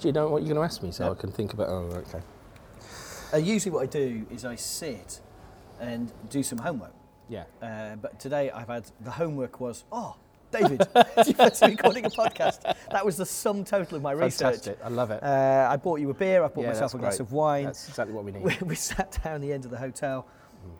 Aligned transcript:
Do 0.00 0.06
you 0.06 0.12
know 0.12 0.28
what 0.28 0.42
you're 0.44 0.54
going 0.54 0.64
to 0.68 0.72
ask 0.72 0.80
me 0.80 0.92
so 0.92 1.10
I 1.10 1.14
can 1.16 1.32
think 1.32 1.54
about? 1.54 1.70
Oh, 1.70 1.90
okay. 2.06 2.20
Uh, 3.34 3.38
usually, 3.38 3.72
what 3.72 3.82
I 3.82 3.86
do 3.86 4.24
is 4.30 4.44
I 4.44 4.54
sit 4.54 5.18
and 5.80 6.12
do 6.30 6.44
some 6.44 6.58
homework. 6.58 6.92
Yeah. 7.28 7.46
Uh, 7.60 7.96
but 7.96 8.20
today 8.20 8.48
I've 8.52 8.68
had 8.68 8.84
the 9.00 9.10
homework 9.10 9.58
was 9.58 9.82
oh. 9.90 10.14
David, 10.52 10.86
you 11.26 11.34
fancy 11.34 11.66
recording 11.66 12.06
a 12.06 12.10
podcast? 12.10 12.62
That 12.92 13.04
was 13.04 13.16
the 13.16 13.26
sum 13.26 13.64
total 13.64 13.96
of 13.96 14.02
my 14.04 14.14
Fantastic. 14.14 14.46
research. 14.46 14.78
I 14.84 14.88
love 14.88 15.10
it. 15.10 15.20
Uh, 15.20 15.66
I 15.68 15.76
bought 15.76 15.98
you 15.98 16.10
a 16.10 16.14
beer. 16.14 16.44
I 16.44 16.46
bought 16.46 16.62
Yeah, 16.62 16.68
myself 16.68 16.94
a 16.94 16.98
glass 16.98 17.16
great. 17.16 17.26
of 17.26 17.32
wine. 17.32 17.64
That's 17.64 17.88
exactly 17.88 18.14
what 18.14 18.24
we 18.24 18.30
need. 18.30 18.44
we, 18.44 18.56
we 18.66 18.76
sat 18.76 19.18
down 19.24 19.40
the 19.40 19.52
end 19.52 19.64
of 19.64 19.72
the 19.72 19.78
hotel. 19.78 20.28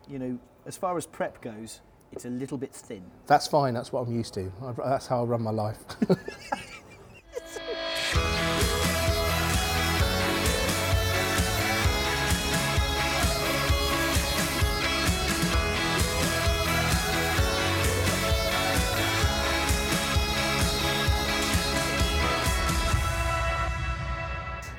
You 0.07 0.21
know, 0.21 0.39
as 0.65 0.77
far 0.77 0.97
as 0.97 1.09
prep 1.09 1.41
goes, 1.41 1.81
it's 2.13 2.25
a 2.25 2.31
little 2.31 2.57
bit 2.57 2.73
thin. 2.73 3.03
That's 3.27 3.49
fine. 3.49 3.75
That's 3.75 3.91
what 3.93 4.07
I'm 4.07 4.15
used 4.15 4.33
to. 4.35 4.53
I, 4.63 4.73
that's 4.91 5.09
how 5.09 5.23
I 5.23 5.25
run 5.25 5.43
my 5.43 5.51
life. 5.51 5.79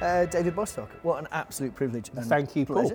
Uh, 0.02 0.26
David 0.26 0.56
Bostock, 0.56 0.90
what 1.04 1.20
an 1.20 1.28
absolute 1.32 1.76
privilege. 1.76 2.10
And 2.16 2.26
Thank 2.26 2.56
you, 2.56 2.66
Paul. 2.66 2.94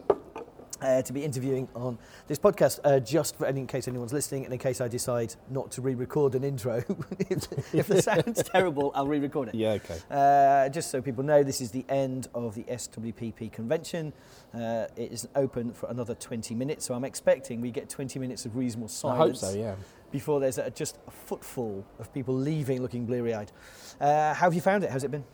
Uh, 0.81 1.01
to 1.01 1.13
be 1.15 1.25
interviewing 1.25 1.67
on 1.75 1.97
this 2.27 2.39
podcast, 2.39 2.79
uh, 2.85 2.99
just 3.01 3.37
for, 3.39 3.47
in 3.47 3.67
case 3.67 3.89
anyone's 3.89 4.13
listening, 4.13 4.45
and 4.45 4.53
in 4.53 4.59
case 4.59 4.81
I 4.83 4.89
decide 4.89 5.35
not 5.49 5.71
to 5.73 5.81
re-record 5.83 6.35
an 6.35 6.45
intro, 6.45 6.83
if, 7.31 7.75
if 7.75 7.87
the 7.87 8.03
sound's 8.03 8.43
terrible, 8.53 8.91
I'll 8.95 9.07
re-record 9.07 9.49
it. 9.49 9.55
yeah. 9.55 9.73
Okay. 9.73 9.99
Uh, 10.11 10.69
just 10.69 10.91
so 10.91 11.01
people 11.01 11.25
know, 11.25 11.43
this 11.43 11.61
is 11.63 11.71
the 11.71 11.87
end 11.89 12.29
of 12.35 12.55
the 12.55 12.65
SWPP 12.65 13.53
convention. 13.53 14.13
Uh, 14.53 14.87
it 14.97 15.13
is 15.13 15.27
open 15.37 15.73
for 15.73 15.89
another 15.89 16.15
20 16.15 16.55
minutes, 16.55 16.85
so 16.85 16.93
I'm 16.95 17.05
expecting 17.05 17.61
we 17.63 17.71
get 17.71 17.89
20 17.89 18.19
minutes 18.19 18.45
of 18.45 18.55
reasonable 18.57 18.89
silence. 18.89 19.43
I 19.43 19.47
hope 19.47 19.53
so. 19.55 19.59
Yeah. 19.59 19.77
before 20.11 20.39
there's 20.41 20.59
a, 20.59 20.71
just 20.71 20.99
a 21.07 21.11
footfall 21.11 21.85
of 21.99 22.13
people 22.13 22.35
leaving 22.35 22.83
looking 22.83 23.07
bleary-eyed. 23.07 23.53
Uh, 24.01 24.35
how 24.35 24.47
have 24.47 24.55
you 24.55 24.61
found 24.61 24.85
it? 24.85 24.91
How's 24.91 25.05
it 25.05 25.11
been? 25.11 25.25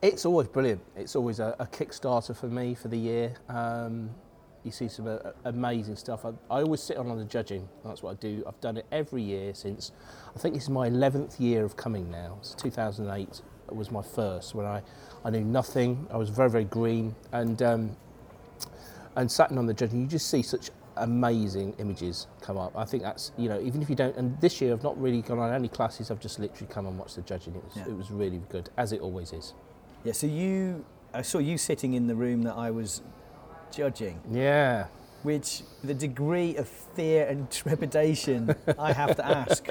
It's 0.00 0.24
always 0.24 0.48
brilliant. 0.48 0.80
It's 0.96 1.16
always 1.16 1.40
a, 1.40 1.56
a 1.58 1.66
kickstarter 1.66 2.36
for 2.36 2.46
me 2.46 2.74
for 2.74 2.88
the 2.88 2.96
year. 2.98 3.34
Um, 3.48 4.10
you 4.62 4.70
see 4.70 4.88
some 4.88 5.08
uh, 5.08 5.18
amazing 5.44 5.96
stuff. 5.96 6.24
I, 6.24 6.28
I 6.50 6.62
always 6.62 6.80
sit 6.82 6.96
on 6.96 7.10
on 7.10 7.18
the 7.18 7.24
judging. 7.24 7.68
That's 7.84 8.02
what 8.02 8.12
I 8.12 8.14
do. 8.14 8.44
I've 8.46 8.60
done 8.60 8.76
it 8.76 8.86
every 8.92 9.22
year 9.22 9.54
since. 9.54 9.92
I 10.34 10.38
think 10.38 10.54
this 10.54 10.64
is 10.64 10.70
my 10.70 10.88
11th 10.88 11.40
year 11.40 11.64
of 11.64 11.76
coming 11.76 12.10
now. 12.10 12.36
It's 12.40 12.54
2008 12.54 13.42
was 13.70 13.90
my 13.90 14.02
first 14.02 14.54
when 14.54 14.64
I, 14.66 14.82
I 15.24 15.30
knew 15.30 15.44
nothing. 15.44 16.06
I 16.10 16.16
was 16.16 16.30
very 16.30 16.48
very 16.50 16.64
green 16.64 17.14
and 17.32 17.60
um, 17.62 17.96
and 19.16 19.30
sat 19.30 19.50
on 19.52 19.66
the 19.66 19.74
judging. 19.74 20.00
You 20.02 20.06
just 20.06 20.30
see 20.30 20.42
such 20.42 20.70
amazing 20.96 21.74
images 21.78 22.28
come 22.40 22.56
up. 22.56 22.76
I 22.76 22.84
think 22.84 23.02
that's 23.02 23.32
you 23.36 23.48
know 23.48 23.60
even 23.60 23.82
if 23.82 23.90
you 23.90 23.96
don't. 23.96 24.16
And 24.16 24.40
this 24.40 24.60
year 24.60 24.72
I've 24.72 24.82
not 24.82 25.00
really 25.00 25.22
gone 25.22 25.38
on 25.38 25.52
any 25.52 25.68
classes. 25.68 26.10
I've 26.10 26.20
just 26.20 26.38
literally 26.38 26.72
come 26.72 26.86
and 26.86 26.98
watched 26.98 27.16
the 27.16 27.22
judging. 27.22 27.54
It 27.56 27.64
was 27.64 27.76
Yeah. 27.76 27.88
it 27.88 27.96
was 27.96 28.10
really 28.10 28.40
good 28.48 28.70
as 28.76 28.92
it 28.92 29.00
always 29.00 29.32
is. 29.32 29.54
Yeah, 30.04 30.12
so 30.12 30.26
you, 30.26 30.84
I 31.12 31.22
saw 31.22 31.38
you 31.38 31.58
sitting 31.58 31.94
in 31.94 32.06
the 32.06 32.14
room 32.14 32.42
that 32.42 32.54
I 32.56 32.70
was 32.70 33.02
judging, 33.70 34.20
Yeah. 34.30 34.86
which 35.22 35.62
the 35.82 35.94
degree 35.94 36.56
of 36.56 36.68
fear 36.68 37.26
and 37.26 37.50
trepidation 37.62 38.54
I 38.78 38.92
have 38.92 39.16
to 39.16 39.26
ask. 39.26 39.66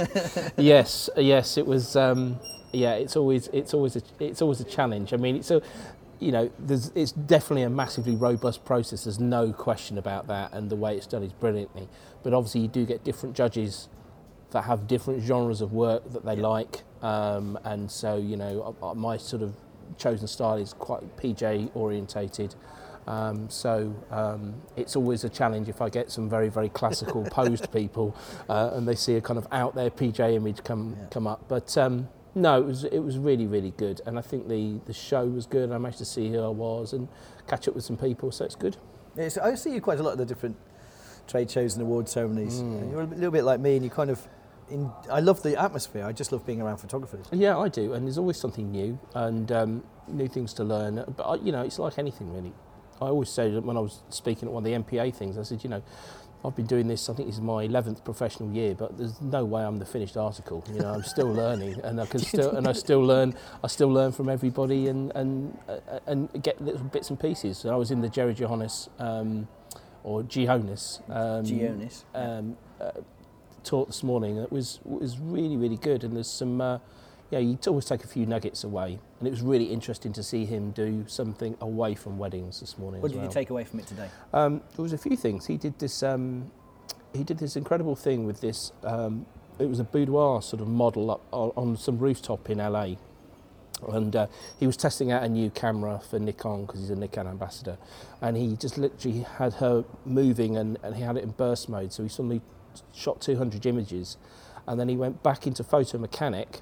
yes, 0.56 1.08
yes, 1.16 1.56
it 1.56 1.66
was. 1.66 1.96
Um, 1.96 2.38
yeah, 2.72 2.94
it's 2.94 3.16
always 3.16 3.48
it's 3.48 3.72
always 3.72 3.96
a, 3.96 4.02
it's 4.20 4.42
always 4.42 4.60
a 4.60 4.64
challenge. 4.64 5.14
I 5.14 5.16
mean, 5.16 5.36
it's 5.36 5.50
a 5.50 5.62
you 6.20 6.32
know, 6.32 6.50
there's, 6.58 6.90
it's 6.96 7.12
definitely 7.12 7.62
a 7.62 7.70
massively 7.70 8.16
robust 8.16 8.64
process. 8.64 9.04
There's 9.04 9.20
no 9.20 9.52
question 9.52 9.98
about 9.98 10.26
that, 10.26 10.52
and 10.52 10.68
the 10.68 10.74
way 10.76 10.96
it's 10.96 11.06
done 11.06 11.22
is 11.22 11.32
brilliantly. 11.32 11.88
But 12.24 12.34
obviously, 12.34 12.62
you 12.62 12.68
do 12.68 12.84
get 12.84 13.04
different 13.04 13.36
judges 13.36 13.88
that 14.50 14.62
have 14.62 14.88
different 14.88 15.22
genres 15.22 15.60
of 15.60 15.72
work 15.72 16.10
that 16.12 16.24
they 16.24 16.34
like, 16.36 16.82
um, 17.02 17.56
and 17.64 17.88
so 17.90 18.16
you 18.16 18.36
know, 18.36 18.74
uh, 18.82 18.90
uh, 18.90 18.94
my 18.94 19.16
sort 19.16 19.42
of 19.42 19.54
chosen 19.96 20.26
style 20.26 20.56
is 20.56 20.72
quite 20.74 21.16
PJ 21.16 21.70
orientated. 21.74 22.54
Um, 23.06 23.48
so 23.48 23.94
um, 24.10 24.54
it's 24.76 24.94
always 24.94 25.24
a 25.24 25.30
challenge 25.30 25.68
if 25.70 25.80
I 25.80 25.88
get 25.88 26.10
some 26.10 26.28
very, 26.28 26.50
very 26.50 26.68
classical 26.68 27.24
posed 27.30 27.72
people 27.72 28.14
uh, 28.50 28.72
and 28.74 28.86
they 28.86 28.94
see 28.96 29.14
a 29.16 29.20
kind 29.22 29.38
of 29.38 29.46
out 29.50 29.74
there 29.74 29.88
PJ 29.90 30.34
image 30.34 30.62
come 30.62 30.94
Yeah. 30.98 31.06
come 31.10 31.26
up. 31.26 31.44
But 31.48 31.76
um, 31.78 32.08
no, 32.34 32.60
it 32.60 32.66
was 32.66 32.84
it 32.84 32.98
was 32.98 33.16
really, 33.18 33.46
really 33.46 33.72
good, 33.78 34.02
and 34.06 34.18
I 34.18 34.22
think 34.22 34.46
the 34.48 34.78
the 34.84 34.92
show 34.92 35.24
was 35.26 35.46
good. 35.46 35.72
I 35.72 35.78
managed 35.78 35.98
to 35.98 36.04
see 36.04 36.28
who 36.30 36.40
I 36.40 36.48
was 36.48 36.92
and 36.92 37.08
catch 37.46 37.66
up 37.66 37.74
with 37.74 37.84
some 37.84 37.96
people, 37.96 38.30
so 38.30 38.44
it's 38.44 38.54
good. 38.54 38.76
It's, 39.16 39.38
I 39.38 39.54
see 39.54 39.72
you 39.72 39.80
quite 39.80 39.98
a 39.98 40.02
lot 40.02 40.12
at 40.12 40.18
the 40.18 40.26
different 40.26 40.56
trade 41.26 41.50
shows 41.50 41.74
and 41.74 41.82
award 41.82 42.08
ceremonies. 42.08 42.60
Mm. 42.60 42.90
You're 42.92 43.00
a 43.00 43.06
little 43.06 43.30
bit 43.30 43.44
like 43.44 43.58
me, 43.58 43.76
and 43.76 43.84
you 43.84 43.90
kind 43.90 44.10
of. 44.10 44.20
In, 44.70 44.90
I 45.10 45.20
love 45.20 45.42
the 45.42 45.60
atmosphere. 45.60 46.04
I 46.04 46.12
just 46.12 46.32
love 46.32 46.44
being 46.46 46.60
around 46.60 46.78
photographers. 46.78 47.26
Yeah, 47.32 47.56
I 47.58 47.68
do, 47.68 47.94
and 47.94 48.06
there's 48.06 48.18
always 48.18 48.38
something 48.38 48.70
new 48.70 48.98
and 49.14 49.50
um, 49.52 49.84
new 50.06 50.28
things 50.28 50.52
to 50.54 50.64
learn. 50.64 51.04
But 51.16 51.22
I, 51.22 51.34
you 51.36 51.52
know, 51.52 51.62
it's 51.62 51.78
like 51.78 51.98
anything 51.98 52.32
really. 52.32 52.52
I 53.00 53.06
always 53.06 53.28
say 53.28 53.50
that 53.50 53.64
when 53.64 53.76
I 53.76 53.80
was 53.80 54.02
speaking 54.10 54.48
at 54.48 54.52
one 54.52 54.66
of 54.66 54.70
the 54.70 54.76
MPA 54.96 55.14
things, 55.14 55.38
I 55.38 55.42
said, 55.42 55.62
you 55.62 55.70
know, 55.70 55.82
I've 56.44 56.54
been 56.54 56.66
doing 56.66 56.86
this. 56.88 57.08
I 57.08 57.14
think 57.14 57.28
this 57.28 57.36
is 57.36 57.40
my 57.40 57.66
11th 57.66 58.04
professional 58.04 58.52
year, 58.52 58.74
but 58.74 58.96
there's 58.96 59.20
no 59.20 59.44
way 59.44 59.64
I'm 59.64 59.78
the 59.78 59.86
finished 59.86 60.16
article. 60.16 60.64
You 60.72 60.80
know, 60.80 60.94
I'm 60.94 61.02
still 61.02 61.32
learning, 61.42 61.80
and 61.82 62.00
I 62.00 62.06
can 62.06 62.20
still 62.32 62.56
and 62.56 62.68
I 62.68 62.72
still 62.72 63.00
learn. 63.04 63.34
I 63.62 63.66
still 63.66 63.88
learn 63.88 64.12
from 64.12 64.28
everybody, 64.28 64.88
and 64.88 65.12
and 65.14 65.58
uh, 65.68 66.00
and 66.06 66.42
get 66.42 66.60
little 66.60 66.84
bits 66.84 67.10
and 67.10 67.18
pieces. 67.18 67.58
So 67.58 67.70
I 67.70 67.76
was 67.76 67.90
in 67.90 68.00
the 68.00 68.08
Jerry 68.08 68.34
Johannes 68.34 68.88
um, 68.98 69.48
or 70.04 70.22
Ghionis. 70.22 71.00
Um, 71.10 71.44
Ghionis. 71.44 72.04
um, 72.14 72.56
uh, 72.80 72.92
talk 73.64 73.88
this 73.88 74.02
morning. 74.02 74.36
It 74.38 74.52
was 74.52 74.80
was 74.84 75.18
really 75.18 75.56
really 75.56 75.76
good, 75.76 76.04
and 76.04 76.16
there's 76.16 76.30
some. 76.30 76.60
Uh, 76.60 76.78
yeah, 77.30 77.40
you 77.40 77.58
always 77.66 77.84
take 77.84 78.04
a 78.04 78.06
few 78.06 78.24
nuggets 78.24 78.64
away, 78.64 78.98
and 79.18 79.28
it 79.28 79.30
was 79.30 79.42
really 79.42 79.66
interesting 79.66 80.14
to 80.14 80.22
see 80.22 80.46
him 80.46 80.70
do 80.70 81.04
something 81.06 81.56
away 81.60 81.94
from 81.94 82.16
weddings 82.16 82.60
this 82.60 82.78
morning. 82.78 83.02
What 83.02 83.10
did 83.10 83.18
well. 83.18 83.26
you 83.26 83.32
take 83.32 83.50
away 83.50 83.64
from 83.64 83.80
it 83.80 83.86
today? 83.86 84.08
Um, 84.32 84.62
there 84.76 84.82
was 84.82 84.94
a 84.94 84.98
few 84.98 85.14
things. 85.14 85.46
He 85.46 85.58
did 85.58 85.78
this. 85.78 86.02
Um, 86.02 86.50
he 87.12 87.24
did 87.24 87.38
this 87.38 87.56
incredible 87.56 87.96
thing 87.96 88.24
with 88.24 88.40
this. 88.40 88.72
Um, 88.82 89.26
it 89.58 89.68
was 89.68 89.80
a 89.80 89.84
boudoir 89.84 90.40
sort 90.40 90.62
of 90.62 90.68
model 90.68 91.10
up 91.10 91.20
on, 91.32 91.52
on 91.56 91.76
some 91.76 91.98
rooftop 91.98 92.48
in 92.48 92.58
LA, 92.58 92.94
and 93.92 94.16
uh, 94.16 94.26
he 94.58 94.66
was 94.66 94.76
testing 94.76 95.12
out 95.12 95.22
a 95.22 95.28
new 95.28 95.50
camera 95.50 96.00
for 96.10 96.18
Nikon 96.18 96.64
because 96.64 96.80
he's 96.80 96.90
a 96.90 96.96
Nikon 96.96 97.26
ambassador, 97.26 97.76
and 98.22 98.36
he 98.36 98.56
just 98.56 98.78
literally 98.78 99.20
had 99.20 99.54
her 99.54 99.84
moving 100.04 100.56
and, 100.56 100.78
and 100.82 100.96
he 100.96 101.02
had 101.02 101.16
it 101.16 101.24
in 101.24 101.30
burst 101.30 101.68
mode. 101.68 101.92
So 101.92 102.02
he 102.02 102.08
suddenly 102.08 102.40
shot 102.94 103.20
200 103.20 103.66
images, 103.66 104.16
and 104.66 104.78
then 104.78 104.88
he 104.88 104.96
went 104.96 105.22
back 105.22 105.46
into 105.46 105.64
photo 105.64 105.98
mechanic 105.98 106.60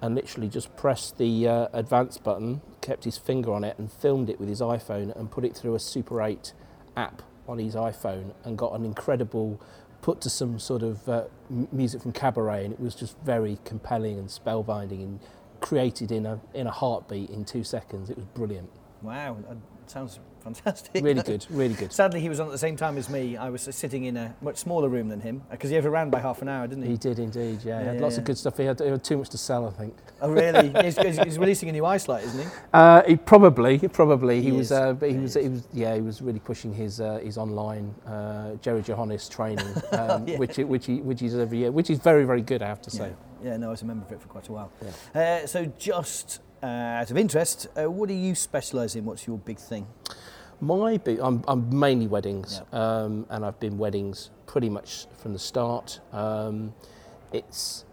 and 0.00 0.14
literally 0.14 0.48
just 0.48 0.76
pressed 0.76 1.18
the 1.18 1.48
uh, 1.48 1.68
advance 1.72 2.18
button, 2.18 2.60
kept 2.80 3.04
his 3.04 3.16
finger 3.16 3.52
on 3.52 3.64
it, 3.64 3.78
and 3.78 3.90
filmed 3.90 4.28
it 4.28 4.38
with 4.38 4.48
his 4.48 4.60
iPhone 4.60 5.14
and 5.16 5.30
put 5.30 5.44
it 5.44 5.56
through 5.56 5.74
a 5.74 5.78
Super 5.78 6.20
8 6.20 6.52
app 6.96 7.22
on 7.48 7.58
his 7.58 7.74
iPhone 7.74 8.34
and 8.44 8.58
got 8.58 8.74
an 8.74 8.84
incredible 8.84 9.60
put 10.02 10.20
to 10.20 10.28
some 10.28 10.58
sort 10.58 10.82
of 10.82 11.08
uh, 11.08 11.24
music 11.72 12.02
from 12.02 12.12
cabaret 12.12 12.64
and 12.64 12.74
it 12.74 12.80
was 12.80 12.94
just 12.94 13.16
very 13.24 13.58
compelling 13.64 14.18
and 14.18 14.28
spellbinding 14.28 15.02
and 15.02 15.20
created 15.60 16.12
in 16.12 16.26
a 16.26 16.38
in 16.52 16.66
a 16.66 16.70
heartbeat 16.70 17.30
in 17.30 17.44
two 17.44 17.64
seconds. 17.64 18.10
It 18.10 18.16
was 18.18 18.26
brilliant. 18.26 18.70
Wow, 19.00 19.38
that 19.48 19.56
sounds 19.90 20.20
fantastic. 20.44 21.02
really 21.02 21.22
good 21.22 21.46
really 21.50 21.74
good 21.74 21.92
Sadly, 21.92 22.20
he 22.20 22.28
was 22.28 22.38
on 22.40 22.46
at 22.46 22.52
the 22.52 22.58
same 22.58 22.76
time 22.76 22.96
as 22.98 23.08
me. 23.08 23.36
I 23.36 23.48
was 23.50 23.62
sitting 23.62 24.04
in 24.04 24.16
a 24.16 24.34
much 24.42 24.58
smaller 24.58 24.88
room 24.88 25.08
than 25.08 25.20
him 25.20 25.42
because 25.50 25.70
he 25.70 25.76
overran 25.76 26.10
by 26.10 26.20
half 26.20 26.42
an 26.42 26.48
hour, 26.48 26.66
didn't 26.66 26.84
he? 26.84 26.90
he 26.90 26.96
did 26.96 27.18
indeed 27.18 27.60
yeah, 27.64 27.80
he 27.80 27.84
Yeah, 27.86 27.92
had 27.92 28.00
lots 28.00 28.14
yeah. 28.14 28.20
of 28.20 28.24
good 28.26 28.38
stuff 28.38 28.56
he 28.58 28.64
had, 28.64 28.78
he 28.78 28.86
had 28.88 29.02
too 29.02 29.16
much 29.18 29.30
to 29.30 29.38
sell 29.38 29.66
i 29.66 29.70
think 29.70 29.94
Oh, 30.20 30.30
really? 30.30 30.68
he's, 30.84 30.96
he's- 30.96 31.38
releasing 31.38 31.68
a 31.68 31.72
new 31.72 31.84
ice 31.84 32.08
light, 32.08 32.24
isn't 32.24 32.40
he? 32.40 32.46
Uh, 32.72 33.02
he 33.06 33.16
probably, 33.16 33.78
probably 33.78 34.36
he, 34.40 34.50
He 34.50 34.52
was, 34.52 34.70
uh, 34.72 34.94
he 34.94 35.14
was, 35.18 35.34
he 35.34 35.42
he 35.42 35.48
was, 35.48 35.68
yeah, 35.72 35.94
he 35.94 36.00
was 36.00 36.22
really 36.22 36.38
pushing 36.38 36.72
his 36.72 37.00
uh, 37.00 37.18
his 37.22 37.36
online 37.36 37.94
uh, 38.06 38.54
Jerry 38.62 38.80
Johannes 38.82 39.28
training, 39.28 39.66
um, 39.92 40.24
which 40.38 40.56
he- 40.56 40.64
which 40.64 40.86
he 40.86 41.00
which 41.00 41.20
he's 41.20 41.34
every 41.34 41.58
year, 41.58 41.72
which 41.72 41.90
is 41.90 41.98
very 41.98 42.24
very 42.24 42.40
good, 42.42 42.62
I 42.62 42.68
have 42.68 42.80
to 42.82 42.90
say. 42.90 43.12
Yeah. 43.42 43.50
yeah, 43.50 43.56
no, 43.58 43.68
I 43.68 43.70
was 43.70 43.82
a 43.82 43.84
member 43.86 44.06
of 44.06 44.12
it 44.12 44.20
for 44.22 44.28
quite 44.28 44.48
a 44.48 44.52
while. 44.52 44.72
Uh, 45.14 45.46
so, 45.46 45.66
just 45.78 46.40
uh, 46.62 46.66
out 47.00 47.10
of 47.10 47.18
interest, 47.18 47.66
uh, 47.76 47.90
what 47.90 48.08
do 48.08 48.14
you 48.14 48.34
specialise 48.34 48.94
in? 48.96 49.04
What's 49.04 49.26
your 49.26 49.36
big 49.38 49.58
thing? 49.58 49.86
My 50.60 50.96
big, 50.96 51.18
I'm, 51.18 51.42
I'm 51.48 51.78
mainly 51.78 52.06
weddings, 52.06 52.62
um, 52.72 53.26
and 53.28 53.44
I've 53.44 53.58
been 53.60 53.76
weddings 53.76 54.30
pretty 54.46 54.70
much 54.70 55.06
from 55.18 55.32
the 55.32 55.38
start. 55.38 56.00
Um, 56.12 56.74
it's 57.32 57.84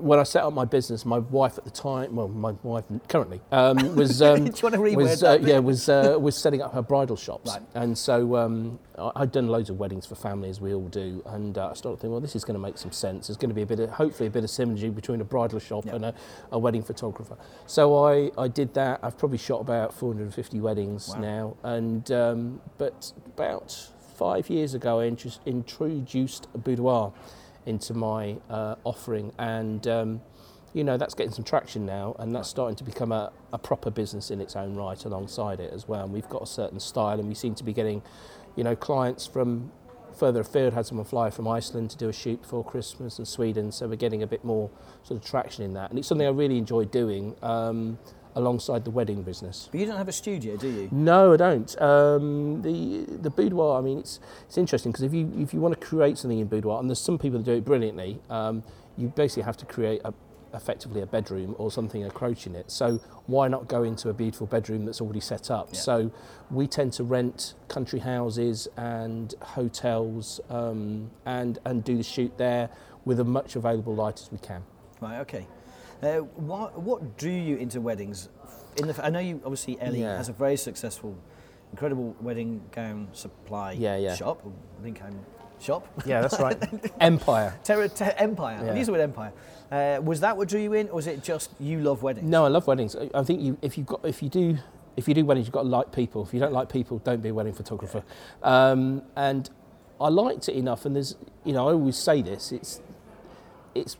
when 0.00 0.18
I 0.18 0.22
set 0.22 0.44
up 0.44 0.52
my 0.52 0.66
business, 0.66 1.04
my 1.06 1.18
wife 1.18 1.56
at 1.56 1.64
the 1.64 1.70
time, 1.70 2.16
well, 2.16 2.28
my 2.28 2.52
wife 2.62 2.84
currently, 3.08 3.40
um, 3.50 3.96
was 3.96 4.20
um, 4.20 4.44
Do 4.44 4.52
you 4.54 4.62
want 4.62 4.74
to 4.74 4.96
was 4.96 5.22
uh, 5.22 5.38
yeah 5.40 5.58
was 5.60 5.88
uh, 5.88 6.16
was 6.20 6.36
setting 6.36 6.60
up 6.60 6.74
her 6.74 6.82
bridal 6.82 7.16
shops, 7.16 7.50
Right. 7.52 7.62
and 7.74 7.96
so 7.96 8.36
um, 8.36 8.78
I'd 9.16 9.32
done 9.32 9.48
loads 9.48 9.70
of 9.70 9.78
weddings 9.78 10.04
for 10.04 10.14
families, 10.14 10.60
we 10.60 10.74
all 10.74 10.88
do, 10.88 11.22
and 11.26 11.56
uh, 11.56 11.70
I 11.70 11.74
started 11.74 11.96
thinking, 11.96 12.10
well, 12.12 12.20
this 12.20 12.36
is 12.36 12.44
going 12.44 12.54
to 12.54 12.60
make 12.60 12.76
some 12.76 12.92
sense. 12.92 13.28
There's 13.28 13.38
going 13.38 13.48
to 13.48 13.54
be 13.54 13.62
a 13.62 13.66
bit 13.66 13.80
of 13.80 13.88
hopefully 13.90 14.26
a 14.26 14.30
bit 14.30 14.44
of 14.44 14.50
synergy 14.50 14.94
between 14.94 15.22
a 15.22 15.24
bridal 15.24 15.58
shop 15.58 15.86
Yeah. 15.86 15.94
and 15.94 16.04
a, 16.04 16.14
a 16.50 16.58
wedding 16.58 16.82
photographer. 16.82 17.36
So 17.66 18.04
I, 18.04 18.30
I 18.36 18.48
did 18.48 18.74
that. 18.74 19.00
I've 19.02 19.16
probably 19.16 19.38
shot 19.38 19.62
about 19.62 19.94
450 19.94 20.60
weddings 20.60 21.08
Wow. 21.14 21.20
now, 21.20 21.56
and 21.62 22.12
um, 22.12 22.60
but 22.76 23.12
about 23.26 23.74
five 24.16 24.50
years 24.50 24.74
ago, 24.74 25.00
I 25.00 25.06
introduced 25.46 26.46
a 26.54 26.58
boudoir 26.58 27.12
into 27.66 27.94
my 27.94 28.36
uh, 28.50 28.76
offering, 28.84 29.32
and 29.38 29.86
um, 29.86 30.20
you 30.72 30.84
know 30.84 30.96
that's 30.96 31.14
getting 31.14 31.32
some 31.32 31.44
traction 31.44 31.86
now, 31.86 32.16
and 32.18 32.34
that's 32.34 32.48
starting 32.48 32.76
to 32.76 32.84
become 32.84 33.12
a, 33.12 33.32
a 33.52 33.58
proper 33.58 33.90
business 33.90 34.30
in 34.30 34.40
its 34.40 34.56
own 34.56 34.74
right 34.74 35.04
alongside 35.04 35.60
it 35.60 35.72
as 35.72 35.88
well. 35.88 36.04
And 36.04 36.12
we've 36.12 36.28
got 36.28 36.42
a 36.42 36.46
certain 36.46 36.80
style, 36.80 37.18
and 37.18 37.28
we 37.28 37.34
seem 37.34 37.54
to 37.56 37.64
be 37.64 37.72
getting, 37.72 38.02
you 38.56 38.64
know, 38.64 38.76
clients 38.76 39.26
from 39.26 39.70
further 40.18 40.40
afield. 40.40 40.74
Had 40.74 40.86
someone 40.86 41.06
fly 41.06 41.30
from 41.30 41.48
Iceland 41.48 41.90
to 41.90 41.96
do 41.96 42.08
a 42.08 42.12
shoot 42.12 42.42
before 42.42 42.64
Christmas, 42.64 43.18
and 43.18 43.26
Sweden, 43.26 43.72
so 43.72 43.88
we're 43.88 43.96
getting 43.96 44.22
a 44.22 44.26
bit 44.26 44.44
more 44.44 44.70
sort 45.02 45.20
of 45.20 45.28
traction 45.28 45.64
in 45.64 45.74
that, 45.74 45.90
and 45.90 45.98
it's 45.98 46.08
something 46.08 46.26
I 46.26 46.30
really 46.30 46.58
enjoy 46.58 46.84
doing. 46.84 47.34
Um, 47.42 47.98
alongside 48.34 48.84
the 48.84 48.90
wedding 48.90 49.22
business. 49.22 49.68
But 49.70 49.80
you 49.80 49.86
don't 49.86 49.96
have 49.96 50.08
a 50.08 50.12
studio, 50.12 50.56
do 50.56 50.68
you? 50.68 50.88
No, 50.90 51.34
I 51.34 51.36
don't. 51.36 51.80
Um, 51.80 52.62
the 52.62 53.04
the 53.20 53.30
boudoir. 53.30 53.78
I 53.78 53.82
mean, 53.82 53.98
it's 53.98 54.20
it's 54.46 54.58
interesting 54.58 54.92
because 54.92 55.04
if 55.04 55.12
you 55.12 55.32
if 55.36 55.52
you 55.52 55.60
want 55.60 55.78
to 55.78 55.86
create 55.86 56.18
something 56.18 56.38
in 56.38 56.46
boudoir, 56.46 56.80
and 56.80 56.88
there's 56.88 57.00
some 57.00 57.18
people 57.18 57.38
that 57.38 57.44
do 57.44 57.52
it 57.52 57.64
brilliantly, 57.64 58.20
um, 58.30 58.62
you 58.96 59.08
basically 59.08 59.42
have 59.42 59.56
to 59.58 59.66
create 59.66 60.00
a, 60.04 60.12
effectively 60.54 61.00
a 61.00 61.06
bedroom 61.06 61.54
or 61.58 61.70
something 61.70 62.02
encroaching 62.02 62.54
it. 62.54 62.70
So 62.70 62.98
why 63.26 63.48
not 63.48 63.68
go 63.68 63.82
into 63.82 64.08
a 64.08 64.12
beautiful 64.14 64.46
bedroom 64.46 64.84
that's 64.84 65.00
already 65.00 65.20
set 65.20 65.50
up? 65.50 65.68
Yeah. 65.72 65.80
So 65.80 66.12
we 66.50 66.66
tend 66.66 66.92
to 66.94 67.04
rent 67.04 67.54
country 67.68 68.00
houses 68.00 68.68
and 68.76 69.34
hotels 69.40 70.40
um, 70.50 71.10
and 71.26 71.58
and 71.64 71.84
do 71.84 71.96
the 71.96 72.02
shoot 72.02 72.36
there 72.38 72.70
with 73.04 73.18
as 73.18 73.24
much 73.24 73.56
available 73.56 73.94
light 73.94 74.20
as 74.20 74.30
we 74.30 74.38
can. 74.38 74.62
Right. 75.00 75.20
Okay. 75.20 75.46
Uh, 76.02 76.16
what 76.36 76.78
what 76.80 77.16
drew 77.16 77.30
you 77.32 77.56
into 77.56 77.80
weddings? 77.80 78.28
In 78.76 78.88
the, 78.88 79.04
I 79.04 79.10
know 79.10 79.18
you 79.20 79.40
obviously 79.44 79.80
Ellie 79.80 80.00
Yeah. 80.00 80.16
has 80.16 80.28
a 80.28 80.32
very 80.32 80.56
successful, 80.56 81.16
incredible 81.70 82.16
wedding 82.20 82.62
gown 82.72 83.08
supply 83.12 83.72
Yeah, 83.72 83.96
yeah. 83.96 84.14
shop. 84.14 84.40
or 84.44 84.52
Wedding 84.78 84.94
gown 84.94 85.24
shop. 85.60 85.86
Yeah, 86.06 86.20
that's 86.22 86.40
right. 86.40 86.56
Empire. 87.00 87.54
Terra, 87.62 87.88
Ter- 87.88 88.14
Empire. 88.16 88.58
I've 88.60 88.76
Yeah. 88.76 88.82
the 88.82 88.92
word 88.92 89.00
Empire. 89.00 89.32
Uh, 89.70 90.00
was 90.02 90.20
that 90.20 90.36
what 90.36 90.48
drew 90.48 90.60
you 90.60 90.72
in, 90.72 90.88
or 90.88 90.96
was 90.96 91.06
it 91.06 91.22
just 91.22 91.50
you 91.60 91.80
love 91.80 92.02
weddings? 92.02 92.28
No, 92.28 92.44
I 92.44 92.48
love 92.48 92.66
weddings. 92.66 92.96
I- 92.96 93.10
I 93.14 93.22
think 93.22 93.40
you, 93.40 93.56
if 93.62 93.78
you 93.78 93.84
got, 93.84 94.04
if 94.04 94.22
you 94.22 94.28
do, 94.28 94.58
if 94.96 95.06
you 95.06 95.14
do 95.14 95.24
weddings, 95.24 95.46
you've 95.46 95.54
got 95.54 95.62
to 95.62 95.68
like 95.68 95.92
people. 95.92 96.22
If 96.24 96.34
you 96.34 96.40
don't 96.40 96.52
like 96.52 96.68
people, 96.68 96.98
don't 96.98 97.22
be 97.22 97.28
a 97.28 97.34
wedding 97.34 97.52
photographer. 97.54 98.02
Um, 98.42 99.02
and 99.14 99.48
I 100.00 100.08
liked 100.08 100.48
it 100.48 100.56
enough. 100.56 100.84
And 100.84 100.96
there's, 100.96 101.14
you 101.44 101.52
know, 101.52 101.68
I 101.68 101.72
always 101.72 101.96
say 101.96 102.22
this. 102.22 102.50
It's, 102.50 102.80
it's. 103.74 103.96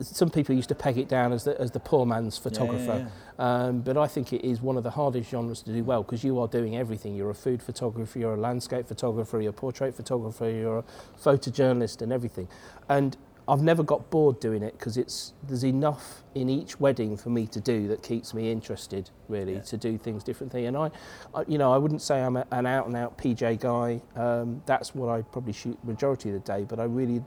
Some 0.00 0.28
people 0.30 0.54
used 0.54 0.68
to 0.68 0.74
peg 0.74 0.98
it 0.98 1.08
down 1.08 1.32
as 1.32 1.44
the, 1.44 1.58
as 1.60 1.70
the 1.70 1.80
poor 1.80 2.04
man's 2.04 2.36
Yeah, 2.36 2.40
yeah, 2.40 2.50
photographer, 2.50 3.10
Um, 3.38 3.80
but 3.80 3.96
I 3.96 4.06
think 4.06 4.32
it 4.32 4.44
is 4.44 4.60
one 4.60 4.76
of 4.76 4.82
the 4.84 4.90
hardest 4.90 5.30
genres 5.30 5.62
to 5.62 5.72
do 5.72 5.82
well 5.84 6.02
because 6.02 6.22
you 6.22 6.38
are 6.40 6.48
doing 6.48 6.76
everything. 6.76 7.14
You're 7.14 7.30
a 7.30 7.34
food 7.34 7.62
photographer, 7.62 8.18
you're 8.18 8.34
a 8.34 8.40
landscape 8.40 8.86
photographer, 8.86 9.40
you're 9.40 9.50
a 9.50 9.54
portrait 9.54 9.94
photographer, 9.94 10.50
you're 10.50 10.78
a 10.78 10.84
photojournalist, 11.18 12.02
and 12.02 12.12
everything. 12.12 12.48
And 12.88 13.16
I've 13.48 13.62
never 13.62 13.82
got 13.84 14.10
bored 14.10 14.40
doing 14.40 14.62
it 14.62 14.72
because 14.76 14.96
it's 14.96 15.32
there's 15.46 15.64
enough 15.64 16.24
in 16.34 16.48
each 16.50 16.80
wedding 16.80 17.16
for 17.16 17.30
me 17.30 17.46
to 17.46 17.60
do 17.60 17.86
that 17.88 18.02
keeps 18.02 18.34
me 18.34 18.50
interested 18.50 19.10
really 19.28 19.54
Yeah. 19.54 19.60
to 19.60 19.76
do 19.76 19.96
things 19.98 20.24
differently. 20.24 20.66
And 20.66 20.76
I, 20.76 20.90
I 21.34 21.44
you 21.46 21.56
know, 21.56 21.72
I 21.72 21.78
wouldn't 21.78 22.02
say 22.02 22.20
I'm 22.22 22.36
a, 22.36 22.44
an 22.50 22.66
out 22.66 22.86
and 22.86 22.96
out 22.96 23.16
PJ 23.16 23.60
guy. 23.60 24.02
Um, 24.20 24.62
that's 24.66 24.94
what 24.94 25.08
I 25.08 25.22
probably 25.22 25.52
shoot 25.52 25.78
majority 25.84 26.30
of 26.30 26.34
the 26.34 26.40
day. 26.40 26.64
But 26.64 26.80
I 26.80 26.84
really 26.84 27.22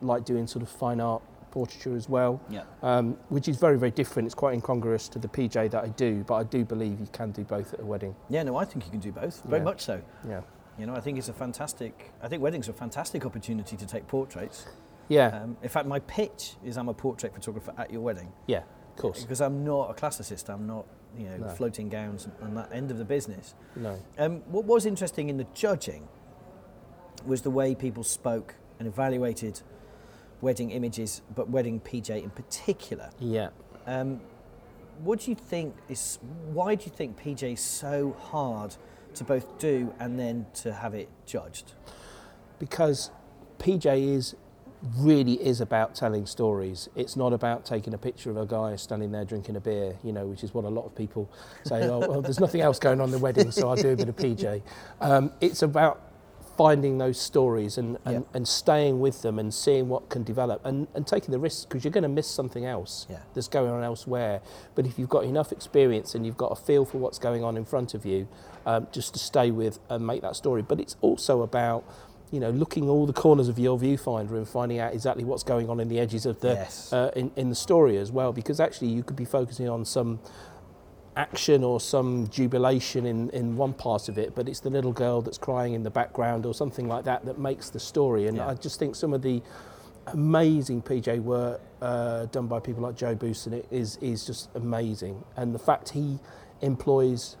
like 0.00 0.24
doing 0.24 0.46
sort 0.46 0.62
of 0.62 0.68
fine 0.68 1.00
art 1.00 1.22
portraiture 1.60 1.96
as 1.96 2.06
well, 2.06 2.38
Yeah. 2.50 2.64
um, 2.82 3.16
which 3.30 3.48
is 3.48 3.56
very 3.56 3.78
very 3.78 3.90
different. 3.90 4.26
It's 4.26 4.34
quite 4.34 4.52
incongruous 4.54 5.08
to 5.08 5.18
the 5.18 5.28
PJ 5.28 5.70
that 5.70 5.82
I 5.82 5.88
do, 5.88 6.22
but 6.28 6.34
I 6.34 6.44
do 6.56 6.64
believe 6.66 7.00
you 7.00 7.06
can 7.20 7.30
do 7.32 7.44
both 7.44 7.72
at 7.72 7.80
a 7.80 7.86
wedding. 7.92 8.14
Yeah. 8.28 8.42
No, 8.42 8.56
I 8.56 8.64
think 8.66 8.84
you 8.84 8.90
can 8.90 9.00
do 9.00 9.10
both. 9.22 9.42
Very 9.44 9.60
Yeah. 9.60 9.64
much 9.70 9.80
so. 9.80 9.96
Yeah, 10.28 10.42
You 10.78 10.84
know, 10.86 10.94
I 10.94 11.00
think 11.00 11.16
it's 11.16 11.30
a 11.30 11.32
fantastic. 11.32 12.12
I 12.22 12.28
think 12.28 12.42
weddings 12.42 12.68
are 12.68 12.72
a 12.72 12.80
fantastic 12.86 13.24
opportunity 13.24 13.74
to 13.78 13.86
take 13.86 14.06
portraits. 14.06 14.66
yeah, 15.08 15.28
Um, 15.42 15.56
in 15.62 15.70
fact, 15.70 15.86
my 15.88 16.00
pitch 16.00 16.56
is 16.62 16.76
I'm 16.76 16.88
a 16.90 16.94
portrait 16.94 17.32
photographer 17.32 17.72
at 17.78 17.90
your 17.92 18.02
wedding 18.02 18.30
yeah. 18.46 18.62
Of 18.90 18.96
course, 19.02 19.22
because 19.22 19.40
I'm 19.40 19.64
not 19.64 19.84
a 19.90 19.94
classicist. 19.94 20.50
I'm 20.54 20.66
not, 20.66 20.84
you 21.16 21.26
know, 21.30 21.36
No. 21.38 21.48
floating 21.58 21.88
gowns 21.88 22.28
and 22.42 22.54
that 22.58 22.68
end 22.72 22.90
of 22.90 22.98
the 22.98 23.04
business. 23.16 23.54
no. 23.76 23.94
Um, 24.18 24.42
what 24.54 24.64
was 24.66 24.84
interesting 24.84 25.30
in 25.30 25.36
the 25.38 25.46
judging 25.54 26.08
was 27.24 27.40
the 27.42 27.50
way 27.50 27.74
people 27.74 28.02
spoke 28.04 28.56
and 28.78 28.86
evaluated 28.88 29.62
wedding 30.40 30.70
images, 30.70 31.22
but 31.34 31.48
wedding 31.48 31.80
PJ 31.80 32.22
in 32.22 32.30
particular. 32.30 33.10
Yeah. 33.18 33.50
Um, 33.86 34.20
what 35.00 35.20
do 35.20 35.30
you 35.30 35.34
think 35.34 35.74
is? 35.88 36.18
Why 36.52 36.74
do 36.74 36.84
you 36.84 36.90
think 36.90 37.20
PJ 37.20 37.54
is 37.54 37.60
so 37.60 38.16
hard 38.18 38.76
to 39.14 39.24
both 39.24 39.58
do 39.58 39.92
and 39.98 40.18
then 40.18 40.46
to 40.54 40.72
have 40.72 40.94
it 40.94 41.08
judged? 41.26 41.72
because 42.58 43.10
PJ 43.58 44.14
is 44.14 44.36
really 44.98 45.34
is 45.44 45.60
about 45.60 45.94
telling 45.94 46.26
stories. 46.26 46.88
It's 46.94 47.16
not 47.16 47.32
about 47.32 47.64
taking 47.64 47.94
a 47.94 47.98
picture 47.98 48.30
of 48.30 48.36
a 48.36 48.46
guy 48.46 48.76
standing 48.76 49.10
there 49.10 49.24
drinking 49.24 49.56
a 49.56 49.60
beer, 49.60 49.96
you 50.04 50.12
know, 50.12 50.26
which 50.26 50.44
is 50.44 50.54
what 50.54 50.64
a 50.64 50.68
lot 50.68 50.84
of 50.84 50.94
people 50.94 51.30
say. 51.64 51.88
oh, 51.88 51.98
well, 52.00 52.20
there's 52.22 52.40
nothing 52.40 52.60
else 52.60 52.78
going 52.78 53.00
on 53.00 53.06
in 53.06 53.12
the 53.12 53.18
wedding, 53.18 53.50
so 53.50 53.68
I'll 53.68 53.76
do 53.76 53.90
a 53.90 53.96
bit 53.96 54.08
of 54.08 54.16
PJ. 54.16 54.62
Um, 55.00 55.32
it's 55.40 55.62
about 55.62 56.05
finding 56.56 56.98
those 56.98 57.20
stories 57.20 57.76
and, 57.78 57.98
and, 58.04 58.14
Yeah. 58.24 58.34
and 58.34 58.48
staying 58.48 59.00
with 59.00 59.22
them 59.22 59.38
and 59.38 59.52
seeing 59.52 59.88
what 59.88 60.08
can 60.08 60.22
develop 60.22 60.64
and, 60.64 60.86
and 60.94 61.06
taking 61.06 61.32
the 61.32 61.38
risks 61.38 61.64
because 61.66 61.84
you're 61.84 61.92
going 61.92 62.02
to 62.02 62.08
miss 62.08 62.26
something 62.26 62.64
else 62.64 63.06
Yeah. 63.10 63.18
that's 63.34 63.48
going 63.48 63.70
on 63.70 63.82
elsewhere. 63.82 64.40
But 64.74 64.86
if 64.86 64.98
you've 64.98 65.08
got 65.10 65.24
enough 65.24 65.52
experience 65.52 66.14
and 66.14 66.24
you've 66.24 66.36
got 66.38 66.52
a 66.52 66.56
feel 66.56 66.84
for 66.84 66.98
what's 66.98 67.18
going 67.18 67.44
on 67.44 67.56
in 67.56 67.64
front 67.64 67.94
of 67.94 68.06
you, 68.06 68.26
um, 68.64 68.86
just 68.90 69.12
to 69.12 69.18
stay 69.18 69.50
with 69.50 69.78
and 69.90 70.06
make 70.06 70.22
that 70.22 70.34
story. 70.36 70.62
But 70.62 70.80
it's 70.80 70.96
also 71.00 71.42
about 71.42 71.84
you 72.32 72.40
know, 72.40 72.50
looking 72.50 72.88
all 72.88 73.06
the 73.06 73.12
corners 73.12 73.46
of 73.46 73.56
your 73.56 73.78
viewfinder 73.78 74.32
and 74.32 74.48
finding 74.48 74.80
out 74.80 74.92
exactly 74.92 75.22
what's 75.22 75.44
going 75.44 75.70
on 75.70 75.78
in 75.78 75.88
the 75.88 76.00
edges 76.00 76.26
of 76.26 76.40
the 76.40 76.48
Yes. 76.54 76.92
uh, 76.92 77.12
in, 77.14 77.30
in 77.36 77.50
the 77.50 77.54
story 77.54 77.96
as 77.98 78.10
well, 78.10 78.32
because 78.32 78.58
actually 78.58 78.88
you 78.88 79.04
could 79.04 79.14
be 79.14 79.24
focusing 79.24 79.68
on 79.68 79.84
some 79.84 80.18
action 81.16 81.64
or 81.64 81.80
some 81.80 82.28
jubilation 82.28 83.06
in, 83.06 83.30
in 83.30 83.56
one 83.56 83.72
part 83.72 84.08
of 84.08 84.18
it, 84.18 84.34
but 84.34 84.48
it's 84.48 84.60
the 84.60 84.70
little 84.70 84.92
girl 84.92 85.22
that's 85.22 85.38
crying 85.38 85.72
in 85.74 85.82
the 85.82 85.90
background 85.90 86.44
or 86.46 86.52
something 86.54 86.86
like 86.86 87.04
that 87.04 87.24
that 87.24 87.38
makes 87.38 87.70
the 87.70 87.80
story. 87.80 88.26
And 88.26 88.36
Yeah. 88.36 88.48
I 88.48 88.54
just 88.54 88.78
think 88.78 88.94
some 88.94 89.12
of 89.14 89.22
the 89.22 89.42
amazing 90.08 90.82
PJ 90.82 91.20
work 91.22 91.60
uh, 91.82 92.26
done 92.26 92.46
by 92.46 92.60
people 92.60 92.82
like 92.82 92.96
Joe 92.96 93.14
Booston 93.14 93.52
it 93.54 93.66
is 93.70 93.96
is 94.00 94.24
just 94.24 94.48
amazing, 94.54 95.22
and 95.36 95.54
the 95.54 95.58
fact 95.58 95.90
he 95.90 96.18
employs. 96.62 97.36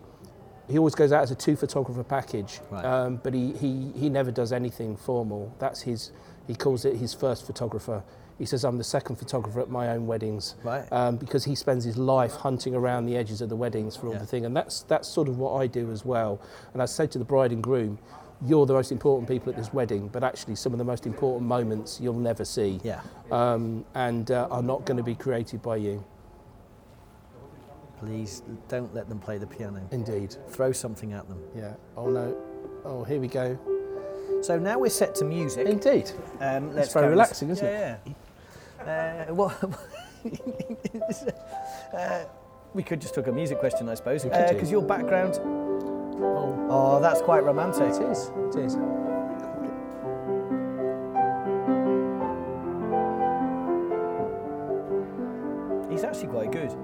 He 0.68 0.78
always 0.78 0.96
goes 0.96 1.12
out 1.12 1.22
as 1.22 1.30
a 1.30 1.36
two 1.36 1.54
photographer 1.54 2.02
package, 2.02 2.58
Right. 2.72 2.84
um, 2.84 3.20
but 3.22 3.32
he, 3.32 3.52
he, 3.52 3.92
he 3.94 4.08
never 4.10 4.32
does 4.32 4.52
anything 4.52 4.96
formal. 4.96 5.54
That's 5.60 5.82
his, 5.82 6.10
he 6.48 6.56
calls 6.56 6.84
it 6.84 6.96
his 6.96 7.14
first 7.14 7.46
photographer. 7.46 8.02
He 8.38 8.44
says, 8.44 8.64
I'm 8.64 8.76
the 8.76 8.84
second 8.84 9.16
photographer 9.16 9.60
at 9.60 9.70
my 9.70 9.88
own 9.90 10.06
weddings 10.06 10.56
Right. 10.62 10.86
um, 10.92 11.16
because 11.16 11.44
he 11.44 11.54
spends 11.54 11.84
his 11.84 11.96
life 11.96 12.32
hunting 12.32 12.74
around 12.74 13.06
the 13.06 13.16
edges 13.16 13.40
of 13.40 13.48
the 13.48 13.56
weddings 13.56 13.96
for 13.96 14.08
all 14.08 14.12
Yeah. 14.12 14.18
the 14.18 14.26
thing. 14.26 14.44
And 14.44 14.54
that's, 14.54 14.82
that's 14.82 15.08
sort 15.08 15.28
of 15.28 15.38
what 15.38 15.54
I 15.54 15.66
do 15.66 15.90
as 15.90 16.04
well. 16.04 16.38
And 16.74 16.82
I 16.82 16.84
say 16.84 17.06
to 17.06 17.18
the 17.18 17.24
bride 17.24 17.52
and 17.52 17.62
groom, 17.62 17.98
you're 18.44 18.66
the 18.66 18.74
most 18.74 18.92
important 18.92 19.26
people 19.26 19.48
at 19.50 19.56
this 19.56 19.72
wedding, 19.72 20.08
but 20.08 20.22
actually 20.22 20.56
some 20.56 20.72
of 20.72 20.78
the 20.78 20.84
most 20.84 21.06
important 21.06 21.46
moments 21.48 21.98
you'll 21.98 22.12
never 22.18 22.44
see 22.44 22.78
Yeah. 22.84 23.00
um, 23.30 23.86
and 23.94 24.30
uh, 24.30 24.48
are 24.50 24.62
not 24.62 24.84
going 24.84 24.98
to 24.98 25.02
be 25.02 25.14
created 25.14 25.62
by 25.62 25.76
you. 25.76 26.04
Please 27.98 28.42
don't 28.68 28.94
let 28.94 29.08
them 29.08 29.18
play 29.18 29.38
the 29.38 29.46
piano. 29.46 29.80
Indeed. 29.90 30.36
Throw 30.50 30.70
something 30.72 31.14
at 31.14 31.26
them. 31.28 31.42
Yeah. 31.56 31.72
Oh 31.96 32.10
no. 32.10 32.36
Oh, 32.84 33.04
here 33.04 33.18
we 33.18 33.28
go. 33.28 33.58
So 34.42 34.58
now 34.58 34.78
we're 34.78 34.90
set 34.90 35.14
to 35.16 35.24
music. 35.24 35.66
Indeed. 35.66 36.10
Um, 36.40 36.74
let's 36.74 36.92
very 36.92 37.08
relaxing, 37.08 37.48
isn't 37.48 37.64
yeah, 37.64 37.96
Yeah. 38.04 38.12
Uh, 38.86 39.48
uh, 41.96 42.24
we 42.74 42.82
could 42.82 43.00
just 43.00 43.14
talk 43.14 43.26
a 43.26 43.32
music 43.32 43.58
question, 43.58 43.88
I 43.88 43.94
suppose, 43.94 44.24
We 44.24 44.30
could 44.30 44.46
do. 44.48 44.54
because 44.54 44.70
your 44.70 44.82
background. 44.82 45.38
Oh, 45.42 46.66
Oh, 46.70 47.00
that's 47.00 47.20
quite 47.22 47.44
romantic. 47.44 47.82
it 47.82 48.02
is. 48.10 48.30
It 48.54 48.56
is. 48.56 48.76
He's 55.90 56.04
actually 56.04 56.28
quite 56.28 56.52
good. 56.52 56.74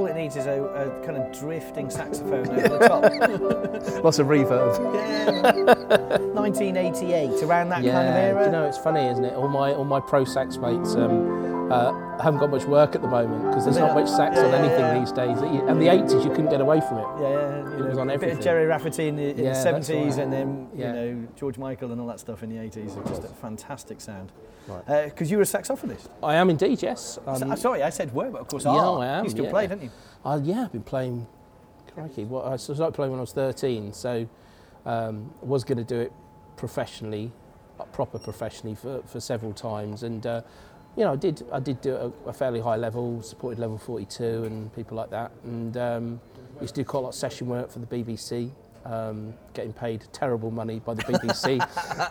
All 0.00 0.06
it 0.06 0.16
needs 0.16 0.34
is 0.36 0.46
a, 0.46 0.62
a 0.62 1.04
kind 1.04 1.18
of 1.18 1.30
drifting 1.38 1.90
saxophone 1.90 2.48
over 2.48 2.68
the 2.68 2.88
top. 2.88 3.02
Lots 4.04 4.18
of 4.18 4.28
reverb. 4.28 4.94
yeah. 4.94 6.16
1988, 6.32 7.42
around 7.42 7.68
that 7.68 7.82
yeah, 7.82 7.92
kind 7.92 8.08
of 8.08 8.14
era. 8.14 8.44
you 8.46 8.52
know, 8.52 8.64
it's 8.64 8.78
funny, 8.78 9.06
isn't 9.06 9.24
it? 9.24 9.34
All 9.34 9.48
my 9.48 9.74
all 9.74 9.84
my 9.84 10.00
pro 10.00 10.24
sax 10.24 10.56
mates 10.56 10.94
um, 10.94 11.70
uh, 11.70 11.92
haven't 12.22 12.40
got 12.40 12.50
much 12.50 12.64
work 12.64 12.94
at 12.94 13.02
the 13.02 13.08
moment 13.08 13.44
because 13.46 13.64
there's 13.64 13.78
not 13.78 13.94
much 13.94 14.08
sax 14.08 14.36
Yeah, 14.36 14.46
on 14.46 14.54
anything 14.54 14.80
yeah. 14.80 14.98
these 14.98 15.12
days. 15.12 15.38
And 15.40 15.80
the 15.80 15.86
80s, 15.86 16.24
you 16.24 16.30
couldn't 16.30 16.50
get 16.50 16.60
away 16.60 16.80
from 16.80 16.98
it. 16.98 17.06
yeah, 17.20 17.28
yeah, 17.28 17.58
you 17.78 17.84
It 17.84 17.88
was 17.88 17.96
know, 17.96 18.00
on 18.02 18.10
a 18.10 18.18
bit 18.18 18.32
of 18.32 18.40
Gerry 18.40 18.66
Rafferty 18.66 19.08
in 19.08 19.16
the, 19.16 19.30
in 19.30 19.38
Yeah, 19.38 19.52
the 19.62 19.70
70s, 19.70 19.88
right. 20.10 20.18
and 20.18 20.32
then 20.32 20.68
Yeah. 20.74 20.86
you 20.88 20.92
know 21.22 21.28
George 21.36 21.58
Michael 21.58 21.92
and 21.92 22.00
all 22.00 22.06
that 22.08 22.20
stuff 22.20 22.42
in 22.42 22.50
the 22.50 22.56
80s. 22.56 22.96
It's 22.98 23.08
just 23.08 23.24
a 23.24 23.28
fantastic 23.28 24.00
sound. 24.00 24.32
Right. 24.68 25.04
Because 25.06 25.30
you 25.30 25.36
were 25.38 25.42
a 25.42 25.46
saxophonist. 25.46 26.08
I 26.22 26.34
am 26.36 26.50
indeed, 26.50 26.82
yes. 26.82 27.18
Um, 27.26 27.56
sorry, 27.56 27.82
I 27.82 27.90
said 27.90 28.14
were, 28.14 28.30
but 28.30 28.40
of 28.40 28.48
course 28.48 28.64
Yeah, 28.64 28.72
are. 28.72 28.98
I 29.00 29.06
am, 29.06 29.24
You 29.24 29.30
still 29.30 29.44
yeah. 29.46 29.50
play, 29.50 29.66
don't 29.66 29.82
you? 29.82 29.90
I, 30.24 30.36
yeah, 30.36 30.64
I've 30.64 30.72
been 30.72 30.82
playing. 30.82 31.26
Crikey, 31.94 32.24
well, 32.24 32.44
I 32.46 32.56
started 32.56 32.92
playing 32.92 33.10
when 33.10 33.18
I 33.18 33.22
was 33.22 33.32
13, 33.32 33.92
so 33.92 34.28
um, 34.86 35.32
I 35.42 35.44
was 35.44 35.64
going 35.64 35.78
to 35.78 35.84
do 35.84 35.98
it 35.98 36.12
professionally, 36.56 37.32
uh, 37.80 37.84
proper 37.84 38.18
professionally 38.18 38.76
for, 38.76 39.02
for 39.06 39.18
several 39.18 39.52
times, 39.52 40.02
and 40.04 40.24
uh, 40.26 40.42
you 40.96 41.04
know 41.04 41.12
I 41.12 41.16
did 41.16 41.42
I 41.52 41.60
did 41.60 41.80
do 41.80 41.96
at 41.96 42.12
a 42.28 42.32
fairly 42.32 42.60
high 42.60 42.76
level, 42.76 43.22
supported 43.22 43.58
Level 43.58 43.78
42 43.78 44.44
and 44.44 44.74
people 44.74 44.96
like 44.96 45.10
that, 45.10 45.30
and 45.44 45.76
um, 45.76 46.20
used 46.60 46.74
to 46.74 46.82
do 46.82 46.84
quite 46.84 47.00
a 47.00 47.02
lot 47.02 47.08
of 47.10 47.14
session 47.14 47.46
work 47.48 47.70
for 47.70 47.78
the 47.78 47.86
BBC. 47.86 48.50
Um, 48.82 49.34
getting 49.52 49.74
paid 49.74 50.04
terrible 50.10 50.50
money 50.50 50.78
by 50.80 50.94
the 50.94 51.02
BBC, 51.02 51.60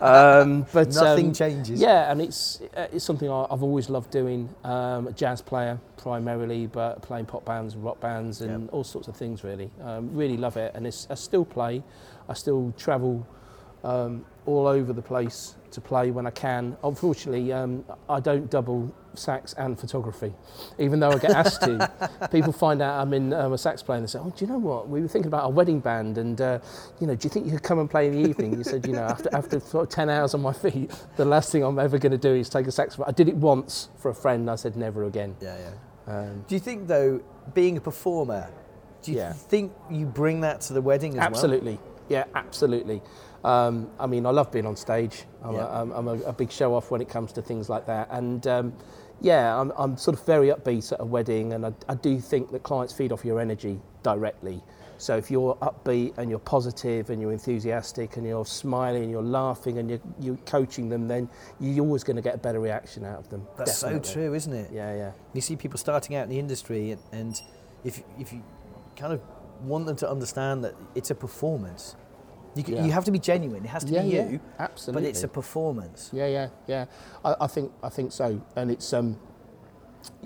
um, 0.02 0.64
but 0.72 0.94
Nothing 0.94 1.26
um, 1.26 1.32
changes. 1.32 1.80
yeah, 1.80 2.12
and 2.12 2.22
it's 2.22 2.60
it's 2.74 3.04
something 3.04 3.28
I- 3.28 3.46
I've 3.50 3.64
always 3.64 3.90
loved 3.90 4.12
doing. 4.12 4.48
Um, 4.62 5.08
a 5.08 5.12
jazz 5.12 5.42
player 5.42 5.80
primarily, 5.96 6.68
but 6.68 7.02
playing 7.02 7.26
pop 7.26 7.44
bands 7.44 7.74
and 7.74 7.82
rock 7.84 7.98
bands 8.00 8.40
and 8.40 8.70
all 8.70 8.84
sorts 8.84 9.08
of 9.08 9.16
things. 9.16 9.42
Really, 9.42 9.68
um, 9.82 10.14
really 10.14 10.36
love 10.36 10.56
it, 10.56 10.72
and 10.76 10.86
it's, 10.86 11.08
I 11.10 11.14
still 11.16 11.44
play. 11.44 11.82
I 12.28 12.34
still 12.34 12.72
travel 12.78 13.26
um, 13.84 14.24
all 14.46 14.66
over 14.66 14.92
the 14.92 15.02
place 15.02 15.54
to 15.72 15.80
play 15.80 16.10
when 16.10 16.26
I 16.26 16.30
can. 16.30 16.76
Unfortunately, 16.82 17.52
um, 17.52 17.84
I 18.08 18.18
don't 18.20 18.50
double 18.50 18.92
sax 19.14 19.52
and 19.54 19.78
photography, 19.78 20.32
even 20.78 20.98
though 21.00 21.10
I 21.10 21.18
get 21.18 21.30
asked 21.30 21.62
to. 21.62 22.28
People 22.32 22.52
find 22.52 22.82
out 22.82 23.00
I'm 23.00 23.12
in 23.14 23.32
um, 23.32 23.52
a 23.52 23.58
sax 23.58 23.82
player 23.82 23.98
and 23.98 24.06
they 24.06 24.10
say, 24.10 24.18
"Oh, 24.18 24.32
do 24.36 24.44
you 24.44 24.50
know 24.50 24.58
what? 24.58 24.88
We 24.88 25.00
were 25.00 25.08
thinking 25.08 25.28
about 25.28 25.46
a 25.46 25.48
wedding 25.48 25.78
band, 25.80 26.18
and 26.18 26.40
uh, 26.40 26.58
you 27.00 27.06
know, 27.06 27.14
do 27.14 27.26
you 27.26 27.30
think 27.30 27.46
you 27.46 27.52
could 27.52 27.62
come 27.62 27.78
and 27.78 27.88
play 27.88 28.08
in 28.08 28.20
the 28.20 28.28
evening?" 28.28 28.56
You 28.56 28.64
said, 28.64 28.86
"You 28.86 28.94
know, 28.94 29.02
after 29.02 29.28
after 29.32 29.60
sort 29.60 29.84
of 29.84 29.90
ten 29.90 30.10
hours 30.10 30.34
on 30.34 30.42
my 30.42 30.52
feet, 30.52 30.90
the 31.16 31.24
last 31.24 31.52
thing 31.52 31.62
I'm 31.62 31.78
ever 31.78 31.98
going 31.98 32.12
to 32.12 32.18
do 32.18 32.34
is 32.34 32.48
take 32.48 32.66
a 32.66 32.72
saxophone." 32.72 33.06
I 33.08 33.12
did 33.12 33.28
it 33.28 33.36
once 33.36 33.88
for 33.98 34.10
a 34.10 34.14
friend. 34.14 34.40
and 34.42 34.50
I 34.50 34.56
said, 34.56 34.76
"Never 34.76 35.04
again." 35.04 35.36
Yeah, 35.40 35.56
yeah. 35.58 36.12
Um, 36.12 36.44
Do 36.48 36.54
you 36.56 36.60
think, 36.60 36.88
though, 36.88 37.20
being 37.54 37.76
a 37.76 37.80
performer, 37.80 38.50
do 39.02 39.12
you 39.12 39.18
Yeah. 39.18 39.32
think 39.34 39.72
you 39.88 40.06
bring 40.06 40.40
that 40.40 40.60
to 40.62 40.72
the 40.72 40.82
wedding 40.82 41.12
as 41.12 41.18
well? 41.18 41.26
Absolutely. 41.26 41.78
Yeah, 42.08 42.24
absolutely. 42.34 43.00
Um, 43.44 43.90
I 43.98 44.06
mean, 44.06 44.26
I 44.26 44.30
love 44.30 44.52
being 44.52 44.66
on 44.66 44.76
stage. 44.76 45.24
I'm, 45.42 45.54
Yeah. 45.54 45.80
a, 45.82 45.82
I'm, 45.98 46.08
a, 46.08 46.12
a 46.22 46.32
big 46.32 46.50
show 46.50 46.74
off 46.74 46.90
when 46.90 47.00
it 47.00 47.08
comes 47.08 47.32
to 47.32 47.42
things 47.42 47.68
like 47.68 47.86
that. 47.86 48.08
And 48.10 48.46
um, 48.46 48.72
yeah, 49.20 49.58
I'm, 49.58 49.72
I'm 49.76 49.96
sort 49.96 50.18
of 50.18 50.24
very 50.26 50.48
upbeat 50.48 50.92
at 50.92 51.00
a 51.00 51.04
wedding, 51.04 51.52
and 51.54 51.66
I, 51.66 51.72
I 51.88 51.94
do 51.94 52.20
think 52.20 52.50
that 52.52 52.62
clients 52.62 52.92
feed 52.92 53.12
off 53.12 53.24
your 53.24 53.40
energy 53.40 53.80
directly. 54.02 54.62
So 54.98 55.16
if 55.16 55.30
you're 55.30 55.54
upbeat 55.62 56.18
and 56.18 56.28
you're 56.28 56.38
positive 56.38 57.08
and 57.08 57.22
you're 57.22 57.32
enthusiastic 57.32 58.18
and 58.18 58.26
you're 58.26 58.44
smiling 58.44 59.04
and 59.04 59.10
you're 59.10 59.22
laughing 59.22 59.78
and 59.78 59.88
you're, 59.88 60.00
you're 60.20 60.36
coaching 60.44 60.90
them, 60.90 61.08
then 61.08 61.26
you're 61.58 61.82
always 61.86 62.04
going 62.04 62.16
to 62.16 62.22
get 62.22 62.34
a 62.34 62.38
better 62.38 62.60
reaction 62.60 63.06
out 63.06 63.18
of 63.18 63.30
them. 63.30 63.46
That's 63.56 63.80
Definitely. 63.80 64.06
so 64.06 64.12
true, 64.12 64.34
isn't 64.34 64.52
it? 64.52 64.70
Yeah, 64.70 64.94
yeah. 64.94 65.12
You 65.32 65.40
see 65.40 65.56
people 65.56 65.78
starting 65.78 66.16
out 66.16 66.24
in 66.24 66.28
the 66.28 66.38
industry, 66.38 66.90
and, 66.90 67.00
and 67.12 67.40
if, 67.82 68.02
if 68.18 68.30
you 68.30 68.42
kind 68.94 69.14
of 69.14 69.22
want 69.62 69.86
them 69.86 69.96
to 69.96 70.10
understand 70.10 70.64
that 70.64 70.74
it's 70.94 71.10
a 71.10 71.14
performance, 71.14 71.96
you, 72.54 72.64
Yeah. 72.66 72.84
you 72.84 72.92
have 72.92 73.04
to 73.04 73.10
be 73.10 73.18
genuine. 73.18 73.64
It 73.64 73.68
has 73.68 73.84
to 73.84 73.92
yeah, 73.92 74.02
be 74.02 74.08
yeah, 74.08 74.28
you, 74.28 74.40
absolutely. 74.58 75.02
but 75.02 75.08
it's 75.08 75.22
a 75.22 75.28
performance. 75.28 76.10
Yeah, 76.12 76.26
yeah, 76.26 76.48
yeah. 76.66 76.84
I, 77.24 77.34
I 77.42 77.46
think 77.46 77.72
I 77.82 77.88
think 77.88 78.12
so, 78.12 78.40
and 78.56 78.70
it's 78.70 78.92
um, 78.92 79.18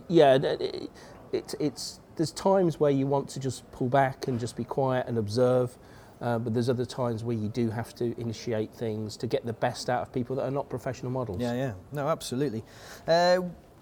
yeah, 0.09 0.35
it, 0.35 0.61
it, 0.61 0.90
it's 1.33 1.54
it's 1.61 2.00
there's 2.16 2.33
times 2.33 2.78
where 2.78 2.90
you 2.90 3.07
want 3.07 3.28
to 3.31 3.40
just 3.40 3.71
pull 3.73 3.88
back 3.88 4.28
and 4.28 4.38
just 4.38 4.57
be 4.57 4.64
quiet 4.64 5.07
and 5.09 5.19
observe, 5.19 5.76
uh, 6.21 6.38
but 6.38 6.54
there's 6.54 6.69
other 6.69 6.85
times 6.87 7.25
where 7.25 7.37
you 7.37 7.49
do 7.49 7.71
have 7.71 7.95
to 7.97 8.19
initiate 8.21 8.73
things 8.73 9.16
to 9.16 9.26
get 9.26 9.45
the 9.45 9.52
best 9.52 9.90
out 9.90 10.02
of 10.02 10.12
people 10.12 10.37
that 10.37 10.43
are 10.45 10.50
not 10.50 10.69
professional 10.71 11.11
models. 11.11 11.40
Yeah, 11.40 11.54
yeah. 11.54 11.73
No, 11.93 12.09
absolutely. 12.09 12.62
Uh, 13.09 13.40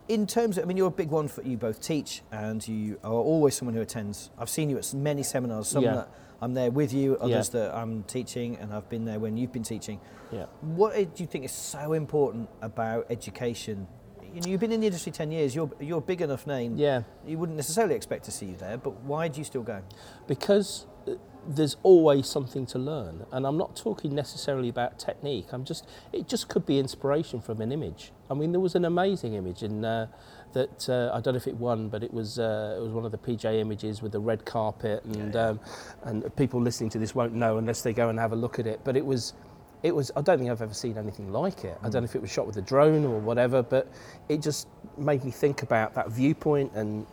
in 0.08 0.26
terms 0.26 0.58
of, 0.58 0.64
I 0.64 0.66
mean, 0.66 0.76
you're 0.76 0.88
a 0.88 0.90
big 0.90 1.10
one 1.10 1.28
for 1.28 1.42
you 1.42 1.56
both 1.56 1.80
teach 1.80 2.22
and 2.32 2.66
you 2.66 2.98
are 3.04 3.12
always 3.12 3.54
someone 3.54 3.74
who 3.74 3.82
attends. 3.82 4.30
I've 4.38 4.48
seen 4.50 4.68
you 4.68 4.76
at 4.78 4.92
many 4.94 5.22
seminars, 5.22 5.68
some 5.68 5.84
Yeah. 5.84 5.94
that 5.94 6.08
I'm 6.42 6.54
there 6.54 6.72
with 6.72 6.92
you, 6.92 7.16
others 7.20 7.50
Yeah. 7.54 7.60
that 7.60 7.74
I'm 7.76 8.02
teaching, 8.02 8.56
and 8.56 8.74
I've 8.74 8.88
been 8.88 9.04
there 9.04 9.20
when 9.20 9.36
you've 9.36 9.52
been 9.52 9.62
teaching. 9.62 10.00
yeah. 10.32 10.46
What 10.60 10.94
do 10.94 11.22
you 11.22 11.26
think 11.26 11.44
is 11.44 11.52
so 11.52 11.92
important 11.92 12.48
about 12.60 13.06
education? 13.10 13.86
You 14.34 14.40
know, 14.40 14.48
you've 14.50 14.60
been 14.60 14.72
in 14.72 14.80
the 14.80 14.86
industry 14.86 15.12
10 15.12 15.30
years, 15.30 15.54
you're, 15.54 15.70
you're 15.78 15.98
a 15.98 16.08
big 16.12 16.20
enough 16.20 16.46
name. 16.46 16.76
Yeah. 16.76 17.02
You 17.26 17.38
wouldn't 17.38 17.56
necessarily 17.56 17.94
expect 17.94 18.24
to 18.24 18.30
see 18.32 18.46
you 18.46 18.56
there, 18.56 18.76
but 18.76 18.94
why 19.02 19.28
do 19.28 19.38
you 19.38 19.44
still 19.44 19.62
go? 19.62 19.82
because 20.26 20.86
uh, 21.06 21.12
there's 21.46 21.76
always 21.82 22.28
something 22.28 22.64
to 22.64 22.78
learn 22.78 23.26
and 23.32 23.44
i'm 23.44 23.58
not 23.58 23.74
talking 23.74 24.14
necessarily 24.14 24.68
about 24.68 24.96
technique 24.96 25.46
i'm 25.50 25.64
just 25.64 25.84
it 26.12 26.28
just 26.28 26.48
could 26.48 26.64
be 26.64 26.78
inspiration 26.78 27.40
from 27.40 27.60
an 27.60 27.72
image 27.72 28.12
i 28.30 28.34
mean 28.34 28.52
there 28.52 28.60
was 28.60 28.76
an 28.76 28.84
amazing 28.84 29.34
image 29.34 29.64
in 29.64 29.84
uh, 29.84 30.06
that 30.52 30.88
uh, 30.88 31.10
i 31.16 31.20
don't 31.20 31.34
know 31.34 31.38
if 31.38 31.46
it 31.46 31.56
won 31.56 31.88
but 31.88 32.02
it 32.02 32.12
was 32.12 32.38
uh, 32.38 32.76
it 32.78 32.82
was 32.82 32.92
one 32.92 33.04
of 33.04 33.12
the 33.12 33.18
pj 33.18 33.58
images 33.60 34.02
with 34.02 34.12
the 34.12 34.20
red 34.20 34.44
carpet 34.44 35.04
and 35.04 35.34
Um, 35.36 35.60
and 36.04 36.36
people 36.36 36.60
listening 36.60 36.90
to 36.90 36.98
this 36.98 37.14
won't 37.14 37.34
know 37.34 37.58
unless 37.58 37.82
they 37.82 37.92
go 37.92 38.08
and 38.08 38.18
have 38.18 38.32
a 38.32 38.36
look 38.36 38.58
at 38.58 38.66
it. 38.66 38.80
But 38.84 38.96
it 38.96 39.04
was 39.04 39.34
it 39.82 39.94
was 39.94 40.12
i 40.16 40.20
don't 40.20 40.38
think 40.38 40.50
i've 40.50 40.62
ever 40.62 40.74
seen 40.74 40.96
anything 40.98 41.32
like 41.32 41.64
it. 41.64 41.76
I 41.82 41.88
don't 41.88 42.02
know 42.02 42.04
if 42.04 42.14
it 42.14 42.22
was 42.22 42.30
shot 42.30 42.46
with 42.46 42.56
a 42.56 42.62
drone 42.62 43.04
or 43.04 43.18
whatever 43.18 43.62
but 43.62 43.88
it 44.28 44.40
just 44.42 44.68
made 44.96 45.24
me 45.24 45.30
think 45.30 45.62
about 45.62 45.94
that 45.94 46.10
viewpoint 46.10 46.72
and 46.74 47.06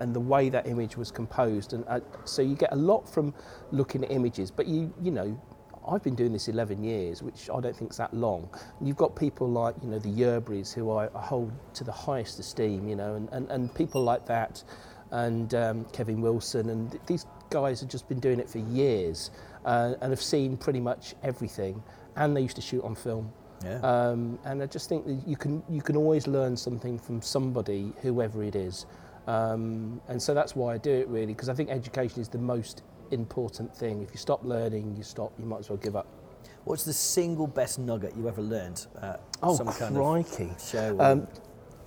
and 0.00 0.14
the 0.14 0.20
way 0.20 0.48
that 0.48 0.66
image 0.66 0.96
was 0.96 1.10
composed. 1.10 1.74
And 1.74 1.84
uh, 1.86 2.00
so 2.24 2.40
you 2.42 2.54
get 2.56 2.72
a 2.72 2.76
lot 2.76 3.06
from 3.08 3.34
looking 3.72 4.04
at 4.04 4.10
images 4.10 4.50
but 4.50 4.66
you 4.66 4.92
you 5.02 5.10
know 5.10 5.40
I've 5.88 6.02
been 6.02 6.14
doing 6.14 6.32
this 6.32 6.48
11 6.48 6.82
years 6.82 7.22
which 7.22 7.48
I 7.50 7.60
don't 7.60 7.76
think 7.76 7.90
is 7.90 7.96
that 7.98 8.12
long. 8.14 8.48
You've 8.80 8.96
got 8.96 9.16
people 9.16 9.48
like 9.48 9.74
you 9.82 9.88
know 9.88 9.98
the 9.98 10.08
Yerburys 10.08 10.72
who 10.72 10.90
I, 10.92 11.08
I 11.14 11.20
hold 11.20 11.52
to 11.74 11.84
the 11.84 11.92
highest 11.92 12.38
esteem 12.38 12.88
you 12.88 12.96
know 12.96 13.14
and, 13.14 13.28
and, 13.30 13.50
and 13.50 13.74
people 13.74 14.02
like 14.02 14.26
that 14.26 14.62
and 15.10 15.54
um, 15.54 15.84
Kevin 15.92 16.20
Wilson 16.20 16.70
and 16.70 16.90
th- 16.90 17.02
these 17.06 17.26
guys 17.50 17.80
have 17.80 17.88
just 17.88 18.08
been 18.08 18.20
doing 18.20 18.40
it 18.40 18.50
for 18.50 18.58
years 18.58 19.30
uh, 19.64 19.94
and 20.00 20.10
have 20.10 20.22
seen 20.22 20.56
pretty 20.56 20.80
much 20.80 21.14
everything 21.22 21.82
and 22.16 22.36
they 22.36 22.40
used 22.40 22.56
to 22.56 22.62
shoot 22.62 22.82
on 22.82 22.94
film. 22.94 23.32
Yeah. 23.64 23.78
um, 23.80 24.38
and 24.44 24.62
I 24.62 24.66
just 24.66 24.88
think 24.88 25.06
that 25.06 25.26
you 25.26 25.34
can 25.36 25.62
you 25.68 25.80
can 25.80 25.96
always 25.96 26.26
learn 26.26 26.56
something 26.58 26.98
from 26.98 27.22
somebody, 27.22 27.92
whoever 28.02 28.42
it 28.42 28.54
is, 28.54 28.84
um, 29.26 30.00
and 30.08 30.22
so 30.22 30.34
that's 30.34 30.54
why 30.54 30.74
I 30.74 30.78
do 30.78 30.92
it 30.92 31.08
really 31.08 31.32
because 31.32 31.48
I 31.48 31.54
think 31.54 31.70
education 31.70 32.20
is 32.20 32.28
the 32.28 32.38
most 32.38 32.82
important 33.10 33.74
thing. 33.76 34.02
If 34.02 34.10
you 34.12 34.18
stop 34.18 34.44
learning, 34.44 34.94
you 34.96 35.02
stop. 35.02 35.32
You 35.38 35.44
might 35.46 35.60
as 35.60 35.70
well 35.70 35.78
give 35.78 35.96
up. 35.96 36.06
What's 36.64 36.84
the 36.84 36.92
single 36.92 37.46
best 37.46 37.78
nugget 37.78 38.16
you 38.16 38.28
ever 38.28 38.42
learned 38.42 38.86
at 39.00 39.20
Oh 39.42 39.54
some 39.56 39.68
kind 39.68 39.94
crikey! 39.94 40.50
of 40.50 40.60
show? 40.60 40.96
Um, 41.00 41.28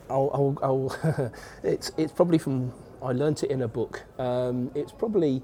I'll, 0.10 0.30
I'll, 0.34 0.58
I'll 0.64 1.32
it's 1.64 1.92
it's 1.98 2.12
probably 2.14 2.38
from 2.38 2.74
I 3.02 3.12
learnt 3.12 3.44
it 3.44 3.52
in 3.52 3.62
a 3.62 3.68
book. 3.68 4.04
Um, 4.18 4.72
it's 4.76 4.92
probably 4.92 5.42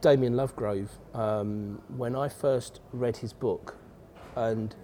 Damien 0.00 0.34
Lovegrove 0.34 0.88
um, 1.14 1.80
when 1.96 2.14
I 2.16 2.28
first 2.28 2.80
read 2.92 3.16
his 3.18 3.32
book, 3.32 3.76
and 4.36 4.74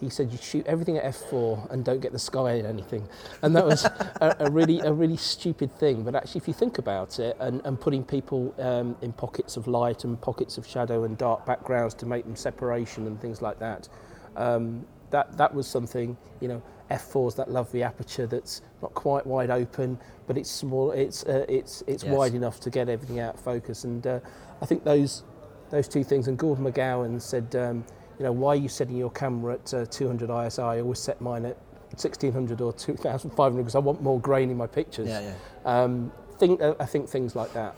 he 0.00 0.10
said 0.10 0.30
you 0.32 0.38
shoot 0.38 0.66
everything 0.66 0.98
at 0.98 1.04
f4 1.04 1.70
and 1.70 1.84
don't 1.84 2.00
get 2.00 2.12
the 2.12 2.18
sky 2.18 2.52
in 2.54 2.66
anything, 2.66 3.08
and 3.42 3.54
that 3.56 3.64
was 3.66 3.84
a, 3.84 4.36
a 4.40 4.50
really 4.50 4.80
a 4.80 4.92
really 4.92 5.16
stupid 5.16 5.72
thing. 5.78 6.02
But 6.04 6.14
actually, 6.14 6.40
if 6.40 6.48
you 6.48 6.54
think 6.54 6.78
about 6.78 7.18
it, 7.18 7.36
and, 7.40 7.62
and 7.64 7.80
putting 7.80 8.04
people 8.04 8.54
um, 8.58 8.96
in 9.02 9.12
pockets 9.12 9.56
of 9.56 9.66
light 9.66 10.04
and 10.04 10.20
pockets 10.20 10.58
of 10.58 10.66
shadow 10.66 11.04
and 11.04 11.16
dark 11.18 11.46
backgrounds 11.46 11.94
to 11.94 12.06
make 12.06 12.24
them 12.24 12.36
separation 12.36 13.06
and 13.06 13.20
things 13.20 13.42
like 13.42 13.58
that, 13.60 13.88
um, 14.36 14.84
that 15.10 15.36
that 15.38 15.54
was 15.54 15.66
something 15.66 16.16
you 16.40 16.48
know. 16.48 16.62
F4's 16.90 17.34
that 17.34 17.50
lovely 17.50 17.82
aperture 17.82 18.26
that's 18.28 18.62
not 18.80 18.94
quite 18.94 19.26
wide 19.26 19.50
open, 19.50 19.98
but 20.28 20.38
it's 20.38 20.50
small. 20.50 20.92
It's 20.92 21.24
uh, 21.24 21.44
it's 21.48 21.82
it's 21.88 22.04
Yes. 22.04 22.12
wide 22.14 22.34
enough 22.34 22.60
to 22.60 22.70
get 22.70 22.88
everything 22.88 23.18
out 23.18 23.34
of 23.34 23.40
focus. 23.40 23.84
And 23.84 24.06
uh, 24.06 24.20
I 24.62 24.66
think 24.66 24.84
those 24.84 25.24
those 25.70 25.88
two 25.88 26.04
things. 26.04 26.28
And 26.28 26.38
Gordon 26.38 26.64
McGowan 26.64 27.20
said, 27.20 27.56
um, 27.56 27.84
you 28.18 28.24
know, 28.24 28.32
why 28.32 28.50
are 28.50 28.56
you 28.56 28.68
setting 28.68 28.96
your 28.96 29.10
camera 29.10 29.54
at 29.54 29.74
uh, 29.74 29.86
200 29.86 30.30
ISO? 30.30 30.62
I 30.64 30.80
always 30.80 30.98
set 30.98 31.20
mine 31.20 31.44
at 31.44 31.56
1600 31.90 32.60
or 32.60 32.72
2500 32.72 33.56
because 33.56 33.74
I 33.74 33.78
want 33.78 34.02
more 34.02 34.20
grain 34.20 34.50
in 34.50 34.56
my 34.56 34.66
pictures. 34.66 35.08
yeah, 35.08 35.20
yeah. 35.20 35.34
Um, 35.64 36.12
think, 36.38 36.60
uh, 36.60 36.74
I 36.78 36.86
think 36.86 37.08
things 37.08 37.34
like 37.34 37.52
that. 37.54 37.74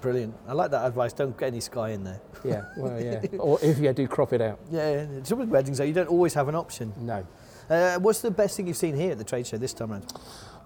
Brilliant. 0.00 0.34
I 0.46 0.52
like 0.52 0.70
that 0.70 0.86
advice. 0.86 1.12
Don't 1.12 1.36
get 1.36 1.48
any 1.48 1.60
sky 1.60 1.90
in 1.90 2.04
there. 2.04 2.20
Yeah, 2.44 2.64
well, 2.76 3.00
yeah. 3.00 3.20
or 3.38 3.58
if 3.62 3.78
you 3.78 3.92
do, 3.92 4.06
crop 4.08 4.32
it 4.32 4.40
out. 4.40 4.58
Yeah, 4.70 5.02
yeah. 5.02 5.22
Some 5.24 5.40
the 5.40 5.46
weddings, 5.46 5.78
though, 5.78 5.84
you 5.84 5.92
don't 5.92 6.08
always 6.08 6.32
have 6.34 6.48
an 6.48 6.54
option. 6.54 6.92
No. 6.98 7.26
Uh, 7.68 7.98
what's 7.98 8.20
the 8.20 8.30
best 8.30 8.56
thing 8.56 8.66
you've 8.66 8.76
seen 8.76 8.96
here 8.96 9.12
at 9.12 9.18
the 9.18 9.24
trade 9.24 9.46
show 9.46 9.58
this 9.58 9.74
time 9.74 9.92
around? 9.92 10.12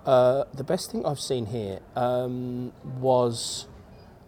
Uh, 0.06 0.44
the 0.54 0.64
best 0.64 0.92
thing 0.92 1.04
I've 1.04 1.20
seen 1.20 1.46
here 1.46 1.80
um, 1.96 2.72
was, 3.00 3.66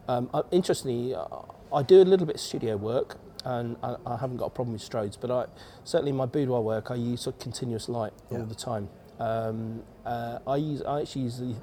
um, 0.09 0.28
uh, 0.33 0.43
interestingly, 0.50 1.14
uh, 1.14 1.26
I 1.73 1.83
do 1.83 2.02
a 2.02 2.05
little 2.05 2.26
bit 2.26 2.37
of 2.37 2.40
studio 2.40 2.76
work, 2.76 3.19
and 3.55 3.76
I, 3.83 3.97
I 4.07 4.17
haven't 4.17 4.38
got 4.38 4.47
a 4.47 4.50
problem 4.50 4.73
with 4.73 4.83
strobes, 4.83 5.17
but 5.21 5.31
I 5.31 5.47
certainly 5.85 6.11
in 6.11 6.17
my 6.17 6.26
boudoir 6.26 6.61
work 6.62 6.91
I 6.91 6.97
use 6.97 7.21
sort 7.23 7.37
of 7.37 7.41
continuous 7.43 7.88
light 7.88 8.12
Yeah. 8.31 8.38
all 8.38 8.45
the 8.47 8.55
time. 8.55 8.88
Um, 9.21 9.83
uh, 10.05 10.38
I 10.47 10.57
use 10.57 10.83
I 10.83 11.00
actually 11.00 11.23
use 11.23 11.38
the, 11.38 11.55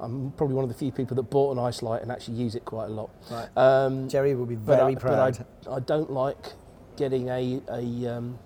I'm 0.00 0.32
probably 0.36 0.54
one 0.56 0.64
of 0.64 0.68
the 0.70 0.78
few 0.84 0.90
people 0.92 1.14
that 1.16 1.24
bought 1.24 1.52
an 1.56 1.58
ice 1.58 1.82
light 1.82 2.02
and 2.02 2.10
actually 2.10 2.36
use 2.36 2.54
it 2.54 2.64
quite 2.64 2.86
a 2.86 2.94
lot. 3.00 3.10
Right. 3.30 3.48
Um, 3.56 4.08
Jerry 4.08 4.34
will 4.34 4.46
be 4.46 4.56
but 4.56 4.76
very 4.78 4.96
I, 4.96 4.98
proud. 4.98 5.46
But 5.64 5.70
I, 5.72 5.76
I 5.76 5.80
don't 5.80 6.10
like 6.10 6.54
getting 6.96 7.28
a, 7.28 7.60
a 7.70 8.06
um, 8.16 8.38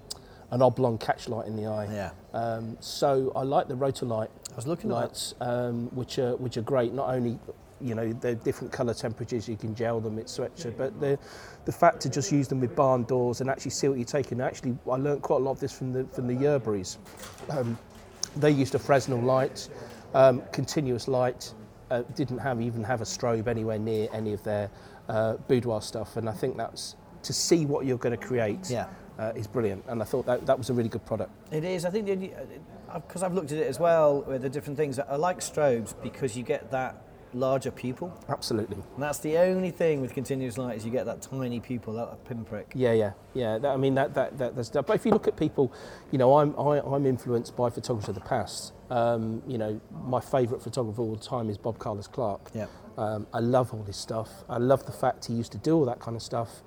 an 0.51 0.63
oblong 0.63 0.99
catch 0.99 1.29
light 1.29 1.47
in 1.47 1.57
the 1.57 1.67
eye. 1.67 1.89
yeah. 1.93 2.11
Um, 2.35 2.77
so 2.81 3.33
I 3.35 3.43
like 3.43 3.69
the 3.69 3.75
Rotolight 3.77 4.29
I 4.53 4.57
was 4.57 4.67
looking 4.67 4.91
at 4.91 4.95
that. 4.95 5.01
lights, 5.07 5.35
um, 5.41 5.89
which 5.95 6.19
are 6.19 6.37
which 6.37 6.57
are 6.57 6.63
great. 6.63 6.93
Not 6.93 7.09
only, 7.09 7.39
you 7.81 7.95
know, 7.95 8.13
they're 8.13 8.35
different 8.35 8.73
colour 8.73 8.95
temperatures. 8.95 9.49
You 9.49 9.57
can 9.57 9.75
gel 9.75 10.01
them, 10.01 10.19
etc. 10.19 10.73
but 10.73 10.99
the 11.01 11.19
the 11.65 11.73
fact 11.73 12.01
to 12.01 12.09
just 12.09 12.33
use 12.33 12.49
them 12.49 12.61
with 12.61 12.75
barn 12.75 13.05
doors 13.05 13.41
and 13.41 13.51
actually 13.51 13.73
see 13.73 13.89
what 13.89 13.99
you're 13.99 14.05
taking. 14.05 14.41
Actually, 14.41 14.77
I 14.91 14.97
learned 14.97 15.23
quite 15.23 15.41
a 15.41 15.45
lot 15.45 15.53
of 15.53 15.61
this 15.61 15.77
from 15.77 15.93
the 15.93 16.05
from 16.07 16.27
the 16.27 16.35
Yerburys. 16.35 16.97
Um, 17.51 17.79
they 18.37 18.51
used 18.51 18.75
a 18.75 18.79
Fresnel 18.79 19.21
light, 19.21 19.69
um, 20.15 20.43
continuous 20.53 21.09
light. 21.09 21.53
Uh, 21.91 22.03
didn't 22.15 22.39
have 22.39 22.61
even 22.61 22.83
have 22.83 23.01
a 23.01 23.05
strobe 23.05 23.47
anywhere 23.47 23.79
near 23.79 24.09
any 24.13 24.33
of 24.33 24.43
their 24.43 24.71
uh, 25.09 25.35
boudoir 25.49 25.81
stuff, 25.81 26.17
and 26.17 26.29
I 26.29 26.33
think 26.33 26.57
that's 26.57 26.97
to 27.23 27.33
see 27.33 27.67
what 27.67 27.87
you're 27.87 27.99
going 27.99 28.19
to 28.19 28.27
create. 28.27 28.71
Yeah. 28.71 28.87
Uh, 29.19 29.33
is 29.35 29.47
brilliant, 29.47 29.83
and 29.89 30.03
I 30.03 30.05
thought 30.05 30.27
that 30.27 30.45
that 30.45 30.59
was 30.59 30.69
a 30.69 30.75
really 30.75 30.91
good 30.91 31.07
product. 31.07 31.31
It 31.51 31.65
is. 31.65 31.87
I 31.87 31.91
think 31.91 32.07
because 32.93 33.23
I've 33.23 33.33
looked 33.33 33.51
at 33.51 33.57
it 33.57 33.67
as 33.67 33.81
well 33.81 34.21
with 34.23 34.43
the 34.43 34.51
different 34.51 34.77
things. 34.77 34.99
I 34.99 35.17
like 35.17 35.39
strobes 35.39 35.95
because 36.03 36.37
you 36.37 36.43
get 36.43 36.71
that 36.71 37.06
larger 37.35 37.71
pupil, 37.71 38.13
Absolutely. 38.29 38.77
and 38.77 39.03
that's 39.03 39.19
the 39.19 39.39
only 39.39 39.71
thing 39.71 40.01
with 40.01 40.15
continuous 40.15 40.59
light 40.59 40.77
is 40.77 40.85
you 40.85 40.91
get 40.91 41.07
that 41.07 41.23
tiny 41.23 41.61
pupil, 41.61 41.95
that 41.95 42.25
pinprick. 42.25 42.73
Yeah, 42.75 42.93
yeah, 42.93 43.13
yeah. 43.35 43.59
That, 43.59 43.73
I 43.73 43.77
mean, 43.77 43.95
that, 43.95 44.15
that, 44.15 44.39
that, 44.39 44.57
that's, 44.57 44.71
but 44.71 44.91
if 44.91 45.05
you 45.05 45.13
look 45.13 45.29
at 45.29 45.37
people, 45.37 45.73
you 46.11 46.19
know, 46.19 46.39
I'm, 46.39 46.59
I, 46.59 46.81
I'm 46.81 47.07
influenced 47.07 47.57
by 47.57 47.71
photographers 47.71 48.09
of 48.09 48.15
the 48.15 48.21
past. 48.23 48.73
Um, 48.91 49.43
you 49.47 49.59
know, 49.59 49.81
my 50.05 50.21
favourite 50.21 50.63
photographer 50.63 51.03
of 51.03 51.09
all 51.09 51.17
the 51.17 51.25
time 51.25 51.51
is 51.51 51.59
Bob 51.59 51.79
Carlos 51.79 52.07
Clarke. 52.07 52.51
Yeah. 52.55 52.67
Um, 52.97 53.27
I 53.33 53.41
love 53.41 53.75
all 53.75 53.83
this 53.83 53.97
stuff. 53.97 54.31
I 54.49 54.59
love 54.59 54.87
the 54.87 54.93
fact 54.93 55.27
he 55.27 55.35
used 55.35 55.53
to 55.53 55.59
do 55.59 55.77
all 55.77 55.85
that 55.87 56.01
kind 56.01 56.17
of 56.17 56.23
stuff 56.23 56.63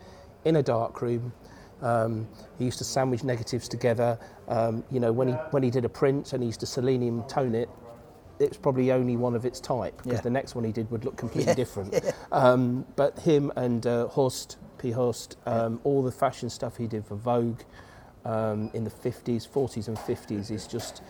in 0.45 0.57
a 0.57 0.63
dark 0.63 1.01
room. 1.01 1.33
Um, 1.81 2.27
he 2.57 2.65
used 2.65 2.77
to 2.79 2.83
sandwich 2.83 3.23
negatives 3.23 3.67
together. 3.67 4.19
Um, 4.47 4.83
you 4.91 4.99
know, 4.99 5.11
when 5.11 5.29
he 5.29 5.33
when 5.51 5.63
he 5.63 5.69
did 5.69 5.85
a 5.85 5.89
print 5.89 6.33
and 6.33 6.43
he 6.43 6.47
used 6.47 6.59
to 6.59 6.65
selenium 6.65 7.23
tone 7.23 7.55
it, 7.55 7.69
it 8.39 8.49
was 8.49 8.57
probably 8.57 8.91
only 8.91 9.17
one 9.17 9.35
of 9.35 9.45
its 9.45 9.59
type 9.59 9.97
because 9.97 10.13
Yeah. 10.13 10.21
the 10.21 10.29
next 10.29 10.55
one 10.55 10.63
he 10.63 10.71
did 10.71 10.89
would 10.91 11.03
look 11.05 11.17
completely 11.17 11.53
different. 11.55 11.93
Um, 12.31 12.85
but 12.95 13.19
him 13.19 13.51
and 13.55 13.85
uh, 13.85 14.07
Horst 14.07 14.57
P. 14.77 14.91
Horst, 14.91 15.37
um, 15.45 15.79
all 15.83 16.03
the 16.03 16.11
fashion 16.11 16.49
stuff 16.49 16.77
he 16.77 16.87
did 16.87 17.05
for 17.05 17.15
Vogue 17.15 17.59
um, 18.25 18.69
in 18.73 18.83
the 18.83 18.89
50s, 18.91 19.47
40s, 19.49 19.87
and 19.87 19.97
50s 19.97 20.51
is 20.51 20.67
just 20.67 21.01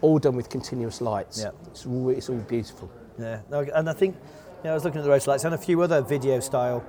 all 0.00 0.18
done 0.18 0.36
with 0.36 0.48
continuous 0.48 1.00
lights. 1.00 1.40
Yeah. 1.40 1.50
It's, 1.66 1.84
all, 1.84 2.08
it's 2.10 2.28
all 2.30 2.36
beautiful. 2.36 2.90
Yeah, 3.18 3.40
and 3.74 3.90
I 3.90 3.92
think 3.92 4.14
you 4.16 4.64
know, 4.64 4.70
I 4.70 4.74
was 4.74 4.84
looking 4.84 5.00
at 5.00 5.04
the 5.04 5.10
Rotolights 5.10 5.44
and 5.44 5.54
a 5.54 5.58
few 5.58 5.80
other 5.82 6.00
video 6.00 6.38
style 6.40 6.84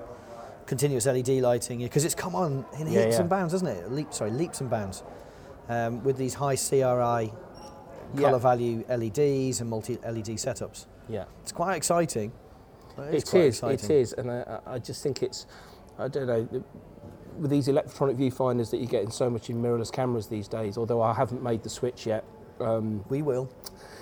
continuous 0.67 1.07
LED 1.07 1.29
lighting 1.41 1.79
because 1.79 2.05
it's 2.05 2.13
come 2.15 2.35
on 2.35 2.63
in 2.77 2.87
Yeah, 2.87 3.01
leaps 3.01 3.15
yeah. 3.15 3.21
and 3.21 3.29
bounds, 3.29 3.53
doesn't 3.53 3.67
it? 3.67 3.91
Leap, 3.91 4.13
sorry, 4.13 4.29
leaps 4.31 4.61
and 4.61 4.69
bounds 4.69 5.03
um, 5.67 6.03
with 6.03 6.17
these 6.17 6.35
high 6.35 6.55
CRI 6.55 7.33
Yeah. 8.15 8.21
color 8.29 8.39
value 8.39 8.83
LEDs 8.89 9.61
and 9.61 9.69
multi 9.69 9.95
LED 9.97 10.37
setups. 10.37 10.85
Yeah. 11.07 11.25
It's 11.41 11.51
quite 11.51 11.75
exciting. 11.75 12.31
It 12.97 13.13
is 13.15 13.33
It 13.33 13.39
is, 13.39 13.55
exciting. 13.55 13.85
it 13.85 13.89
is, 13.91 14.13
and 14.13 14.31
I, 14.31 14.59
I 14.65 14.73
I 14.75 14.79
just 14.79 15.01
think 15.03 15.23
it's, 15.23 15.45
I 15.97 16.07
don't 16.07 16.27
know, 16.27 16.63
with 17.39 17.49
these 17.51 17.67
electronic 17.69 18.17
viewfinders 18.17 18.69
that 18.71 18.77
you 18.79 18.87
get 18.87 19.03
in 19.03 19.11
so 19.11 19.29
much 19.29 19.49
in 19.49 19.61
mirrorless 19.61 19.91
cameras 19.91 20.27
these 20.27 20.47
days. 20.47 20.77
Although 20.77 21.01
I 21.01 21.13
haven't 21.13 21.41
made 21.41 21.63
the 21.63 21.69
switch 21.69 22.05
yet. 22.05 22.23
Um, 22.59 23.05
We 23.09 23.21
will. 23.21 23.49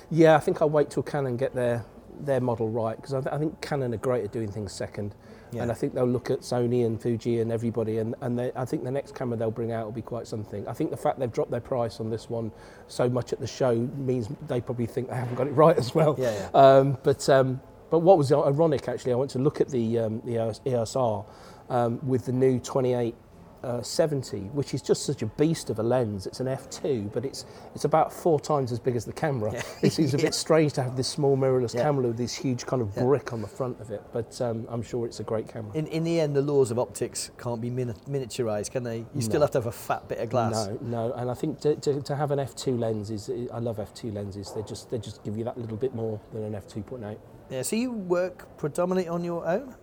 yeah, 0.09 0.35
I 0.35 0.39
think 0.39 0.61
I'll 0.61 0.69
wait 0.69 0.89
till 0.89 1.03
Canon 1.03 1.37
get 1.37 1.53
their 1.53 1.85
their 2.19 2.41
model 2.41 2.67
right 2.69 2.95
because 2.95 3.13
I, 3.13 3.21
th- 3.21 3.31
I 3.31 3.37
think 3.37 3.61
Canon 3.61 3.93
are 3.93 3.97
great 3.97 4.23
at 4.23 4.31
doing 4.31 4.51
things 4.51 4.71
second, 4.73 5.13
Yeah. 5.51 5.63
and 5.63 5.71
I 5.71 5.75
think 5.75 5.93
they'll 5.93 6.05
look 6.05 6.29
at 6.29 6.41
Sony 6.41 6.85
and 6.85 7.01
Fuji 7.01 7.39
and 7.39 7.51
everybody, 7.51 7.99
and 7.99 8.15
and 8.21 8.37
they, 8.37 8.51
I 8.55 8.65
think 8.65 8.83
the 8.83 8.91
next 8.91 9.15
camera 9.15 9.37
they'll 9.37 9.51
bring 9.51 9.71
out 9.71 9.85
will 9.85 9.91
be 9.93 10.01
quite 10.01 10.27
something. 10.27 10.67
I 10.67 10.73
think 10.73 10.91
the 10.91 10.97
fact 10.97 11.19
they've 11.19 11.31
dropped 11.31 11.51
their 11.51 11.61
price 11.61 11.99
on 11.99 12.09
this 12.09 12.29
one 12.29 12.51
so 12.87 13.09
much 13.09 13.33
at 13.33 13.39
the 13.39 13.47
show 13.47 13.75
means 13.97 14.27
they 14.47 14.61
probably 14.61 14.85
think 14.87 15.09
they 15.09 15.15
haven't 15.15 15.35
got 15.35 15.47
it 15.47 15.51
right 15.65 15.77
as 15.77 15.95
well. 15.95 16.15
Yeah, 16.17 16.49
Um, 16.53 16.97
but 17.03 17.27
um, 17.29 17.61
but 17.89 17.99
what 17.99 18.17
was 18.17 18.31
ironic 18.31 18.87
actually, 18.87 19.13
I 19.13 19.15
went 19.15 19.31
to 19.31 19.39
look 19.39 19.61
at 19.61 19.69
the 19.69 19.99
um, 19.99 20.21
the 20.25 20.33
EOS 20.33 20.61
EOSR 20.65 21.25
um, 21.69 21.99
with 22.05 22.25
the 22.25 22.31
new 22.33 22.59
28 22.59 23.15
uh, 23.63 23.81
70, 23.81 24.39
which 24.53 24.73
is 24.73 24.81
just 24.81 25.03
such 25.05 25.21
a 25.21 25.25
beast 25.25 25.69
of 25.69 25.79
a 25.79 25.83
lens. 25.83 26.27
It's 26.27 26.39
an 26.39 26.47
f2, 26.47 27.11
but 27.11 27.25
it's 27.25 27.45
it's 27.75 27.85
about 27.85 28.13
four 28.13 28.39
times 28.39 28.71
as 28.71 28.79
big 28.79 28.95
as 28.95 29.05
the 29.05 29.13
camera. 29.13 29.51
Yeah. 29.53 29.61
It 29.81 29.93
seems 29.93 30.13
a 30.13 30.17
Yeah. 30.17 30.23
bit 30.25 30.33
strange 30.45 30.73
to 30.73 30.83
have 30.83 30.95
this 30.95 31.07
small 31.07 31.35
mirrorless 31.37 31.73
Yeah. 31.73 31.83
camera 31.83 32.07
with 32.07 32.17
this 32.17 32.33
huge 32.35 32.65
kind 32.65 32.81
of 32.81 32.93
brick 32.95 33.33
on 33.33 33.41
the 33.41 33.47
front 33.47 33.79
of 33.81 33.91
it, 33.91 34.01
but 34.13 34.39
um, 34.41 34.65
I'm 34.69 34.81
sure 34.81 35.05
it's 35.05 35.19
a 35.19 35.23
great 35.23 35.47
camera. 35.47 35.71
In, 35.73 35.87
in 35.87 36.03
the 36.03 36.19
end, 36.19 36.35
the 36.35 36.41
laws 36.41 36.71
of 36.71 36.79
optics 36.79 37.31
can't 37.37 37.59
be 37.61 37.69
mini- 37.69 37.93
miniaturized, 38.07 38.71
can 38.71 38.83
they? 38.83 39.05
You 39.15 39.21
still 39.21 39.39
No. 39.39 39.45
have 39.45 39.51
to 39.51 39.57
have 39.59 39.67
a 39.67 39.71
fat 39.71 40.07
bit 40.07 40.19
of 40.19 40.29
glass. 40.29 40.67
No, 40.67 40.77
no, 40.81 41.13
and 41.13 41.29
I 41.29 41.33
think 41.33 41.59
to, 41.61 41.75
to, 41.75 42.01
to 42.01 42.15
have 42.15 42.31
an 42.31 42.39
f2 42.39 42.77
lens 42.79 43.09
is 43.11 43.29
I 43.53 43.59
love 43.59 43.77
f2 43.77 44.13
lenses. 44.13 44.51
They 44.55 44.61
just 44.63 44.89
they 44.89 44.97
just 44.99 45.23
give 45.23 45.37
you 45.37 45.43
that 45.45 45.57
little 45.57 45.77
bit 45.77 45.93
more 45.95 46.19
than 46.31 46.43
an 46.43 46.53
f2.8. 46.53 47.17
Yeah, 47.49 47.61
so 47.61 47.75
you 47.75 47.91
work 47.91 48.57
predominantly 48.57 49.07
on 49.09 49.23
your 49.23 49.45
own? 49.47 49.73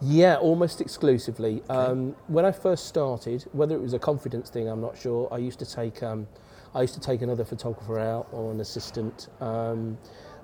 Yeah, 0.00 0.36
almost 0.36 0.80
exclusively. 0.80 1.62
Um, 1.68 2.14
when 2.28 2.44
I 2.44 2.52
first 2.52 2.86
started, 2.86 3.44
whether 3.52 3.74
it 3.74 3.80
was 3.80 3.94
a 3.94 3.98
confidence 3.98 4.48
thing, 4.48 4.68
I'm 4.68 4.80
not 4.80 4.96
sure. 4.96 5.28
I 5.32 5.38
used 5.38 5.58
to 5.58 5.66
take, 5.66 6.02
um, 6.04 6.28
I 6.74 6.82
used 6.82 6.94
to 6.94 7.00
take 7.00 7.20
another 7.20 7.44
photographer 7.44 7.98
out 7.98 8.28
or 8.30 8.52
an 8.52 8.60
assistant. 8.60 9.28
Um, 9.40 9.98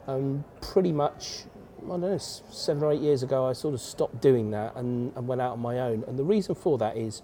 um, 0.09 0.45
pretty 0.61 0.91
much, 0.91 1.45
I 1.85 1.89
don't 1.89 2.01
know, 2.01 2.19
seven 2.19 2.83
or 2.83 2.93
eight 2.93 3.01
years 3.01 3.23
ago, 3.23 3.47
I 3.47 3.53
sort 3.53 3.75
of 3.75 3.81
stopped 3.81 4.21
doing 4.21 4.51
that 4.51 4.75
and, 4.75 5.17
and 5.17 5.29
went 5.29 5.41
out 5.41 5.53
on 5.53 5.61
my 5.61 5.79
own. 5.79 6.03
And 6.09 6.19
the 6.19 6.25
reason 6.25 6.57
for 6.57 6.77
that 6.79 6.97
is 6.97 7.23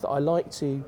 that 0.00 0.08
I 0.08 0.18
like 0.18 0.50
to. 0.52 0.84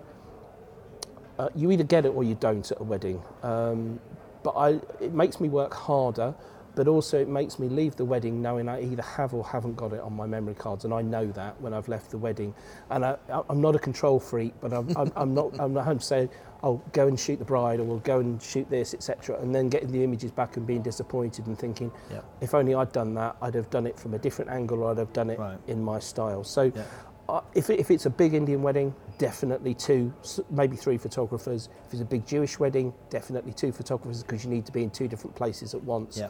Uh, 1.37 1.49
you 1.57 1.73
either 1.73 1.83
get 1.83 2.07
it 2.07 2.11
or 2.11 2.23
you 2.23 2.37
don't 2.37 2.71
at 2.71 2.81
a 2.81 2.85
wedding. 2.85 3.21
Um, 3.43 3.99
but 4.45 4.51
I, 4.51 4.69
it 5.01 5.13
makes 5.13 5.41
me 5.41 5.49
work 5.49 5.75
harder, 5.75 6.33
but 6.75 6.89
also 6.89 7.21
it 7.21 7.29
makes 7.29 7.59
me 7.59 7.69
leave 7.69 7.97
the 7.97 8.05
wedding 8.05 8.43
knowing 8.43 8.69
I 8.69 8.83
either 8.83 9.03
have 9.03 9.35
or 9.35 9.45
haven't 9.45 9.77
got 9.77 9.93
it 9.93 10.01
on 10.01 10.15
my 10.15 10.27
memory 10.27 10.55
cards, 10.55 10.85
and 10.85 10.93
I 10.93 11.03
know 11.03 11.27
that 11.33 11.61
when 11.61 11.73
I've 11.75 11.89
left 11.89 12.11
the 12.11 12.19
wedding. 12.19 12.55
And 12.91 13.05
I, 13.05 13.17
I'm 13.49 13.61
not 13.61 13.75
a 13.77 13.79
control 13.79 14.19
freak, 14.21 14.55
but 14.61 14.73
I'm, 14.73 14.95
I'm, 14.97 15.13
I'm 15.17 15.35
not. 15.35 15.59
I'm 15.61 15.73
not 15.73 15.85
home 15.85 16.01
saying, 16.01 16.31
"Oh, 16.63 16.83
go 16.93 17.07
and 17.07 17.19
shoot 17.19 17.39
the 17.39 17.45
bride," 17.45 17.81
or 17.81 17.85
"We'll 17.85 17.99
go 18.01 18.21
and 18.21 18.43
shoot 18.43 18.69
this," 18.71 18.95
etc. 18.95 19.41
And 19.41 19.55
then 19.55 19.69
getting 19.69 19.93
the 19.93 20.03
images 20.03 20.31
back 20.31 20.57
and 20.57 20.67
being 20.67 20.83
disappointed 20.83 21.47
and 21.47 21.59
thinking, 21.59 21.91
Yeah. 22.11 22.21
"If 22.41 22.55
only 22.55 22.75
I'd 22.75 22.93
done 22.93 23.15
that, 23.15 23.37
I'd 23.43 23.55
have 23.55 23.71
done 23.71 23.87
it 23.87 23.99
from 23.99 24.15
a 24.15 24.19
different 24.19 24.51
angle, 24.51 24.83
or 24.83 24.91
I'd 24.91 24.99
have 24.99 25.13
done 25.13 25.31
it 25.31 25.39
Right. 25.39 25.59
in 25.67 25.83
my 25.83 25.99
style." 25.99 26.45
So. 26.45 26.65
Yeah. 26.75 26.83
Uh, 27.27 27.41
if, 27.55 27.71
it, 27.71 27.81
if 27.81 27.91
it's 27.91 28.05
a 28.05 28.11
big 28.11 28.35
Indian 28.35 28.61
wedding, 28.61 28.95
definitely 29.17 29.73
two, 29.73 30.13
maybe 30.51 30.77
three 30.77 30.99
photographers. 30.99 31.71
If 31.87 31.95
it's 31.95 32.03
a 32.03 32.05
big 32.05 32.27
Jewish 32.27 32.59
wedding, 32.59 32.93
definitely 33.09 33.55
two 33.55 33.73
photographers 33.73 34.23
because 34.23 34.45
you 34.45 34.51
need 34.51 34.67
to 34.67 34.73
be 34.73 34.83
in 34.83 34.91
two 34.91 35.09
different 35.09 35.35
places 35.35 35.73
at 35.73 35.83
once. 35.83 36.19
Yeah. 36.19 36.29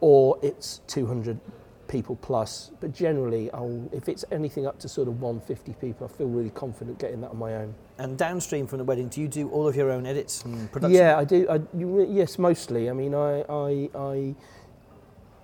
Or 0.00 0.38
it's 0.42 0.80
200 0.86 1.38
people 1.88 2.16
plus. 2.16 2.70
But 2.80 2.92
generally, 2.92 3.50
I'll, 3.52 3.88
if 3.92 4.08
it's 4.08 4.24
anything 4.32 4.66
up 4.66 4.78
to 4.80 4.88
sort 4.88 5.08
of 5.08 5.20
150 5.20 5.74
people, 5.80 6.10
I 6.12 6.16
feel 6.16 6.26
really 6.26 6.50
confident 6.50 6.98
getting 6.98 7.20
that 7.22 7.30
on 7.30 7.38
my 7.38 7.54
own. 7.54 7.74
And 7.98 8.18
downstream 8.18 8.66
from 8.66 8.78
the 8.78 8.84
wedding, 8.84 9.08
do 9.08 9.20
you 9.20 9.28
do 9.28 9.48
all 9.50 9.68
of 9.68 9.76
your 9.76 9.90
own 9.90 10.06
edits 10.06 10.42
and 10.44 10.70
production? 10.72 10.96
Yeah, 10.96 11.16
I 11.16 11.24
do. 11.24 11.46
I, 11.48 11.60
yes, 11.74 12.38
mostly. 12.38 12.90
I 12.90 12.92
mean, 12.92 13.14
I, 13.14 13.42
I, 13.48 13.90
I, 13.94 14.34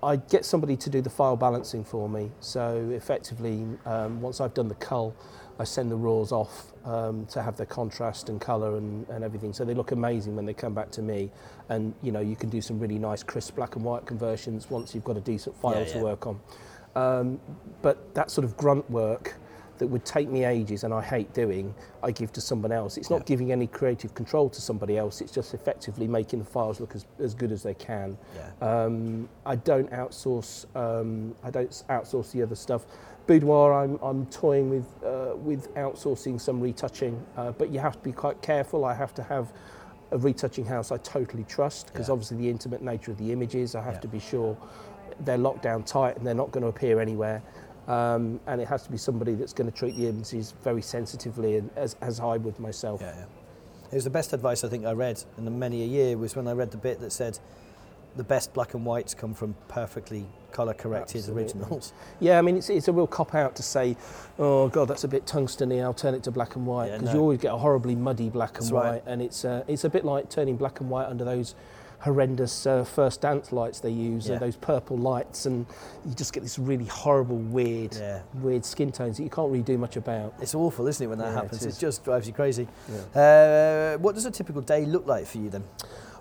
I 0.03 0.17
get 0.17 0.45
somebody 0.45 0.77
to 0.77 0.91
do 0.91 1.01
the 1.01 1.11
file 1.11 1.37
balancing 1.37 1.85
for 1.85 2.09
me. 2.09 2.31
So 2.41 2.91
effectively, 2.93 3.67
um, 3.87 4.21
once 4.21 4.41
I've 4.41 4.55
done 4.55 4.69
the 4.69 4.75
cull, 4.77 5.15
I 5.61 5.65
send 5.65 5.91
the 5.91 5.97
raws 5.97 6.33
off 6.33 6.73
um, 6.87 7.27
to 7.27 7.43
have 7.43 7.59
their 7.59 7.67
contrast 7.67 8.31
and 8.31 8.41
colour 8.41 8.79
and, 8.79 9.07
and 9.11 9.23
everything. 9.23 9.53
So 9.53 9.63
they 9.67 9.75
look 9.75 9.93
amazing 9.93 10.35
when 10.35 10.47
they 10.47 10.55
come 10.55 10.73
back 10.73 10.91
to 10.93 11.03
me. 11.03 11.31
And 11.69 11.93
you 12.03 12.13
know, 12.13 12.21
you 12.21 12.35
can 12.35 12.49
do 12.49 12.63
some 12.63 12.81
really 12.81 12.99
nice 12.99 13.23
crisp 13.23 13.57
black 13.57 13.77
and 13.77 13.85
white 13.85 14.07
conversions 14.07 14.71
once 14.71 14.95
you've 14.95 15.05
got 15.05 15.19
a 15.19 15.21
decent 15.21 15.55
file 15.55 15.81
Yeah, 15.81 15.85
to 15.85 15.99
yeah. 15.99 16.03
work 16.03 16.27
on. 16.27 16.41
Um, 16.97 17.41
but 17.83 18.15
that 18.15 18.31
sort 18.31 18.47
of 18.47 18.57
grunt 18.57 18.91
work 18.91 19.35
that 19.77 19.87
would 19.87 20.05
take 20.05 20.29
me 20.31 20.45
ages 20.45 20.85
and 20.85 20.95
I 20.95 21.03
hate 21.03 21.33
doing, 21.35 21.75
I 22.03 22.11
give 22.11 22.33
to 22.35 22.41
someone 22.41 22.73
else. 22.73 22.97
It's 22.97 23.11
not 23.11 23.21
Yeah. 23.21 23.25
giving 23.27 23.53
any 23.53 23.67
creative 23.67 24.15
control 24.15 24.49
to 24.51 24.61
somebody 24.63 24.97
else, 24.97 25.21
it's 25.21 25.33
just 25.33 25.53
effectively 25.53 26.07
making 26.07 26.39
the 26.39 26.45
files 26.47 26.81
look 26.81 26.95
as, 26.95 27.05
as 27.19 27.35
good 27.35 27.53
as 27.53 27.63
they 27.63 27.75
can. 27.75 28.17
Yeah. 28.35 28.85
Um, 28.85 29.29
I 29.45 29.57
don't 29.57 29.91
outsource. 29.91 30.65
Um, 30.75 31.35
I 31.45 31.51
don't 31.51 31.71
outsource 31.91 32.33
the 32.33 32.43
other 32.43 32.57
stuff. 32.57 32.87
Boudoir, 33.31 33.73
I'm, 33.85 33.97
I'm 34.03 34.27
toying 34.27 34.71
with 34.71 34.87
uh, 35.05 35.37
with 35.37 35.73
outsourcing 35.77 36.41
some 36.41 36.61
retouching, 36.61 37.25
uh, 37.37 37.53
but 37.53 37.71
you 37.71 37.79
have 37.79 37.93
to 37.93 38.03
be 38.03 38.11
quite 38.11 38.43
careful. 38.43 38.85
I 38.85 38.93
have 38.93 39.15
to 39.15 39.23
have 39.23 39.53
a 40.11 40.19
retouching 40.19 40.65
house 40.65 40.91
I 40.91 40.97
totally 40.97 41.45
trust 41.45 41.93
because 41.93 42.09
Yeah. 42.09 42.15
obviously 42.15 42.39
the 42.39 42.51
intimate 42.51 42.83
nature 42.83 43.13
of 43.13 43.19
the 43.19 43.31
images, 43.31 43.77
I 43.77 43.83
have 43.83 43.95
Yeah. 43.95 44.01
to 44.01 44.09
be 44.09 44.19
sure 44.19 44.57
they're 45.21 45.39
locked 45.39 45.63
down 45.63 45.85
tight 45.85 46.17
and 46.17 46.27
they're 46.27 46.35
not 46.35 46.51
going 46.51 46.63
to 46.63 46.69
appear 46.71 46.99
anywhere. 46.99 47.41
Um, 47.87 48.41
and 48.49 48.61
it 48.61 48.67
has 48.67 48.83
to 48.83 48.91
be 48.91 48.99
somebody 48.99 49.37
that's 49.37 49.53
going 49.53 49.71
to 49.71 49.77
treat 49.77 49.95
the 49.97 50.09
images 50.09 50.53
very 50.65 50.83
sensitively 50.83 51.59
and 51.59 51.71
as, 51.77 51.95
as 52.01 52.19
I 52.19 52.37
would 52.37 52.59
myself. 52.59 53.01
Yeah, 53.01 53.15
yeah. 53.17 53.25
It 53.93 53.95
was 53.95 54.03
the 54.03 54.11
best 54.11 54.33
advice 54.33 54.65
I 54.65 54.69
think 54.69 54.85
I 54.87 54.93
read 54.93 55.23
in 55.39 55.57
many 55.57 55.85
a 55.85 55.87
year 55.87 56.19
was 56.19 56.35
when 56.35 56.49
I 56.49 56.53
read 56.53 56.73
the 56.73 56.79
bit 56.79 56.99
that 56.99 57.13
said 57.13 57.39
the 58.17 58.25
best 58.25 58.53
black 58.53 58.75
and 58.75 58.85
whites 58.85 59.15
come 59.15 59.35
from 59.35 59.55
perfectly 59.69 60.27
colour 60.51 60.75
corrected 60.75 61.17
Absolutely. 61.19 61.43
originals. 61.45 61.93
Yeah, 62.21 62.39
I 62.39 62.43
mean, 62.43 62.57
it's, 62.57 62.69
it's 62.71 62.89
a 62.89 62.93
real 62.93 63.07
cop 63.07 63.35
out 63.35 63.57
to 63.57 63.63
say, 63.63 63.97
oh, 64.39 64.69
God, 64.69 64.89
that's 64.89 65.05
a 65.05 65.09
bit 65.09 65.25
tungsteny, 65.27 65.83
I'll 65.83 65.95
turn 65.95 66.15
it 66.15 66.23
to 66.25 66.31
black 66.31 66.57
and 66.57 66.67
white. 66.67 66.89
Yeah, 66.89 66.99
Because 66.99 67.09
no. 67.09 67.15
you 67.15 67.21
always 67.21 67.39
get 67.41 67.53
a 67.55 67.57
horribly 67.57 67.95
muddy 67.95 68.29
black 68.29 68.51
and 68.59 68.65
That's 68.65 68.73
white. 68.73 68.91
right. 68.91 69.03
And 69.07 69.23
it's, 69.23 69.45
uh, 69.45 69.65
it's 69.69 69.85
a 69.85 69.89
bit 69.91 70.05
like 70.05 70.29
turning 70.29 70.57
black 70.57 70.81
and 70.81 70.91
white 70.91 71.07
under 71.07 71.25
those 71.25 71.55
horrendous 72.01 72.67
uh, 72.67 72.83
first 72.83 73.21
dance 73.21 73.53
lights 73.53 73.81
they 73.81 73.91
use, 73.91 74.27
Yeah. 74.29 74.39
those 74.39 74.57
purple 74.57 74.97
lights. 74.97 75.45
And 75.45 75.67
you 76.07 76.15
just 76.15 76.33
get 76.33 76.43
this 76.43 76.59
really 76.59 76.87
horrible, 76.87 77.37
weird, 77.37 77.95
Yeah. 77.95 78.21
weird 78.35 78.65
skin 78.65 78.91
tones 78.91 79.19
that 79.19 79.23
you 79.23 79.29
can't 79.31 79.51
really 79.51 79.63
do 79.63 79.77
much 79.77 79.97
about. 79.97 80.33
It's 80.41 80.55
awful, 80.55 80.87
isn't 80.87 81.05
it, 81.05 81.09
when 81.09 81.19
that 81.19 81.25
Yeah, 81.27 81.31
it 81.33 81.43
happens? 81.43 81.65
It, 81.65 81.69
is. 81.69 81.79
just 81.79 82.03
drives 82.05 82.27
you 82.27 82.33
crazy. 82.33 82.67
Uh, 83.15 83.97
what 83.99 84.15
does 84.15 84.25
a 84.25 84.31
typical 84.31 84.63
day 84.63 84.87
look 84.87 85.07
like 85.07 85.27
for 85.27 85.39
you 85.39 85.51
then? 85.51 85.65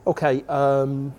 Okay. 0.06 0.44
Um, 0.50 1.14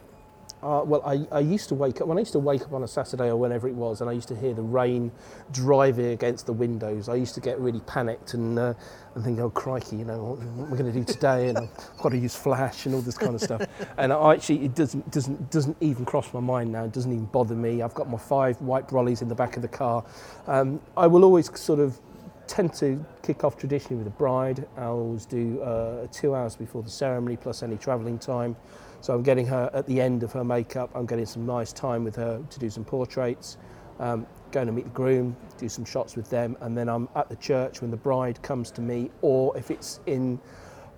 uh, 0.62 0.82
well, 0.84 1.02
I, 1.04 1.26
I 1.32 1.40
used 1.40 1.68
to 1.70 1.74
wake 1.74 2.00
up 2.00 2.08
when 2.08 2.18
I 2.18 2.20
used 2.20 2.32
to 2.32 2.38
wake 2.38 2.62
up 2.62 2.72
on 2.72 2.82
a 2.82 2.88
Saturday 2.88 3.28
or 3.28 3.36
whenever 3.36 3.66
it 3.66 3.74
was, 3.74 4.00
and 4.00 4.10
I 4.10 4.12
used 4.12 4.28
to 4.28 4.36
hear 4.36 4.52
the 4.52 4.62
rain 4.62 5.10
driving 5.52 6.06
against 6.06 6.46
the 6.46 6.52
windows. 6.52 7.08
I 7.08 7.14
used 7.14 7.34
to 7.36 7.40
get 7.40 7.58
really 7.58 7.80
panicked 7.80 8.34
and 8.34 8.58
uh, 8.58 8.74
and 9.14 9.24
think, 9.24 9.38
oh 9.40 9.50
crikey, 9.50 9.96
you 9.96 10.04
know, 10.04 10.22
what, 10.22 10.38
what 10.38 10.66
am 10.66 10.74
I 10.74 10.76
going 10.76 10.92
to 10.92 10.98
do 10.98 11.04
today? 11.04 11.48
And 11.48 11.58
I've 11.58 11.96
got 12.02 12.10
to 12.10 12.18
use 12.18 12.36
flash 12.36 12.86
and 12.86 12.94
all 12.94 13.00
this 13.00 13.16
kind 13.18 13.34
of 13.34 13.40
stuff. 13.40 13.62
And 13.98 14.12
I 14.12 14.34
actually, 14.34 14.64
it 14.64 14.74
doesn't 14.74 15.10
doesn't 15.10 15.50
doesn't 15.50 15.76
even 15.80 16.04
cross 16.04 16.32
my 16.34 16.40
mind 16.40 16.72
now. 16.72 16.84
It 16.84 16.92
doesn't 16.92 17.12
even 17.12 17.26
bother 17.26 17.54
me. 17.54 17.82
I've 17.82 17.94
got 17.94 18.08
my 18.10 18.18
five 18.18 18.60
white 18.60 18.88
brollies 18.88 19.22
in 19.22 19.28
the 19.28 19.34
back 19.34 19.56
of 19.56 19.62
the 19.62 19.68
car. 19.68 20.04
Um, 20.46 20.80
I 20.96 21.06
will 21.06 21.24
always 21.24 21.58
sort 21.58 21.80
of 21.80 21.98
tend 22.46 22.74
to 22.74 23.04
kick 23.22 23.44
off 23.44 23.56
traditionally 23.56 23.96
with 23.96 24.08
a 24.08 24.16
bride. 24.16 24.66
I 24.76 24.84
always 24.84 25.24
do 25.24 25.62
uh, 25.62 26.06
two 26.12 26.34
hours 26.34 26.56
before 26.56 26.82
the 26.82 26.90
ceremony 26.90 27.36
plus 27.36 27.62
any 27.62 27.76
travelling 27.76 28.18
time. 28.18 28.56
So 29.00 29.14
I'm 29.14 29.22
getting 29.22 29.46
her 29.46 29.70
at 29.72 29.86
the 29.86 30.00
end 30.00 30.22
of 30.22 30.32
her 30.32 30.44
makeup. 30.44 30.90
I'm 30.94 31.06
getting 31.06 31.26
some 31.26 31.46
nice 31.46 31.72
time 31.72 32.04
with 32.04 32.16
her 32.16 32.42
to 32.48 32.58
do 32.58 32.68
some 32.68 32.84
portraits. 32.84 33.56
Um, 33.98 34.26
going 34.50 34.66
to 34.66 34.72
meet 34.72 34.84
the 34.84 34.90
groom, 34.90 35.36
do 35.58 35.68
some 35.68 35.84
shots 35.84 36.16
with 36.16 36.28
them, 36.30 36.56
and 36.60 36.76
then 36.76 36.88
I'm 36.88 37.08
at 37.14 37.28
the 37.28 37.36
church 37.36 37.82
when 37.82 37.90
the 37.90 37.96
bride 37.96 38.42
comes 38.42 38.70
to 38.72 38.80
me, 38.80 39.10
or 39.22 39.56
if 39.56 39.70
it's 39.70 40.00
in 40.06 40.40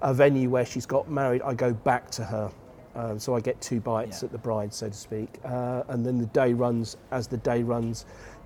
a 0.01 0.15
venue 0.15 0.49
where 0.49 0.65
she's 0.65 0.87
got 0.87 1.11
married, 1.11 1.43
I 1.43 1.55
go 1.55 1.73
back 1.73 2.11
to 2.13 2.25
her. 2.25 2.51
Um, 2.95 3.19
so 3.19 3.35
I 3.35 3.41
get 3.41 3.61
two 3.61 3.81
bites 3.81 4.23
Yeah. 4.23 4.27
at 4.27 4.33
the 4.33 4.39
bride, 4.39 4.73
so 4.75 4.89
to 4.89 4.95
speak, 4.95 5.39
uh, 5.45 5.83
and 5.89 6.05
then 6.05 6.19
the 6.19 6.27
day 6.27 6.53
runs 6.53 6.97
as 7.11 7.27
the 7.27 7.39
day 7.39 7.63
runs 7.63 8.05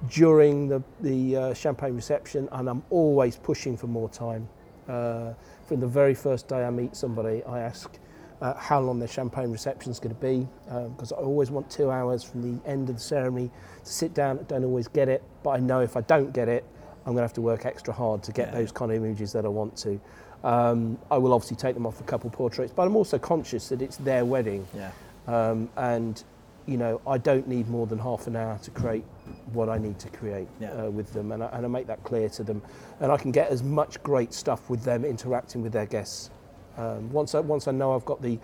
during 0.08 0.68
the 0.68 0.82
the 1.00 1.36
uh, 1.36 1.54
champagne 1.54 1.94
reception, 1.96 2.48
and 2.52 2.68
I'm 2.68 2.82
always 2.90 3.36
pushing 3.36 3.76
for 3.76 3.88
more 3.88 4.08
time. 4.08 4.48
Uh, 4.88 5.32
from 5.64 5.80
the 5.80 5.86
very 5.88 6.14
first 6.14 6.46
day 6.46 6.64
I 6.64 6.70
meet 6.70 6.94
somebody, 6.94 7.42
I 7.44 7.58
ask 7.60 7.98
uh, 8.42 8.54
how 8.54 8.80
long 8.80 8.98
their 8.98 9.08
champagne 9.08 9.50
reception 9.50 9.90
is 9.90 9.98
going 9.98 10.14
to 10.14 10.20
be, 10.20 10.46
because 10.90 11.12
I 11.12 11.16
always 11.16 11.50
want 11.50 11.70
two 11.70 11.90
hours 11.90 12.22
from 12.22 12.42
the 12.42 12.68
end 12.68 12.88
of 12.90 12.96
the 12.96 13.00
ceremony 13.02 13.50
to 13.84 13.90
sit 13.92 14.12
down. 14.14 14.38
I 14.38 14.42
don't 14.42 14.64
always 14.64 14.88
get 14.88 15.08
it, 15.08 15.22
but 15.42 15.50
I 15.50 15.58
know 15.58 15.80
if 15.80 15.96
I 15.96 16.02
don't 16.02 16.32
get 16.32 16.48
it, 16.48 16.64
I'm 17.06 17.12
going 17.12 17.16
to 17.18 17.22
have 17.22 17.32
to 17.34 17.40
work 17.40 17.64
extra 17.66 17.94
hard 17.94 18.22
to 18.24 18.32
get 18.32 18.48
Yeah. 18.48 18.58
those 18.58 18.72
kind 18.72 18.90
of 18.92 18.96
images 19.04 19.32
that 19.32 19.44
I 19.44 19.48
want 19.48 19.76
to. 19.78 20.00
Um, 20.44 20.98
I 21.10 21.18
will 21.18 21.32
obviously 21.32 21.56
take 21.56 21.74
them 21.74 21.86
off 21.86 22.00
a 22.00 22.04
couple 22.04 22.28
portraits, 22.30 22.72
but 22.74 22.82
I'm 22.86 22.96
also 22.96 23.18
conscious 23.18 23.68
that 23.70 23.80
it's 23.80 23.96
their 23.96 24.24
wedding, 24.24 24.66
Yeah. 24.74 24.90
um, 25.26 25.68
and 25.76 26.22
you 26.66 26.76
know 26.76 27.00
I 27.06 27.16
don't 27.18 27.46
need 27.48 27.68
more 27.68 27.86
than 27.86 27.98
half 27.98 28.26
an 28.26 28.34
hour 28.36 28.58
to 28.62 28.70
create 28.72 29.04
what 29.52 29.68
I 29.68 29.78
need 29.78 29.98
to 30.00 30.08
create 30.10 30.48
Yeah. 30.60 30.72
uh, 30.86 30.90
with 30.90 31.12
them, 31.12 31.32
and 31.32 31.42
I, 31.42 31.46
and 31.52 31.64
I 31.64 31.68
make 31.68 31.86
that 31.86 32.02
clear 32.04 32.28
to 32.30 32.42
them, 32.44 32.60
and 33.00 33.10
I 33.10 33.16
can 33.16 33.30
get 33.30 33.48
as 33.50 33.62
much 33.62 34.02
great 34.02 34.34
stuff 34.34 34.68
with 34.68 34.82
them 34.82 35.04
interacting 35.04 35.62
with 35.62 35.72
their 35.72 35.86
guests. 35.86 36.30
Um, 36.76 37.10
once 37.12 37.34
I 37.34 37.40
once 37.40 37.68
I 37.68 37.72
know 37.72 37.94
I've 37.94 38.04
got 38.04 38.22
the 38.22 38.38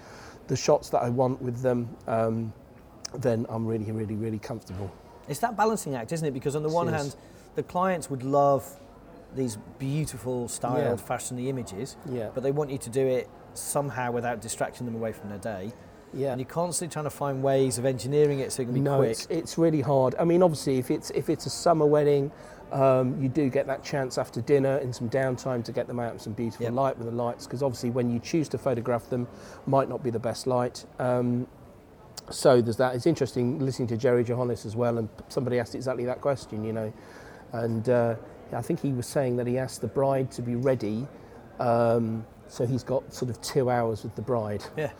the 0.49 0.57
shots 0.57 0.89
that 0.91 1.03
I 1.03 1.09
want 1.09 1.41
with 1.43 1.63
them, 1.63 1.89
um, 2.07 2.53
then 3.15 3.47
I'm 3.49 3.67
really 3.67 3.91
really 3.93 4.15
really 4.17 4.39
comfortable. 4.39 4.91
It's 5.29 5.41
that 5.41 5.57
balancing 5.57 5.95
act, 5.95 6.13
isn't 6.13 6.27
it? 6.27 6.33
Because 6.33 6.57
on 6.57 6.63
the 6.63 6.69
one 6.69 6.89
hand, 6.89 7.15
the 7.55 7.63
clients 7.63 8.11
would 8.11 8.23
love 8.25 8.65
these 9.35 9.57
beautiful, 9.79 10.49
styled, 10.49 10.99
Yeah. 11.01 11.05
fashiony 11.17 11.47
images, 11.47 11.97
Yeah, 12.11 12.29
but 12.35 12.43
they 12.43 12.51
want 12.53 12.71
you 12.71 12.77
to 12.79 12.91
do 12.91 13.07
it 13.07 13.31
somehow 13.55 14.11
without 14.13 14.41
distracting 14.43 14.85
them 14.85 14.95
away 14.95 15.13
from 15.13 15.31
their 15.31 15.39
day. 15.39 15.73
yeah. 16.13 16.33
And 16.33 16.41
you're 16.41 16.49
constantly 16.49 16.93
trying 16.93 17.05
to 17.07 17.11
find 17.11 17.43
ways 17.43 17.79
of 17.79 17.87
engineering 17.87 18.41
it 18.41 18.53
so 18.53 18.61
it 18.61 18.67
can 18.67 18.75
be 18.75 18.81
no, 18.81 18.99
quick. 18.99 19.11
it's 19.13 19.27
it's 19.31 19.57
really 19.57 19.81
hard. 19.81 20.15
I 20.19 20.25
mean, 20.25 20.43
obviously, 20.43 20.77
if 20.79 20.91
it's 20.91 21.09
if 21.11 21.31
it's 21.31 21.47
a 21.47 21.51
summer 21.51 21.87
wedding, 21.87 22.31
um, 22.73 23.23
you 23.23 23.29
do 23.29 23.49
get 23.51 23.67
that 23.67 23.85
chance 23.85 24.19
after 24.19 24.41
dinner 24.41 24.79
in 24.79 24.93
some 24.93 25.09
downtime 25.11 25.63
to 25.65 25.73
get 25.73 25.87
them 25.87 26.01
out 26.01 26.13
in 26.15 26.19
some 26.19 26.33
beautiful 26.33 26.65
Yep. 26.65 26.73
light 26.75 26.99
with 26.99 27.07
the 27.07 27.13
lights, 27.15 27.47
because 27.47 27.63
obviously, 27.63 27.91
when 27.91 28.11
you 28.11 28.19
choose 28.19 28.49
to 28.51 28.59
photograph 28.59 29.09
them, 29.11 29.29
might 29.67 29.89
not 29.89 30.03
be 30.03 30.11
the 30.11 30.19
best 30.19 30.47
light. 30.47 30.85
Um, 30.99 31.47
so 32.31 32.61
there's 32.63 32.77
that. 32.79 32.95
It's 32.95 33.07
interesting 33.07 33.59
listening 33.59 33.89
to 33.89 33.97
Jerry 33.97 34.25
Johannes 34.25 34.65
as 34.65 34.75
well, 34.77 34.99
and 34.99 35.09
somebody 35.29 35.59
asked 35.59 35.75
exactly 35.75 36.05
that 36.07 36.21
question, 36.21 36.65
you 36.65 36.73
know, 36.73 36.93
and 37.53 37.89
uh, 37.89 38.15
I 38.53 38.63
think 38.63 38.81
he 38.81 38.93
was 38.93 39.07
saying 39.07 39.37
that 39.37 39.47
he 39.47 39.59
asked 39.59 39.81
the 39.81 39.89
bride 39.89 40.31
to 40.33 40.43
be 40.43 40.55
ready. 40.55 41.07
Um, 41.61 42.27
so 42.49 42.67
he's 42.67 42.83
got 42.83 43.13
sort 43.13 43.31
of 43.31 43.41
two 43.41 43.71
hours 43.71 44.03
with 44.03 44.15
the 44.15 44.21
bride 44.23 44.63
Yeah. 44.77 44.91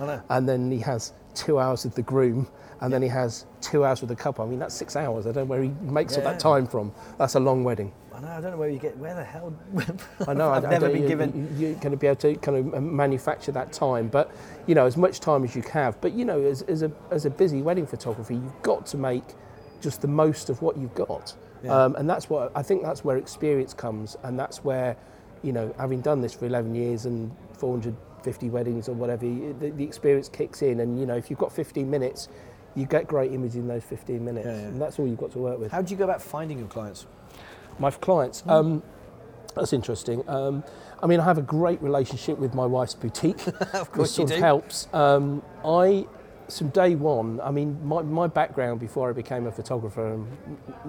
I 0.00 0.06
know. 0.06 0.22
and 0.30 0.48
then 0.48 0.70
he 0.70 0.78
has 0.78 1.12
two 1.34 1.58
hours 1.60 1.84
with 1.84 1.94
the 1.94 2.02
groom, 2.02 2.48
and 2.82 2.92
then 2.92 3.00
he 3.00 3.08
has 3.08 3.46
two 3.60 3.84
hours 3.84 4.00
with 4.00 4.08
the 4.08 4.16
couple. 4.16 4.44
I 4.44 4.48
mean, 4.48 4.58
that's 4.58 4.74
six 4.74 4.96
hours. 4.96 5.24
I 5.26 5.30
don't 5.32 5.44
know 5.44 5.50
where 5.50 5.62
he 5.62 5.68
makes 5.82 6.16
all 6.16 6.24
that 6.24 6.40
time 6.40 6.66
from. 6.66 6.92
That's 7.16 7.36
a 7.36 7.40
long 7.40 7.62
wedding. 7.62 7.92
I 8.12 8.20
know. 8.20 8.28
I 8.28 8.40
don't 8.40 8.50
know 8.50 8.56
where 8.56 8.68
you 8.68 8.80
get. 8.80 8.96
Where 8.98 9.14
the 9.14 9.22
hell? 9.24 9.54
I 10.26 10.34
know. 10.34 10.50
I've 10.50 10.64
I, 10.64 10.66
I 10.66 10.70
never 10.72 10.86
don't- 10.86 10.94
been 10.94 11.02
you- 11.04 11.08
given. 11.08 11.56
you- 11.58 11.66
You're 11.68 11.74
going 11.78 11.92
to 11.92 11.96
be 11.96 12.08
able 12.08 12.16
to 12.16 12.34
kind 12.36 12.58
of 12.58 12.74
uh, 12.74 12.80
manufacture 12.80 13.52
that 13.52 13.72
time, 13.72 14.08
but 14.08 14.32
you 14.66 14.74
know, 14.74 14.84
as 14.84 14.96
much 14.96 15.20
time 15.20 15.44
as 15.44 15.54
you 15.54 15.62
can 15.62 15.70
have. 15.72 16.00
But 16.00 16.12
you 16.12 16.24
know, 16.24 16.42
as, 16.42 16.62
as 16.62 16.82
a 16.82 16.90
as 17.12 17.24
a 17.24 17.30
busy 17.30 17.62
wedding 17.62 17.86
photographer, 17.86 18.32
you've 18.32 18.62
got 18.62 18.84
to 18.86 18.96
make 18.96 19.24
just 19.80 20.02
the 20.02 20.08
most 20.08 20.50
of 20.50 20.60
what 20.60 20.76
you've 20.76 20.94
got, 20.96 21.34
Yeah. 21.64 21.84
um, 21.84 21.94
and 21.94 22.10
that's 22.10 22.28
what 22.28 22.50
I 22.56 22.62
think. 22.62 22.82
That's 22.82 23.04
where 23.04 23.16
experience 23.16 23.72
comes, 23.74 24.16
and 24.24 24.36
that's 24.38 24.64
where, 24.64 24.96
you 25.42 25.52
know, 25.52 25.72
having 25.78 26.00
done 26.00 26.20
this 26.20 26.34
for 26.34 26.46
11 26.46 26.74
years 26.74 27.06
and 27.06 27.30
450 27.58 28.50
weddings 28.50 28.88
or 28.88 28.92
whatever, 28.94 29.24
the, 29.24 29.70
the 29.70 29.84
experience 29.84 30.28
kicks 30.28 30.62
in, 30.62 30.80
and 30.80 30.98
you 30.98 31.06
know, 31.06 31.14
if 31.16 31.30
you've 31.30 31.38
got 31.38 31.52
15 31.52 31.88
minutes. 31.88 32.28
You 32.74 32.86
get 32.86 33.06
great 33.06 33.32
image 33.32 33.54
in 33.54 33.68
those 33.68 33.82
15 33.84 34.24
minutes, 34.24 34.46
Yeah, 34.46 34.52
yeah. 34.54 34.60
and 34.68 34.80
that's 34.80 34.98
all 34.98 35.06
you've 35.06 35.18
got 35.18 35.32
to 35.32 35.38
work 35.38 35.58
with. 35.58 35.72
How 35.72 35.82
do 35.82 35.90
you 35.92 35.98
go 35.98 36.04
about 36.04 36.22
finding 36.22 36.58
your 36.58 36.68
clients? 36.68 37.06
My 37.78 37.90
clients. 37.90 38.42
Um, 38.46 38.82
that's 39.54 39.72
interesting. 39.72 40.26
Um, 40.28 40.64
I 41.02 41.06
mean, 41.06 41.20
I 41.20 41.24
have 41.24 41.38
a 41.38 41.42
great 41.42 41.82
relationship 41.82 42.38
with 42.38 42.54
my 42.54 42.64
wife's 42.64 42.94
boutique. 42.94 43.46
of 43.74 43.94
which 43.96 44.10
sort 44.10 44.30
of 44.30 44.38
helps. 44.38 44.88
Um, 44.94 45.42
I, 45.64 46.06
from 46.48 46.68
day 46.70 46.94
one, 46.94 47.40
I 47.42 47.50
mean, 47.50 47.78
my, 47.86 48.02
my 48.02 48.26
background 48.26 48.80
before 48.80 49.10
I 49.10 49.12
became 49.12 49.46
a 49.46 49.52
photographer 49.52 50.14
and 50.14 50.26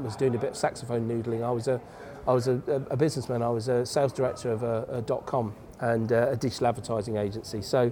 was 0.04 0.15
doing 0.15 0.36
a 0.36 0.38
bit 0.38 0.52
of 0.52 0.56
saxophone 0.58 1.10
noodling. 1.10 1.43
I 1.43 1.52
was 1.52 1.67
a, 1.67 1.82
I 2.28 2.34
was 2.34 2.48
a, 2.48 2.62
a 2.89 2.96
businessman. 2.96 3.41
I 3.41 3.50
was 3.50 3.67
a 3.67 3.86
sales 3.86 4.13
director 4.13 4.52
of 4.52 4.63
a, 4.63 4.86
a 4.89 5.02
dot 5.02 5.26
com 5.26 5.54
and 5.82 6.13
uh, 6.13 6.30
a 6.32 6.36
digital 6.38 6.67
advertising 6.67 7.17
agency. 7.17 7.62
So 7.62 7.91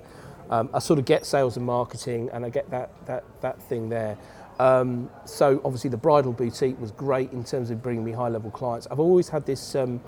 um, 0.52 0.70
I 0.74 0.80
sort 0.80 1.00
of 1.00 1.06
get 1.06 1.26
sales 1.26 1.58
and 1.58 1.66
marketing, 1.66 2.30
and 2.34 2.46
I 2.46 2.50
get 2.50 2.70
that 2.70 2.92
that 3.06 3.24
that 3.42 3.62
thing 3.64 3.90
there. 3.90 4.18
Um, 4.60 5.10
so 5.26 5.60
obviously 5.66 5.90
the 5.90 5.98
bridal 5.98 6.34
boutique 6.34 6.80
was 6.80 6.92
great 6.92 7.32
in 7.32 7.44
terms 7.44 7.72
of 7.72 7.82
bringing 7.82 8.04
me 8.04 8.12
high 8.12 8.28
level 8.28 8.52
clients. 8.52 8.88
I've 8.92 9.00
always 9.00 9.30
had 9.30 9.46
this. 9.46 9.76
Um, 9.76 10.02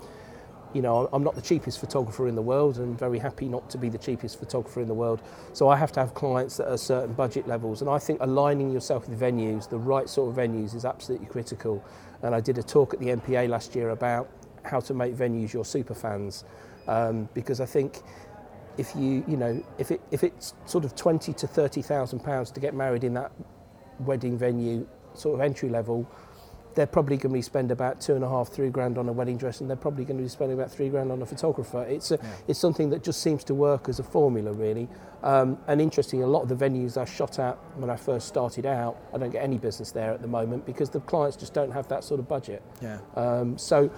you 0.74 0.82
know, 0.82 1.08
I'm 1.12 1.22
not 1.22 1.36
the 1.36 1.40
cheapest 1.40 1.78
photographer 1.78 2.26
in 2.26 2.34
the 2.34 2.42
world 2.42 2.78
and 2.78 2.98
very 2.98 3.20
happy 3.20 3.46
not 3.46 3.70
to 3.70 3.78
be 3.78 3.88
the 3.88 3.96
cheapest 3.96 4.40
photographer 4.40 4.80
in 4.80 4.88
the 4.88 4.94
world. 4.94 5.22
So 5.52 5.68
I 5.68 5.76
have 5.76 5.92
to 5.92 6.00
have 6.00 6.14
clients 6.14 6.56
that 6.56 6.68
are 6.68 6.76
certain 6.76 7.14
budget 7.14 7.46
levels. 7.46 7.80
And 7.80 7.88
I 7.88 8.00
think 8.00 8.20
aligning 8.20 8.72
yourself 8.72 9.08
with 9.08 9.18
venues, 9.18 9.70
the 9.70 9.78
right 9.78 10.08
sort 10.08 10.30
of 10.30 10.36
venues, 10.36 10.74
is 10.74 10.84
absolutely 10.84 11.28
critical. 11.28 11.84
And 12.22 12.34
I 12.34 12.40
did 12.40 12.58
a 12.58 12.62
talk 12.64 12.92
at 12.92 12.98
the 12.98 13.06
MPA 13.06 13.48
last 13.48 13.76
year 13.76 13.90
about 13.90 14.28
how 14.64 14.80
to 14.80 14.94
make 14.94 15.14
venues 15.14 15.52
your 15.52 15.64
super 15.64 15.94
fans. 15.94 16.42
Um, 16.88 17.28
because 17.34 17.60
I 17.60 17.66
think 17.66 18.02
if 18.78 18.94
you, 18.96 19.24
you 19.28 19.36
know, 19.36 19.62
if, 19.78 19.90
it, 19.90 20.00
if 20.10 20.24
it's 20.24 20.54
sort 20.66 20.84
of 20.84 20.94
20 20.96 21.32
to 21.34 21.46
30,000 21.46 22.20
pounds 22.20 22.50
to 22.52 22.60
get 22.60 22.74
married 22.74 23.04
in 23.04 23.14
that 23.14 23.32
wedding 24.00 24.36
venue, 24.36 24.86
sort 25.14 25.34
of 25.36 25.40
entry 25.40 25.68
level, 25.68 26.08
they're 26.74 26.86
probably 26.88 27.16
going 27.16 27.30
to 27.30 27.34
be 27.38 27.40
spend 27.42 27.70
about 27.70 28.00
two 28.00 28.16
and 28.16 28.24
a 28.24 28.28
half, 28.28 28.48
three 28.48 28.68
grand 28.68 28.98
on 28.98 29.08
a 29.08 29.12
wedding 29.12 29.36
dress, 29.36 29.60
and 29.60 29.70
they're 29.70 29.76
probably 29.76 30.04
going 30.04 30.16
to 30.16 30.24
be 30.24 30.28
spending 30.28 30.58
about 30.58 30.72
three 30.72 30.88
grand 30.88 31.12
on 31.12 31.22
a 31.22 31.26
photographer. 31.26 31.84
It's 31.84 32.10
a, 32.10 32.16
Yeah. 32.16 32.28
it's 32.48 32.58
something 32.58 32.90
that 32.90 33.04
just 33.04 33.22
seems 33.22 33.44
to 33.44 33.54
work 33.54 33.88
as 33.88 34.00
a 34.00 34.02
formula, 34.02 34.52
really. 34.52 34.88
Um, 35.22 35.56
and 35.68 35.80
interesting, 35.80 36.24
a 36.24 36.26
lot 36.26 36.42
of 36.42 36.48
the 36.48 36.56
venues 36.56 36.96
I 37.00 37.04
shot 37.04 37.38
at 37.38 37.56
when 37.76 37.90
I 37.90 37.96
first 37.96 38.26
started 38.26 38.66
out, 38.66 38.96
I 39.14 39.18
don't 39.18 39.30
get 39.30 39.44
any 39.44 39.56
business 39.56 39.92
there 39.92 40.10
at 40.12 40.20
the 40.20 40.26
moment 40.26 40.66
because 40.66 40.90
the 40.90 40.98
clients 41.00 41.36
just 41.36 41.54
don't 41.54 41.70
have 41.70 41.86
that 41.88 42.02
sort 42.02 42.18
of 42.18 42.26
budget. 42.26 42.60
Yeah. 42.82 42.98
Um, 43.14 43.56
so 43.56 43.88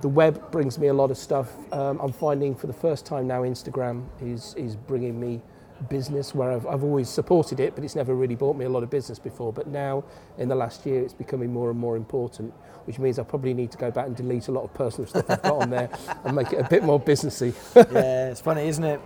the 0.00 0.08
web 0.08 0.50
brings 0.50 0.78
me 0.78 0.88
a 0.88 0.94
lot 0.94 1.10
of 1.10 1.18
stuff. 1.18 1.52
Um, 1.72 2.00
I'm 2.00 2.12
finding 2.12 2.54
for 2.54 2.66
the 2.66 2.72
first 2.72 3.06
time 3.06 3.26
now 3.26 3.42
Instagram 3.42 4.06
is 4.20 4.54
is 4.56 4.76
bringing 4.76 5.18
me 5.18 5.42
business 5.88 6.34
where 6.34 6.50
I've, 6.50 6.66
I've 6.66 6.82
always 6.82 7.08
supported 7.08 7.60
it, 7.60 7.74
but 7.74 7.84
it's 7.84 7.94
never 7.94 8.14
really 8.14 8.34
brought 8.34 8.56
me 8.56 8.64
a 8.64 8.68
lot 8.68 8.82
of 8.82 8.90
business 8.90 9.18
before. 9.18 9.52
But 9.52 9.68
now, 9.68 10.04
in 10.36 10.48
the 10.48 10.54
last 10.54 10.84
year, 10.86 11.02
it's 11.02 11.12
becoming 11.12 11.52
more 11.52 11.70
and 11.70 11.78
more 11.78 11.96
important, 11.96 12.52
which 12.84 12.98
means 12.98 13.18
I 13.18 13.22
probably 13.22 13.54
need 13.54 13.70
to 13.72 13.78
go 13.78 13.90
back 13.90 14.06
and 14.06 14.16
delete 14.16 14.48
a 14.48 14.52
lot 14.52 14.64
of 14.64 14.74
personal 14.74 15.08
stuff 15.08 15.30
I've 15.30 15.42
got 15.42 15.62
on 15.62 15.70
there 15.70 15.90
and 16.24 16.34
make 16.34 16.52
it 16.52 16.58
a 16.58 16.68
bit 16.68 16.82
more 16.82 17.00
businessy. 17.00 17.54
yeah, 17.92 18.30
it's 18.30 18.40
funny, 18.40 18.66
isn't 18.68 18.84
it? 18.84 19.00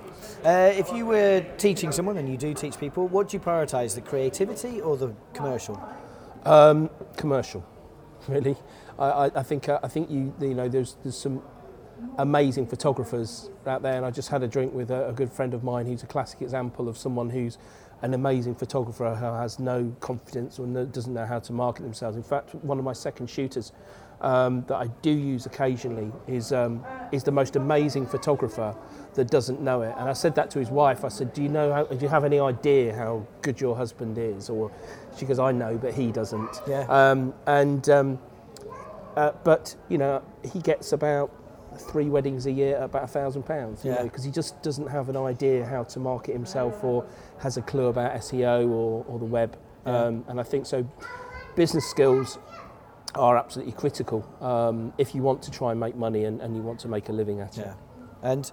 Uh, 0.44 0.72
if 0.74 0.90
you 0.92 1.06
were 1.06 1.44
teaching 1.58 1.92
someone, 1.92 2.16
and 2.16 2.28
you 2.28 2.36
do 2.36 2.54
teach 2.54 2.78
people, 2.78 3.06
what 3.08 3.28
do 3.28 3.36
you 3.36 3.40
prioritise, 3.42 3.94
the 3.94 4.00
creativity 4.00 4.80
or 4.80 4.96
the 4.96 5.14
commercial? 5.34 5.80
Um, 6.44 6.90
commercial, 7.16 7.64
really. 8.28 8.56
I, 8.98 9.06
I, 9.06 9.30
I 9.36 9.42
think 9.42 9.68
uh, 9.68 9.78
I 9.82 9.88
think 9.88 10.10
you 10.10 10.34
you 10.40 10.54
know 10.54 10.68
there's 10.68 10.96
there's 11.02 11.16
some 11.16 11.42
amazing 12.18 12.66
photographers 12.66 13.50
out 13.66 13.82
there, 13.82 13.94
and 13.94 14.04
I 14.04 14.10
just 14.10 14.28
had 14.28 14.42
a 14.42 14.48
drink 14.48 14.74
with 14.74 14.90
a, 14.90 15.08
a 15.08 15.12
good 15.12 15.32
friend 15.32 15.54
of 15.54 15.62
mine 15.64 15.86
who's 15.86 16.02
a 16.02 16.06
classic 16.06 16.42
example 16.42 16.88
of 16.88 16.98
someone 16.98 17.30
who's 17.30 17.58
an 18.02 18.14
amazing 18.14 18.54
photographer 18.54 19.14
who 19.14 19.24
has 19.24 19.60
no 19.60 19.94
confidence 20.00 20.58
or 20.58 20.66
no, 20.66 20.84
doesn't 20.84 21.14
know 21.14 21.24
how 21.24 21.38
to 21.38 21.52
market 21.52 21.82
themselves. 21.82 22.16
In 22.16 22.22
fact, 22.22 22.54
one 22.56 22.78
of 22.78 22.84
my 22.84 22.92
second 22.92 23.30
shooters 23.30 23.72
um, 24.20 24.64
that 24.68 24.76
I 24.76 24.88
do 25.02 25.10
use 25.10 25.46
occasionally 25.46 26.12
is 26.26 26.52
um, 26.52 26.84
is 27.12 27.22
the 27.24 27.32
most 27.32 27.56
amazing 27.56 28.06
photographer 28.06 28.74
that 29.14 29.30
doesn't 29.30 29.60
know 29.60 29.82
it. 29.82 29.94
And 29.98 30.08
I 30.08 30.12
said 30.12 30.34
that 30.36 30.50
to 30.52 30.58
his 30.58 30.70
wife. 30.70 31.04
I 31.04 31.08
said, 31.08 31.32
"Do 31.32 31.42
you 31.42 31.48
know? 31.48 31.72
How, 31.72 31.84
do 31.84 31.98
you 32.00 32.08
have 32.08 32.24
any 32.24 32.38
idea 32.38 32.94
how 32.94 33.26
good 33.42 33.60
your 33.60 33.76
husband 33.76 34.18
is?" 34.18 34.48
Or 34.48 34.70
she 35.16 35.24
goes, 35.26 35.38
"I 35.38 35.52
know, 35.52 35.76
but 35.76 35.94
he 35.94 36.12
doesn't." 36.12 36.60
Yeah. 36.68 36.86
Um, 36.88 37.34
and 37.46 37.88
um, 37.88 38.18
uh, 39.16 39.32
but 39.44 39.74
you 39.88 39.98
know, 39.98 40.22
he 40.52 40.60
gets 40.60 40.92
about 40.92 41.30
three 41.90 42.10
weddings 42.10 42.44
a 42.46 42.52
year 42.52 42.76
at 42.76 42.82
about 42.84 43.04
a 43.04 43.06
thousand 43.06 43.44
pounds. 43.44 43.84
You 43.84 43.90
Yeah. 43.92 43.98
know, 43.98 44.04
because 44.04 44.24
he 44.24 44.30
just 44.30 44.60
doesn't 44.62 44.88
have 44.88 45.08
an 45.08 45.16
idea 45.16 45.64
how 45.64 45.84
to 45.84 45.98
market 46.00 46.32
himself 46.32 46.84
or 46.84 47.04
has 47.38 47.56
a 47.56 47.62
clue 47.62 47.86
about 47.86 48.12
SEO 48.16 48.68
or, 48.68 49.04
or 49.08 49.18
the 49.18 49.24
web. 49.24 49.56
Yeah. 49.86 50.04
Um, 50.04 50.24
and 50.28 50.38
I 50.38 50.42
think 50.42 50.66
so. 50.66 50.86
Business 51.56 51.84
skills 51.88 52.38
are 53.14 53.36
absolutely 53.36 53.72
critical 53.72 54.26
um, 54.40 54.92
if 54.98 55.14
you 55.14 55.22
want 55.22 55.42
to 55.42 55.50
try 55.50 55.70
and 55.70 55.78
make 55.80 55.96
money 55.96 56.24
and, 56.24 56.40
and 56.40 56.54
you 56.56 56.62
want 56.62 56.78
to 56.80 56.88
make 56.88 57.08
a 57.08 57.12
living 57.12 57.40
at 57.40 57.58
it. 57.58 57.68
And 58.22 58.50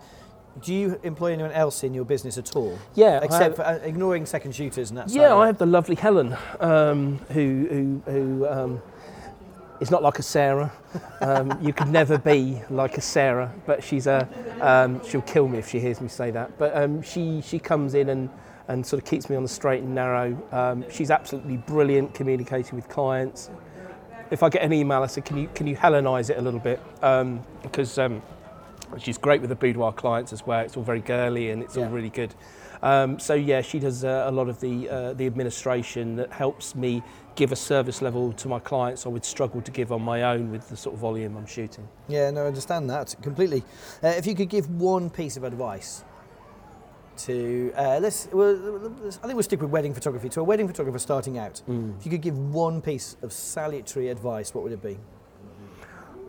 do 0.61 0.73
you 0.73 0.99
employ 1.03 1.31
anyone 1.33 1.51
else 1.53 1.83
in 1.83 1.93
your 1.93 2.03
business 2.03 2.37
at 2.37 2.55
all? 2.55 2.77
Yeah, 2.95 3.19
Except 3.23 3.43
have- 3.43 3.55
for 3.57 3.61
uh, 3.65 3.75
ignoring 3.85 4.25
second 4.25 4.53
shooters 4.55 4.89
and 4.89 4.97
that 4.97 5.09
Yeah, 5.09 5.31
of 5.33 5.39
I 5.39 5.45
have 5.47 5.57
the 5.59 5.65
lovely 5.65 5.95
Helen, 5.95 6.35
um, 6.59 7.19
who 7.31 7.67
who, 7.69 8.11
who 8.11 8.47
um, 8.47 8.81
is 9.79 9.91
not 9.91 10.03
like 10.03 10.19
a 10.19 10.23
Sarah. 10.23 10.71
Um, 11.21 11.57
you 11.61 11.73
could 11.73 11.87
never 11.89 12.17
be 12.17 12.61
like 12.69 12.97
a 12.97 13.01
Sarah, 13.01 13.53
but 13.65 13.83
she's 13.83 14.07
a. 14.07 14.27
Um, 14.61 15.01
she'll 15.07 15.21
kill 15.21 15.47
me 15.47 15.57
if 15.59 15.69
she 15.69 15.79
hears 15.79 16.01
me 16.01 16.07
say 16.07 16.31
that. 16.31 16.57
But 16.57 16.75
um, 16.75 17.01
she 17.01 17.41
she 17.41 17.59
comes 17.59 17.93
in 17.93 18.09
and 18.09 18.29
and 18.67 18.85
sort 18.85 19.01
of 19.01 19.09
keeps 19.09 19.29
me 19.29 19.35
on 19.35 19.43
the 19.43 19.49
straight 19.49 19.81
and 19.83 19.95
narrow. 19.95 20.37
Um, 20.51 20.85
she's 20.91 21.09
absolutely 21.11 21.57
brilliant 21.57 22.13
communicating 22.13 22.75
with 22.75 22.87
clients. 22.89 23.49
If 24.31 24.43
I 24.43 24.49
get 24.49 24.61
an 24.61 24.73
email, 24.73 25.01
I 25.01 25.07
say, 25.07 25.21
can 25.21 25.37
you 25.37 25.49
can 25.55 25.65
you 25.67 25.75
Helenize 25.75 26.29
it 26.29 26.37
a 26.37 26.41
little 26.41 26.59
bit 26.59 26.79
um, 27.01 27.41
because. 27.61 27.97
Um, 27.97 28.21
She's 28.97 29.19
great 29.19 29.39
with 29.39 29.51
the 29.51 29.55
boudoir 29.55 29.93
clients 29.93 30.33
as 30.33 30.47
well. 30.47 30.61
It's 30.61 30.75
all 30.75 30.81
very 30.81 31.01
girly 31.01 31.51
and 31.51 31.61
it's 31.61 31.77
Yeah. 31.77 31.83
all 31.83 31.89
really 31.91 32.09
good. 32.09 32.33
Um, 32.81 33.19
so 33.19 33.35
yeah, 33.35 33.61
she 33.61 33.77
does 33.77 34.03
uh, 34.03 34.23
a 34.27 34.31
lot 34.31 34.49
of 34.49 34.59
the 34.61 34.89
uh, 34.89 35.13
the 35.13 35.27
administration 35.27 36.15
that 36.15 36.31
helps 36.33 36.73
me 36.73 37.03
give 37.39 37.53
a 37.53 37.55
service 37.55 38.01
level 38.01 38.33
to 38.33 38.49
my 38.49 38.59
clients 38.59 39.05
I 39.05 39.09
would 39.09 39.23
struggle 39.23 39.61
to 39.61 39.71
give 39.71 39.93
on 39.93 40.01
my 40.01 40.23
own 40.23 40.51
with 40.51 40.67
the 40.67 40.75
sort 40.75 40.95
of 40.95 40.99
volume 40.99 41.37
I'm 41.37 41.45
shooting. 41.45 41.87
Yeah, 42.09 42.29
no, 42.31 42.43
I 42.43 42.47
understand 42.47 42.89
that 42.89 43.15
completely. 43.21 43.63
Uh, 44.03 44.09
if 44.09 44.27
you 44.27 44.35
could 44.35 44.49
give 44.49 44.69
one 44.69 45.09
piece 45.09 45.37
of 45.37 45.45
advice 45.45 46.03
to, 47.19 47.71
uh, 47.77 47.99
let's, 48.01 48.27
well, 48.33 48.51
let's- 48.53 49.19
I 49.19 49.21
think 49.27 49.35
we'll 49.35 49.43
stick 49.43 49.61
with 49.61 49.69
wedding 49.71 49.93
photography, 49.93 50.27
to 50.29 50.41
a 50.41 50.43
wedding 50.43 50.67
photographer 50.67 50.99
starting 50.99 51.37
out. 51.37 51.61
If 51.97 52.05
you 52.05 52.11
could 52.11 52.21
give 52.21 52.37
one 52.37 52.81
piece 52.81 53.15
of 53.21 53.31
salutary 53.31 54.09
advice, 54.09 54.53
what 54.53 54.65
would 54.65 54.73
it 54.73 54.81
be? 54.83 54.97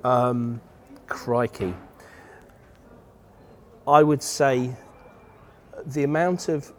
Um, 0.04 0.60
crikey. 1.08 1.74
I 3.88 4.04
would 4.04 4.22
say 4.22 4.76
the 5.86 6.04
amount 6.04 6.48
of 6.48 6.72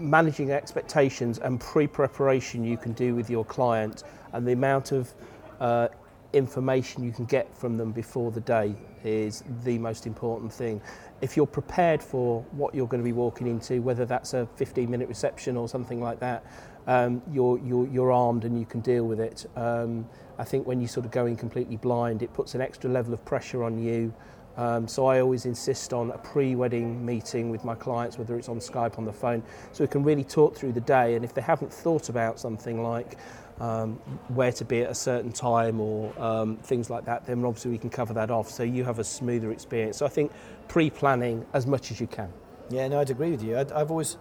managing 0.00 0.50
expectations 0.50 1.38
and 1.38 1.60
pre-preparation 1.60 2.64
you 2.64 2.76
can 2.76 2.92
do 2.92 3.14
with 3.14 3.30
your 3.30 3.44
client 3.44 4.04
and 4.32 4.46
the 4.46 4.52
amount 4.52 4.92
of 4.92 5.12
uh, 5.60 5.88
information 6.32 7.02
you 7.02 7.12
can 7.12 7.24
get 7.24 7.56
from 7.56 7.76
them 7.76 7.92
before 7.92 8.30
the 8.30 8.40
day 8.40 8.74
is 9.04 9.42
the 9.64 9.78
most 9.78 10.06
important 10.06 10.52
thing. 10.52 10.80
If 11.20 11.36
you're 11.36 11.46
prepared 11.46 12.02
for 12.02 12.42
what 12.52 12.74
you're 12.74 12.86
going 12.86 13.02
to 13.02 13.04
be 13.04 13.12
walking 13.12 13.46
into, 13.46 13.82
whether 13.82 14.04
that's 14.04 14.34
a 14.34 14.46
15 14.56 14.90
minute 14.90 15.08
reception 15.08 15.56
or 15.56 15.68
something 15.68 16.00
like 16.00 16.20
that, 16.20 16.44
um, 16.86 17.22
you're, 17.30 17.58
you're, 17.58 17.86
you're 17.88 18.12
armed 18.12 18.44
and 18.44 18.58
you 18.58 18.64
can 18.64 18.80
deal 18.80 19.04
with 19.04 19.20
it. 19.20 19.46
Um, 19.56 20.08
I 20.38 20.44
think 20.44 20.66
when 20.66 20.80
you 20.80 20.86
sort 20.86 21.04
of 21.04 21.12
go 21.12 21.26
in 21.26 21.36
completely 21.36 21.76
blind, 21.76 22.22
it 22.22 22.32
puts 22.32 22.54
an 22.54 22.60
extra 22.60 22.88
level 22.88 23.12
of 23.12 23.24
pressure 23.24 23.62
on 23.62 23.78
you. 23.78 24.14
Um, 24.60 24.86
so 24.86 25.06
I 25.06 25.20
always 25.20 25.46
insist 25.46 25.94
on 25.94 26.10
a 26.10 26.18
pre-wedding 26.18 27.04
meeting 27.04 27.48
with 27.48 27.64
my 27.64 27.74
clients, 27.74 28.18
whether 28.18 28.36
it's 28.36 28.50
on 28.50 28.58
Skype, 28.58 28.98
on 28.98 29.06
the 29.06 29.12
phone, 29.12 29.42
so 29.72 29.82
we 29.82 29.88
can 29.88 30.04
really 30.04 30.22
talk 30.22 30.54
through 30.54 30.72
the 30.72 30.82
day. 30.82 31.14
And 31.14 31.24
if 31.24 31.32
they 31.32 31.40
haven't 31.40 31.72
thought 31.72 32.10
about 32.10 32.38
something 32.38 32.82
like 32.82 33.16
um, 33.58 33.94
where 34.28 34.52
to 34.52 34.64
be 34.66 34.82
at 34.82 34.90
a 34.90 34.94
certain 34.94 35.32
time 35.32 35.80
or 35.80 36.12
um, 36.22 36.58
things 36.58 36.90
like 36.90 37.06
that, 37.06 37.24
then 37.24 37.42
obviously 37.42 37.70
we 37.70 37.78
can 37.78 37.88
cover 37.88 38.12
that 38.12 38.30
off. 38.30 38.50
So 38.50 38.62
you 38.62 38.84
have 38.84 38.98
a 38.98 39.04
smoother 39.04 39.50
experience. 39.50 39.96
So 39.96 40.04
I 40.04 40.10
think 40.10 40.30
pre-planning 40.68 41.46
as 41.54 41.66
much 41.66 41.90
as 41.90 41.98
you 41.98 42.06
can. 42.06 42.30
Yeah, 42.68 42.86
no, 42.88 43.00
I'd 43.00 43.08
agree 43.08 43.30
with 43.30 43.42
you. 43.42 43.56
I'd, 43.56 43.72
I've 43.72 43.90
always, 43.90 44.18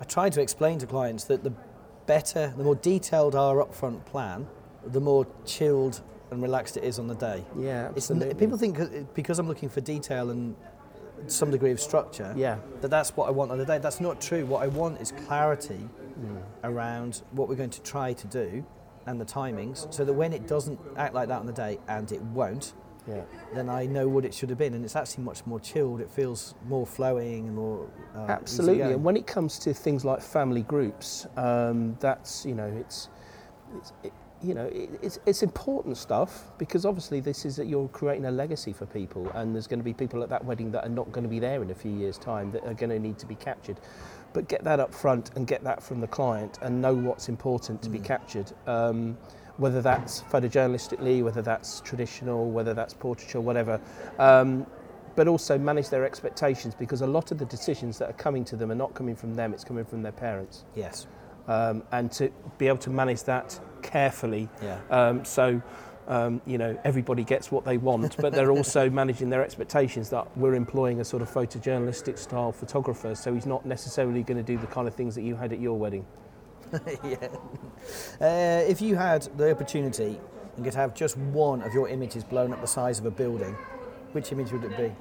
I 0.00 0.04
try 0.04 0.30
to 0.30 0.40
explain 0.40 0.78
to 0.78 0.86
clients 0.86 1.24
that 1.24 1.44
the 1.44 1.52
better, 2.06 2.54
the 2.56 2.64
more 2.64 2.76
detailed 2.76 3.34
our 3.34 3.56
upfront 3.56 4.06
plan, 4.06 4.46
the 4.86 5.00
more 5.00 5.26
chilled 5.44 6.00
and 6.30 6.42
relaxed 6.42 6.76
it 6.76 6.84
is 6.84 6.98
on 6.98 7.06
the 7.06 7.14
day. 7.14 7.44
Yeah, 7.58 7.88
absolutely. 7.88 8.30
n- 8.30 8.36
people 8.36 8.58
think 8.58 8.78
because 9.14 9.38
I'm 9.38 9.48
looking 9.48 9.68
for 9.68 9.80
detail 9.80 10.30
and 10.30 10.54
some 11.28 11.50
degree 11.50 11.70
of 11.72 11.80
structure, 11.80 12.32
Yeah. 12.36 12.58
that 12.80 12.88
that's 12.88 13.16
what 13.16 13.28
I 13.28 13.30
want 13.30 13.50
on 13.50 13.58
the 13.58 13.64
day. 13.64 13.78
That's 13.78 14.00
not 14.00 14.20
true. 14.20 14.44
What 14.46 14.62
I 14.62 14.66
want 14.68 15.00
is 15.00 15.12
clarity 15.26 15.88
Mm. 16.20 16.38
around 16.64 17.22
what 17.32 17.48
we're 17.48 17.56
going 17.56 17.70
to 17.70 17.82
try 17.82 18.12
to 18.14 18.26
do 18.26 18.64
and 19.06 19.20
the 19.20 19.24
timings, 19.24 19.86
so 19.92 20.04
that 20.04 20.12
when 20.14 20.32
it 20.32 20.46
doesn't 20.48 20.80
act 20.96 21.14
like 21.14 21.28
that 21.28 21.38
on 21.40 21.46
the 21.46 21.52
day, 21.52 21.78
and 21.88 22.10
it 22.10 22.20
won't, 22.22 22.72
Yeah. 23.06 23.20
then 23.54 23.68
I 23.68 23.86
know 23.86 24.08
what 24.08 24.24
it 24.24 24.34
should 24.34 24.48
have 24.50 24.58
been, 24.58 24.74
and 24.74 24.84
it's 24.84 24.96
actually 24.96 25.24
much 25.24 25.46
more 25.46 25.60
chilled. 25.60 26.00
It 26.00 26.10
feels 26.10 26.54
more 26.68 26.86
flowing 26.86 27.46
and 27.46 27.54
more 27.56 27.86
uh, 28.16 28.20
Absolutely, 28.28 28.82
and 28.94 29.04
when 29.04 29.16
it 29.16 29.26
comes 29.26 29.58
to 29.60 29.72
things 29.74 30.04
like 30.04 30.20
family 30.22 30.62
groups, 30.62 31.26
um, 31.36 31.96
that's 32.00 32.44
you 32.46 32.54
know 32.54 32.66
it's, 32.80 33.08
it's 33.76 33.92
it, 34.02 34.12
you 34.42 34.54
know 34.54 34.66
it, 34.66 34.90
it's 35.02 35.18
it's 35.26 35.42
important 35.42 35.96
stuff 35.96 36.50
because 36.58 36.84
obviously 36.84 37.20
this 37.20 37.44
is 37.44 37.56
that 37.56 37.66
you're 37.66 37.88
creating 37.88 38.26
a 38.26 38.30
legacy 38.30 38.72
for 38.72 38.86
people, 38.86 39.30
and 39.34 39.54
there's 39.54 39.66
going 39.66 39.80
to 39.80 39.84
be 39.84 39.94
people 39.94 40.22
at 40.22 40.28
that 40.28 40.44
wedding 40.44 40.70
that 40.72 40.84
are 40.84 40.90
not 40.90 41.10
going 41.12 41.24
to 41.24 41.30
be 41.30 41.38
there 41.38 41.62
in 41.62 41.70
a 41.70 41.74
few 41.74 41.92
years' 41.92 42.18
time 42.18 42.50
that 42.52 42.64
are 42.64 42.74
going 42.74 42.90
to 42.90 42.98
need 42.98 43.18
to 43.18 43.26
be 43.26 43.34
captured. 43.34 43.80
But 44.32 44.48
get 44.48 44.64
that 44.64 44.80
up 44.80 44.94
front 44.94 45.30
and 45.36 45.46
get 45.46 45.64
that 45.64 45.82
from 45.82 46.00
the 46.00 46.06
client 46.06 46.58
and 46.60 46.82
know 46.82 46.94
what's 46.94 47.28
important 47.28 47.80
to 47.82 47.88
be 47.88 47.98
captured. 47.98 48.52
Um, 48.66 49.16
whether 49.56 49.80
that's 49.80 50.22
photojournalistically, 50.24 51.22
whether 51.22 51.40
that's 51.40 51.80
traditional, 51.80 52.50
whether 52.50 52.74
that's 52.74 52.92
portraiture, 52.92 53.40
whatever. 53.40 53.80
Um, 54.18 54.66
but 55.14 55.26
also 55.26 55.58
manage 55.58 55.88
their 55.88 56.04
expectations 56.04 56.74
because 56.74 57.00
a 57.00 57.06
lot 57.06 57.32
of 57.32 57.38
the 57.38 57.46
decisions 57.46 57.98
that 57.98 58.10
are 58.10 58.14
coming 58.14 58.44
to 58.44 58.56
them 58.56 58.70
are 58.70 58.76
not 58.76 58.94
coming 58.94 59.16
from 59.16 59.34
them, 59.34 59.54
it's 59.54 59.64
coming 59.64 59.84
from 59.84 60.02
their 60.02 60.12
parents. 60.12 60.64
yes, 60.74 61.06
Um, 61.48 61.82
and 61.92 62.10
to 62.12 62.30
be 62.58 62.66
able 62.66 62.78
to 62.78 62.90
manage 62.90 63.22
that 63.24 63.60
carefully 63.82 64.48
yeah, 64.60 64.80
um, 64.90 65.24
so 65.24 65.62
um, 66.08 66.40
you 66.44 66.58
know 66.58 66.78
everybody 66.84 67.22
gets 67.24 67.52
what 67.52 67.64
they 67.64 67.78
want, 67.78 68.16
but 68.16 68.32
they're 68.32 68.50
also 68.50 68.90
managing 69.02 69.30
their 69.30 69.44
expectations 69.44 70.10
that 70.10 70.26
we're 70.36 70.54
employing 70.54 71.00
a 71.00 71.04
sort 71.04 71.22
of 71.22 71.30
photojournalistic 71.30 72.18
style 72.18 72.52
photographer, 72.52 73.14
so 73.14 73.32
he's 73.32 73.46
not 73.46 73.64
necessarily 73.64 74.22
going 74.22 74.36
to 74.36 74.42
do 74.42 74.58
the 74.58 74.66
kind 74.66 74.88
of 74.88 74.94
things 74.94 75.14
that 75.14 75.22
you 75.22 75.36
had 75.36 75.52
at 75.52 75.60
your 75.60 75.78
wedding. 75.78 76.04
yeah. 77.04 77.28
Uh, 78.20 78.64
if 78.66 78.80
you 78.80 78.96
had 78.96 79.22
the 79.36 79.50
opportunity 79.50 80.18
and 80.56 80.64
could 80.64 80.74
have 80.74 80.94
just 80.94 81.16
one 81.18 81.62
of 81.62 81.72
your 81.72 81.88
images 81.88 82.24
blown 82.24 82.52
up 82.52 82.60
the 82.60 82.66
size 82.66 82.98
of 82.98 83.06
a 83.06 83.10
building, 83.10 83.54
which 84.12 84.32
image 84.32 84.50
would 84.52 84.64
it 84.64 84.76
be? 84.76 84.92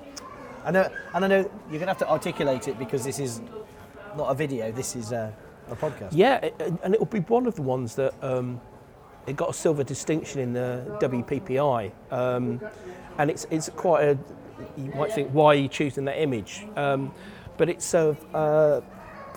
I 0.64 0.72
know, 0.72 0.90
and 1.14 1.26
I 1.26 1.28
know 1.28 1.38
you're 1.70 1.80
going 1.80 1.82
to 1.82 1.88
have 1.88 1.98
to 2.00 2.10
articulate 2.10 2.68
it 2.68 2.78
because 2.78 3.04
this 3.04 3.20
is 3.20 3.42
not 4.18 4.30
a 4.30 4.34
video. 4.34 4.72
This 4.72 4.96
is 4.96 5.12
a, 5.12 5.34
a 5.70 5.76
podcast. 5.76 6.10
Yeah, 6.12 6.50
and 6.84 6.94
it 6.94 7.00
will 7.00 7.08
be 7.08 7.20
one 7.20 7.46
of 7.48 7.56
the 7.56 7.62
ones 7.62 7.96
that 7.96 8.14
um, 8.24 8.62
it 9.28 9.36
got 9.36 9.50
a 9.50 9.54
silver 9.54 9.84
distinction 9.84 10.40
in 10.40 10.54
the 10.54 10.98
WPPI, 11.02 11.92
um, 12.12 12.62
and 13.18 13.30
it's 13.30 13.48
it's 13.50 13.70
quite 13.70 14.04
a. 14.04 14.18
You 14.78 14.92
might 14.96 15.12
think, 15.12 15.32
why 15.32 15.48
are 15.48 15.56
you 15.56 15.68
choosing 15.68 16.06
that 16.06 16.22
image? 16.22 16.66
Um, 16.78 17.14
but 17.58 17.70
it's 17.70 17.94
a, 17.94 18.16
uh, 18.34 18.82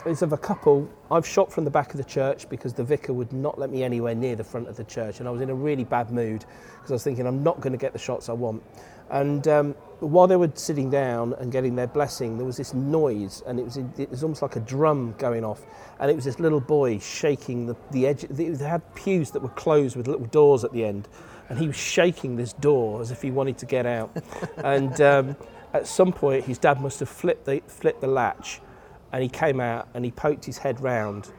is 0.08 0.22
of 0.22 0.32
a 0.32 0.38
couple. 0.38 0.88
I've 1.10 1.26
shot 1.26 1.52
from 1.52 1.64
the 1.64 1.70
back 1.70 1.90
of 1.92 1.98
the 1.98 2.04
church 2.04 2.48
because 2.48 2.72
the 2.72 2.84
vicar 2.84 3.12
would 3.12 3.32
not 3.32 3.58
let 3.58 3.70
me 3.70 3.82
anywhere 3.82 4.14
near 4.14 4.36
the 4.36 4.44
front 4.44 4.68
of 4.68 4.76
the 4.76 4.84
church, 4.84 5.20
and 5.20 5.28
I 5.28 5.30
was 5.30 5.40
in 5.40 5.50
a 5.50 5.54
really 5.54 5.84
bad 5.84 6.10
mood 6.10 6.44
because 6.76 6.90
I 6.90 6.94
was 6.94 7.04
thinking 7.04 7.26
I'm 7.26 7.42
not 7.42 7.60
going 7.60 7.72
to 7.72 7.78
get 7.78 7.92
the 7.92 7.98
shots 7.98 8.28
I 8.28 8.32
want. 8.32 8.62
And 9.10 9.48
um, 9.48 9.72
while 10.00 10.26
they 10.26 10.36
were 10.36 10.50
sitting 10.54 10.90
down 10.90 11.34
and 11.34 11.50
getting 11.50 11.74
their 11.74 11.86
blessing, 11.86 12.36
there 12.36 12.46
was 12.46 12.56
this 12.56 12.74
noise, 12.74 13.42
and 13.46 13.58
it 13.58 13.64
was 13.64 13.76
it 13.76 14.10
was 14.10 14.22
almost 14.22 14.42
like 14.42 14.56
a 14.56 14.60
drum 14.60 15.14
going 15.18 15.44
off, 15.44 15.62
and 15.98 16.10
it 16.10 16.14
was 16.14 16.24
this 16.24 16.38
little 16.38 16.60
boy 16.60 16.98
shaking 16.98 17.66
the, 17.66 17.76
the 17.90 18.06
edge. 18.06 18.22
They 18.28 18.52
had 18.56 18.82
pews 18.94 19.30
that 19.32 19.42
were 19.42 19.48
closed 19.50 19.96
with 19.96 20.06
little 20.06 20.26
doors 20.26 20.64
at 20.64 20.72
the 20.72 20.84
end, 20.84 21.08
and 21.48 21.58
he 21.58 21.66
was 21.66 21.76
shaking 21.76 22.36
this 22.36 22.52
door 22.52 23.00
as 23.00 23.10
if 23.10 23.22
he 23.22 23.30
wanted 23.30 23.58
to 23.58 23.66
get 23.66 23.86
out. 23.86 24.14
and 24.58 25.00
um, 25.00 25.36
at 25.72 25.86
some 25.86 26.12
point, 26.12 26.44
his 26.44 26.58
dad 26.58 26.80
must 26.80 27.00
have 27.00 27.08
flipped 27.08 27.46
the 27.46 27.62
flipped 27.66 28.00
the 28.00 28.06
latch, 28.06 28.60
and 29.12 29.22
he 29.22 29.28
came 29.28 29.60
out 29.60 29.88
and 29.94 30.04
he 30.04 30.10
poked 30.10 30.44
his 30.44 30.58
head 30.58 30.80
round, 30.80 31.30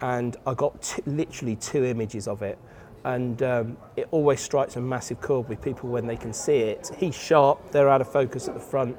and 0.00 0.36
I 0.46 0.54
got 0.54 0.82
t- 0.82 1.02
literally 1.06 1.56
two 1.56 1.84
images 1.84 2.28
of 2.28 2.42
it 2.42 2.58
and 3.04 3.42
um, 3.42 3.76
it 3.96 4.08
always 4.10 4.40
strikes 4.40 4.76
a 4.76 4.80
massive 4.80 5.20
chord 5.20 5.48
with 5.48 5.60
people 5.60 5.90
when 5.90 6.06
they 6.06 6.16
can 6.16 6.32
see 6.32 6.60
it. 6.60 6.90
He's 6.96 7.14
sharp, 7.14 7.70
they're 7.70 7.88
out 7.88 8.00
of 8.00 8.10
focus 8.10 8.48
at 8.48 8.54
the 8.54 8.60
front, 8.60 8.96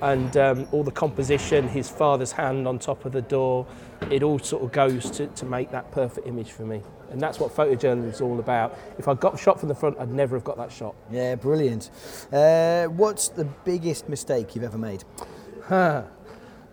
and 0.00 0.36
um, 0.36 0.68
all 0.70 0.84
the 0.84 0.92
composition, 0.92 1.68
his 1.68 1.88
father's 1.90 2.30
hand 2.32 2.68
on 2.68 2.78
top 2.78 3.04
of 3.04 3.12
the 3.12 3.22
door, 3.22 3.66
it 4.10 4.22
all 4.22 4.38
sort 4.38 4.62
of 4.62 4.70
goes 4.70 5.10
to, 5.10 5.26
to 5.26 5.44
make 5.44 5.72
that 5.72 5.90
perfect 5.90 6.26
image 6.26 6.52
for 6.52 6.64
me. 6.64 6.82
And 7.10 7.20
that's 7.20 7.40
what 7.40 7.54
photojournalism 7.54 8.12
is 8.12 8.20
all 8.20 8.38
about. 8.38 8.78
If 8.96 9.08
I 9.08 9.14
got 9.14 9.40
shot 9.40 9.58
from 9.58 9.68
the 9.68 9.74
front, 9.74 9.98
I'd 9.98 10.10
never 10.10 10.36
have 10.36 10.44
got 10.44 10.56
that 10.58 10.70
shot. 10.70 10.94
Yeah, 11.10 11.34
brilliant. 11.34 11.90
Uh, 12.30 12.84
what's 12.86 13.28
the 13.28 13.44
biggest 13.44 14.08
mistake 14.08 14.54
you've 14.54 14.64
ever 14.64 14.78
made? 14.78 15.02
Huh. 15.64 16.04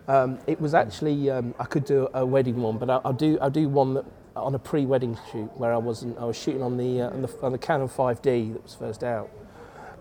Um, 0.08 0.38
it 0.46 0.60
was 0.60 0.74
actually 0.74 1.30
um, 1.30 1.54
I 1.58 1.64
could 1.64 1.84
do 1.84 2.08
a 2.14 2.24
wedding 2.24 2.60
one, 2.62 2.78
but 2.78 2.88
I, 2.90 2.98
will 3.04 3.12
do 3.12 3.38
I'll 3.40 3.50
do 3.50 3.68
one 3.68 3.94
that 3.94 4.04
on 4.36 4.54
a 4.54 4.58
pre-wedding 4.58 5.18
shoot 5.32 5.50
where 5.56 5.72
I 5.72 5.78
wasn't. 5.78 6.18
I 6.18 6.24
was 6.24 6.38
shooting 6.38 6.62
on 6.62 6.76
the, 6.76 7.02
uh, 7.02 7.10
on 7.10 7.22
the 7.22 7.38
on 7.42 7.52
the 7.52 7.58
Canon 7.58 7.88
5D 7.88 8.52
that 8.52 8.62
was 8.62 8.74
first 8.74 9.02
out, 9.02 9.30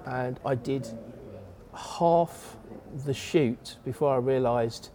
and 0.05 0.39
I 0.45 0.55
did 0.55 0.87
half 1.73 2.57
the 3.05 3.13
shoot 3.13 3.77
before 3.83 4.13
I 4.13 4.17
realised 4.17 4.89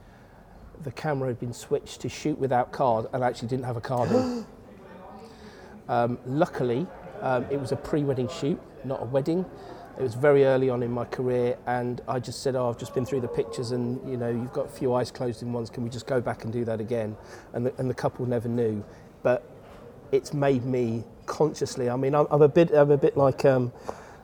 the 0.83 0.93
camera 0.93 1.29
had 1.29 1.39
been 1.39 1.53
switched 1.53 2.01
to 2.01 2.09
shoot 2.09 2.39
without 2.39 2.73
card 2.73 3.07
and 3.13 3.23
I 3.23 3.29
actually 3.29 3.49
didn't 3.49 3.67
have 3.67 3.77
a 3.77 3.81
card 3.81 4.11
in. 4.11 4.47
Um, 5.89 6.19
luckily, 6.25 6.87
um, 7.21 7.47
it 7.51 7.61
was 7.61 7.73
a 7.73 7.77
pre-wedding 7.77 8.29
shoot, 8.29 8.61
not 8.85 9.03
a 9.03 9.05
wedding. 9.07 9.45
It 9.99 10.03
was 10.03 10.15
very 10.15 10.45
early 10.45 10.71
on 10.71 10.83
in 10.83 10.91
my 10.91 11.05
career, 11.05 11.59
and 11.67 12.01
I 12.09 12.19
just 12.21 12.43
said, 12.43 12.57
"Oh, 12.57 12.69
I've 12.71 12.79
just 12.79 12.95
been 12.95 13.05
through 13.05 13.21
the 13.21 13.29
pictures, 13.29 13.73
and 13.73 14.01
you 14.11 14.17
know, 14.17 14.31
you've 14.31 14.53
got 14.53 14.67
a 14.67 14.71
few 14.71 14.95
eyes 14.95 15.11
closed 15.11 15.43
in 15.43 15.53
ones. 15.53 15.71
Can 15.71 15.85
we 15.85 15.91
just 15.91 16.07
go 16.07 16.21
back 16.21 16.45
and 16.45 16.53
do 16.53 16.65
that 16.65 16.81
again?" 16.81 17.17
And 17.53 17.67
the, 17.67 17.75
and 17.79 17.91
the 17.91 17.95
couple 17.95 18.25
never 18.27 18.49
knew 18.49 18.85
but 19.23 19.45
it's 20.13 20.33
made 20.33 20.65
me 20.65 21.05
consciously. 21.27 21.89
I 21.89 21.97
mean, 21.97 22.15
I'm, 22.15 22.27
I'm 22.31 22.43
a 22.43 22.49
bit, 22.49 22.73
I'm 22.73 22.91
a 22.91 22.97
bit 22.97 23.17
like. 23.17 23.45
Um, 23.45 23.73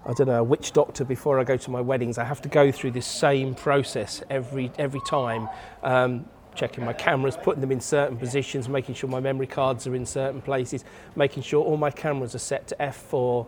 I 0.09 0.13
don't 0.13 0.29
know, 0.29 0.39
a 0.39 0.45
witch 0.45 0.73
doctor 0.73 1.05
before 1.05 1.41
I 1.41 1.45
go 1.45 1.57
to 1.57 1.71
my 1.73 1.81
weddings. 1.81 2.17
I 2.17 2.23
have 2.23 2.41
to 2.43 2.49
go 2.49 2.71
through 2.71 2.93
this 2.93 3.07
same 3.09 3.57
process 3.57 4.23
every 4.31 4.71
every 4.79 5.01
time, 5.01 5.49
um, 5.83 6.27
checking 6.55 6.85
my 6.85 6.93
cameras, 6.93 7.37
putting 7.37 7.61
them 7.61 7.73
in 7.73 7.81
certain 7.81 8.17
positions, 8.17 8.69
making 8.69 8.95
sure 8.95 9.11
my 9.11 9.19
memory 9.19 9.49
cards 9.49 9.85
are 9.89 9.97
in 9.97 10.07
certain 10.07 10.41
places, 10.41 10.85
making 11.17 11.43
sure 11.43 11.65
all 11.65 11.77
my 11.77 11.91
cameras 11.91 12.37
are 12.37 12.39
set 12.39 12.69
to 12.69 12.77
f4, 12.77 13.47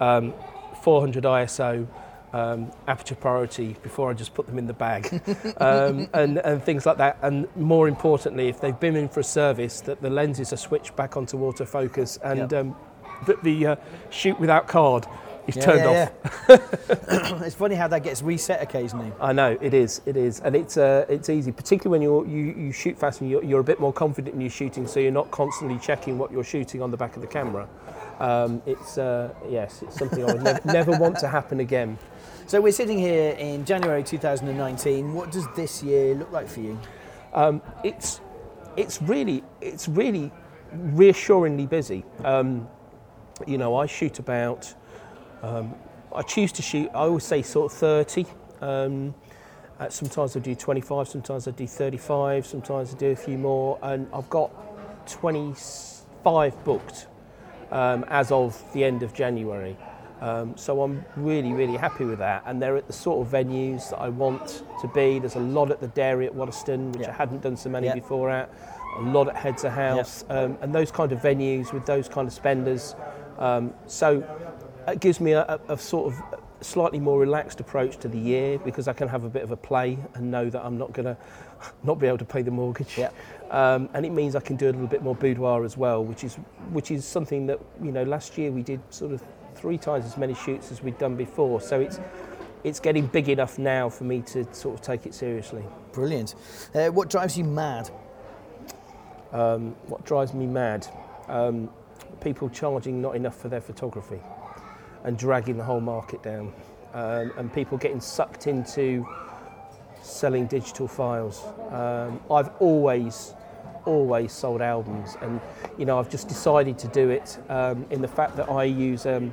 um, 0.00 0.34
400 0.82 1.24
ISO, 1.24 1.86
um, 2.32 2.70
aperture 2.86 3.14
priority 3.14 3.76
before 3.82 4.10
I 4.10 4.14
just 4.14 4.34
put 4.34 4.46
them 4.46 4.58
in 4.58 4.66
the 4.66 4.72
bag 4.72 5.20
um, 5.56 6.08
and, 6.12 6.38
and 6.38 6.62
things 6.62 6.86
like 6.86 6.98
that. 6.98 7.18
And 7.22 7.48
more 7.56 7.88
importantly, 7.88 8.48
if 8.48 8.60
they've 8.60 8.78
been 8.78 8.96
in 8.96 9.08
for 9.08 9.20
a 9.20 9.24
service, 9.24 9.80
that 9.82 10.00
the 10.00 10.10
lenses 10.10 10.52
are 10.52 10.56
switched 10.56 10.94
back 10.96 11.16
onto 11.16 11.38
autofocus 11.38 12.18
and 12.22 12.50
yep. 12.50 12.52
um, 12.52 12.76
that 13.26 13.42
the 13.42 13.66
uh, 13.66 13.76
shoot 14.10 14.38
without 14.38 14.68
card 14.68 15.06
is 15.46 15.56
yeah, 15.56 15.64
turned 15.64 15.80
yeah, 15.80 16.10
off. 16.48 16.48
Yeah. 16.48 17.44
it's 17.44 17.54
funny 17.54 17.74
how 17.74 17.88
that 17.88 18.02
gets 18.02 18.22
reset 18.22 18.62
occasionally. 18.62 19.12
I 19.20 19.32
know 19.32 19.58
it 19.60 19.74
is, 19.74 20.00
it 20.06 20.16
is, 20.16 20.40
and 20.40 20.54
it's 20.54 20.76
uh, 20.76 21.06
it's 21.08 21.28
easy, 21.28 21.52
particularly 21.52 21.98
when 21.98 22.02
you 22.02 22.26
you 22.26 22.64
you 22.66 22.72
shoot 22.72 22.98
fast 22.98 23.20
and 23.20 23.30
you're, 23.30 23.42
you're 23.42 23.60
a 23.60 23.64
bit 23.64 23.80
more 23.80 23.92
confident 23.92 24.34
in 24.34 24.40
your 24.40 24.50
shooting, 24.50 24.86
so 24.86 25.00
you're 25.00 25.10
not 25.10 25.30
constantly 25.30 25.78
checking 25.78 26.18
what 26.18 26.30
you're 26.30 26.44
shooting 26.44 26.82
on 26.82 26.90
the 26.90 26.96
back 26.96 27.16
of 27.16 27.22
the 27.22 27.28
camera. 27.28 27.68
Um, 28.20 28.62
it's 28.66 28.98
uh, 28.98 29.32
yes, 29.48 29.82
it's 29.82 29.96
something 29.96 30.22
I 30.22 30.34
would 30.34 30.64
never, 30.66 30.92
want 30.98 31.18
to 31.20 31.28
happen 31.28 31.60
again. 31.60 31.98
So 32.46 32.60
we're 32.60 32.72
sitting 32.72 32.98
here 32.98 33.32
in 33.32 33.64
January 33.64 34.04
2019. 34.04 35.14
What 35.14 35.32
does 35.32 35.46
this 35.56 35.82
year 35.82 36.14
look 36.14 36.30
like 36.30 36.46
for 36.46 36.60
you? 36.60 36.78
Um, 37.32 37.62
it's 37.82 38.20
it's 38.76 39.00
really 39.00 39.42
it's 39.62 39.88
really 39.88 40.30
reassuringly 40.72 41.66
busy. 41.66 42.04
Um, 42.22 42.68
you 43.46 43.56
know, 43.56 43.76
I 43.76 43.86
shoot 43.86 44.18
about. 44.18 44.72
Um, 45.42 45.74
I 46.14 46.20
choose 46.22 46.52
to 46.52 46.62
shoot. 46.62 46.90
I 46.90 47.04
always 47.04 47.24
say 47.24 47.40
sort 47.40 47.72
of 47.72 47.78
30. 47.78 48.26
Um, 48.60 49.14
uh, 49.78 49.88
sometimes 49.88 50.36
I 50.36 50.40
do 50.40 50.54
25. 50.54 51.08
Sometimes 51.08 51.48
I 51.48 51.52
do 51.52 51.66
35. 51.66 52.46
Sometimes 52.46 52.92
I 52.92 52.98
do 52.98 53.10
a 53.12 53.16
few 53.16 53.38
more, 53.38 53.78
and 53.82 54.08
I've 54.12 54.28
got 54.28 54.50
25 55.06 56.64
booked 56.64 57.06
um, 57.70 58.04
as 58.08 58.32
of 58.32 58.62
the 58.72 58.84
end 58.84 59.02
of 59.02 59.12
January. 59.14 59.76
Um, 60.20 60.54
so 60.56 60.82
I'm 60.82 61.04
really, 61.16 61.52
really 61.52 61.76
happy 61.76 62.04
with 62.04 62.18
that. 62.18 62.42
And 62.44 62.60
they're 62.60 62.76
at 62.76 62.86
the 62.86 62.92
sort 62.92 63.26
of 63.26 63.32
venues 63.32 63.90
that 63.90 63.98
I 63.98 64.10
want 64.10 64.64
to 64.82 64.88
be. 64.88 65.18
There's 65.18 65.36
a 65.36 65.40
lot 65.40 65.70
at 65.70 65.80
the 65.80 65.88
dairy 65.88 66.26
at 66.26 66.34
Waddesdon, 66.34 66.92
which 66.92 67.02
yeah. 67.02 67.10
I 67.10 67.12
hadn't 67.12 67.42
done 67.42 67.56
so 67.56 67.70
many 67.70 67.86
yeah. 67.86 67.94
before 67.94 68.30
at. 68.30 68.52
A 68.98 69.02
lot 69.02 69.28
at 69.28 69.36
Hedsor 69.36 69.70
House, 69.70 70.24
yeah. 70.28 70.40
um, 70.40 70.58
and 70.60 70.74
those 70.74 70.90
kind 70.90 71.12
of 71.12 71.20
venues 71.20 71.72
with 71.72 71.86
those 71.86 72.08
kind 72.08 72.26
of 72.26 72.34
spenders. 72.34 72.96
Um, 73.38 73.72
so 73.86 74.22
it 74.88 74.98
gives 74.98 75.20
me 75.20 75.32
a, 75.32 75.42
a, 75.42 75.74
a, 75.74 75.78
sort 75.78 76.12
of 76.12 76.40
slightly 76.60 76.98
more 76.98 77.18
relaxed 77.18 77.60
approach 77.60 77.98
to 77.98 78.08
the 78.08 78.18
year 78.18 78.58
because 78.58 78.88
I 78.88 78.92
can 78.92 79.08
have 79.08 79.24
a 79.24 79.28
bit 79.28 79.42
of 79.42 79.52
a 79.52 79.56
play 79.56 79.96
and 80.14 80.30
know 80.30 80.50
that 80.50 80.64
I'm 80.64 80.76
not 80.76 80.92
going 80.92 81.06
to 81.14 81.16
not 81.84 82.00
be 82.00 82.08
able 82.08 82.18
to 82.18 82.24
pay 82.24 82.42
the 82.42 82.50
mortgage. 82.50 82.98
Um, 83.50 83.88
and 83.94 84.06
it 84.06 84.10
means 84.10 84.36
I 84.36 84.40
can 84.40 84.54
do 84.54 84.66
a 84.66 84.72
little 84.72 84.86
bit 84.86 85.02
more 85.02 85.16
boudoir 85.16 85.64
as 85.64 85.76
well, 85.76 86.04
which 86.04 86.22
is 86.22 86.36
which 86.70 86.92
is 86.92 87.04
something 87.04 87.46
that 87.46 87.58
you 87.82 87.90
know 87.90 88.04
last 88.04 88.38
year 88.38 88.52
we 88.52 88.62
did 88.62 88.80
sort 88.90 89.12
of 89.12 89.22
three 89.56 89.76
times 89.76 90.04
as 90.04 90.16
many 90.16 90.34
shoots 90.34 90.70
as 90.70 90.82
we'd 90.82 90.98
done 90.98 91.16
before. 91.16 91.60
So 91.60 91.80
it's 91.80 91.98
it's 92.62 92.78
getting 92.78 93.06
big 93.06 93.28
enough 93.28 93.58
now 93.58 93.88
for 93.88 94.04
me 94.04 94.22
to 94.22 94.46
sort 94.54 94.76
of 94.76 94.82
take 94.82 95.04
it 95.04 95.14
seriously. 95.14 95.64
Brilliant. 95.92 96.36
Uh, 96.74 96.88
what 96.88 97.10
drives 97.10 97.36
you 97.36 97.44
mad? 97.44 97.90
Um, 99.32 99.74
what 99.86 100.04
drives 100.04 100.32
me 100.32 100.46
mad? 100.46 100.86
Um, 101.28 101.70
people 102.20 102.48
charging 102.50 103.00
not 103.00 103.16
enough 103.16 103.36
for 103.36 103.48
their 103.48 103.60
photography 103.60 104.20
and 105.04 105.18
dragging 105.18 105.56
the 105.56 105.64
whole 105.64 105.80
market 105.80 106.22
down, 106.22 106.52
um, 106.94 107.32
and 107.36 107.52
people 107.52 107.78
getting 107.78 108.00
sucked 108.00 108.46
into 108.46 109.06
selling 110.02 110.46
digital 110.46 110.86
files. 110.86 111.42
Um, 111.70 112.20
I've 112.30 112.50
always 112.60 113.34
always 113.84 114.32
sold 114.32 114.60
albums, 114.60 115.16
and 115.20 115.40
you 115.78 115.84
know 115.84 115.98
I've 115.98 116.10
just 116.10 116.28
decided 116.28 116.78
to 116.78 116.88
do 116.88 117.10
it 117.10 117.38
um, 117.48 117.86
in 117.90 118.00
the 118.00 118.08
fact 118.08 118.36
that 118.36 118.48
I 118.48 118.64
use 118.64 119.06
um, 119.06 119.32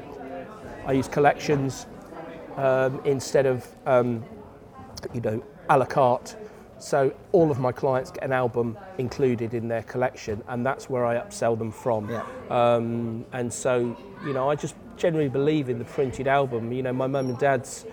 I 0.85 0.93
use 0.93 1.07
collections 1.07 1.85
um, 2.55 3.01
instead 3.05 3.45
of 3.45 3.67
um, 3.85 4.23
you 5.13 5.21
know 5.21 5.43
a 5.69 5.77
la 5.77 5.85
carte. 5.85 6.35
So 6.79 7.11
all 7.31 7.49
of 7.49 7.57
my 7.57 7.71
clients 7.71 8.11
get 8.11 8.23
an 8.23 8.31
album 8.31 8.77
included 8.99 9.53
in 9.53 9.67
their 9.67 9.83
collection, 9.83 10.43
and 10.47 10.65
that's 10.65 10.89
where 10.89 11.05
I 11.05 11.15
upsell 11.15 11.57
them 11.57 11.71
from. 11.71 12.09
Yeah. 12.09 12.23
Um, 12.49 13.25
and 13.33 13.51
so 13.51 13.97
you 14.25 14.33
know 14.33 14.49
I 14.49 14.55
just 14.55 14.75
generally 14.95 15.29
believe 15.29 15.69
in 15.69 15.79
the 15.79 15.85
printed 15.85 16.27
album. 16.27 16.71
You 16.71 16.83
know 16.83 16.93
my 16.93 17.07
mum 17.07 17.29
and 17.29 17.37
dad's 17.39 17.85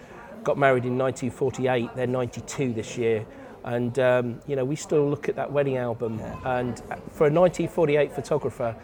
got 0.43 0.59
married 0.59 0.85
in 0.85 0.99
1948; 0.99 1.97
they're 1.97 2.07
92 2.07 2.75
this 2.75 2.99
year 2.99 3.27
and 3.65 3.99
um, 3.99 4.41
you 4.47 4.57
know 4.57 4.65
we 4.65 4.77
still 4.77 5.09
look 5.09 5.29
at 5.29 5.37
that 5.37 5.51
wedding 5.51 5.77
album 5.77 6.19
yeah. 6.19 6.59
and 6.59 6.79
for 7.11 7.27
a 7.27 7.33
1948 7.33 8.13
photographer 8.13 8.77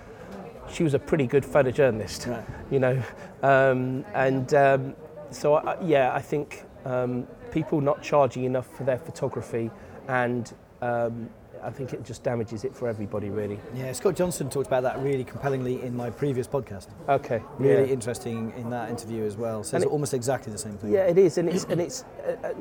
she 0.70 0.82
was 0.82 0.94
a 0.94 0.98
pretty 0.98 1.26
good 1.26 1.44
photojournalist 1.44 2.30
right. 2.30 2.44
you 2.70 2.78
know 2.78 3.02
um, 3.42 4.04
and 4.14 4.54
um, 4.54 4.94
so 5.30 5.54
I, 5.54 5.80
yeah 5.82 6.12
I 6.14 6.20
think 6.20 6.64
um, 6.84 7.26
people 7.52 7.80
not 7.80 8.02
charging 8.02 8.44
enough 8.44 8.74
for 8.76 8.84
their 8.84 8.98
photography 8.98 9.70
and 10.08 10.52
um, 10.80 11.28
I 11.62 11.70
think 11.70 11.92
it 11.92 12.04
just 12.04 12.22
damages 12.22 12.64
it 12.64 12.74
for 12.74 12.88
everybody, 12.88 13.28
really. 13.28 13.58
Yeah, 13.74 13.92
Scott 13.92 14.16
Johnson 14.16 14.48
talked 14.48 14.66
about 14.66 14.82
that 14.82 14.98
really 15.00 15.24
compellingly 15.24 15.82
in 15.82 15.94
my 15.94 16.10
previous 16.10 16.46
podcast. 16.46 16.88
Okay. 17.08 17.42
Really 17.58 17.88
yeah. 17.88 17.92
interesting 17.92 18.52
in 18.56 18.70
that 18.70 18.88
interview 18.88 19.24
as 19.24 19.36
well. 19.36 19.62
So 19.62 19.76
and 19.76 19.84
it's 19.84 19.90
it, 19.90 19.92
almost 19.92 20.14
exactly 20.14 20.52
the 20.52 20.58
same 20.58 20.78
thing. 20.78 20.92
Yeah, 20.92 21.04
it 21.04 21.18
is, 21.18 21.38
and 21.38 21.48
it's 21.48 21.64
and 21.64 21.80
it's 21.80 22.04
uh, 22.26 22.46
uh 22.46 22.54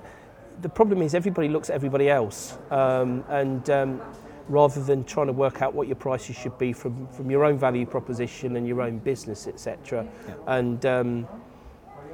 the 0.62 0.69
problem 0.69 1.02
is 1.02 1.13
everybody 1.15 1.48
looks 1.48 1.69
at 1.69 1.76
everybody 1.76 2.10
else, 2.10 2.58
um, 2.72 3.24
and 3.30 3.69
um, 3.69 4.02
rather 4.48 4.82
than 4.84 5.04
trying 5.04 5.28
to 5.28 5.34
work 5.34 5.62
out 5.62 5.74
what 5.74 5.88
your 5.88 5.95
prices 5.95 6.36
should 6.36 6.58
be 6.58 6.74
from, 6.74 7.08
from 7.08 7.30
your 7.30 7.45
own 7.45 7.58
value 7.58 7.86
proposition 7.86 8.56
and 8.56 8.67
your 8.67 8.82
own 8.82 8.98
business, 9.00 9.48
etc. 9.48 10.06
Yeah. 10.28 10.34
And 10.48 10.86
um, 10.86 11.28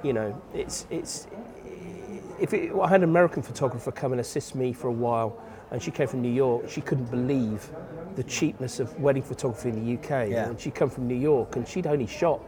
you 0.03 0.13
know, 0.13 0.39
it's 0.53 0.86
it's 0.89 1.27
if 2.39 2.53
it, 2.53 2.73
I 2.75 2.88
had 2.88 3.01
an 3.01 3.10
American 3.10 3.41
photographer 3.41 3.91
come 3.91 4.12
and 4.12 4.21
assist 4.21 4.55
me 4.55 4.73
for 4.73 4.88
a 4.88 4.93
while, 4.93 5.41
and 5.71 5.81
she 5.81 5.91
came 5.91 6.08
from 6.08 6.21
New 6.21 6.34
York. 6.34 6.69
She 6.69 6.81
couldn't 6.81 7.10
believe 7.10 7.69
the 8.15 8.24
cheapness 8.24 8.80
of 8.80 8.97
wedding 8.99 9.24
photography 9.24 9.69
in 9.69 9.86
the 9.86 9.93
UK. 9.97 10.30
Yeah. 10.30 10.49
And 10.49 10.59
she'd 10.59 10.76
come 10.76 10.89
from 10.89 11.07
New 11.07 11.15
York, 11.15 11.55
and 11.55 11.67
she'd 11.67 11.88
only 11.88 12.07
shot 12.07 12.41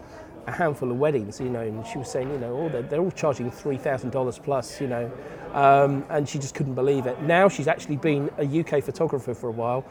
a 0.48 0.52
handful 0.52 0.90
of 0.90 0.98
weddings, 0.98 1.40
you 1.40 1.50
know, 1.50 1.62
and 1.62 1.86
she 1.86 1.98
was 1.98 2.10
saying, 2.10 2.32
you 2.32 2.38
know, 2.40 2.58
oh, 2.58 2.70
they're, 2.70 2.82
they're 2.82 3.02
all 3.02 3.12
charging 3.12 3.52
three 3.52 3.78
thousand 3.78 4.12
dollars 4.12 4.40
plus, 4.40 4.80
you 4.80 4.88
know, 4.88 5.12
um, 5.54 6.06
and 6.10 6.28
she 6.28 6.40
just 6.40 6.56
couldn't 6.56 6.74
believe 6.76 7.06
it. 7.06 7.22
Now 7.22 7.50
she's 7.50 7.68
actually 7.68 7.98
been 7.98 8.32
a 8.38 8.60
UK 8.60 8.84
photographer 8.84 9.34
for 9.34 9.50
a 9.50 9.52
while. 9.52 9.86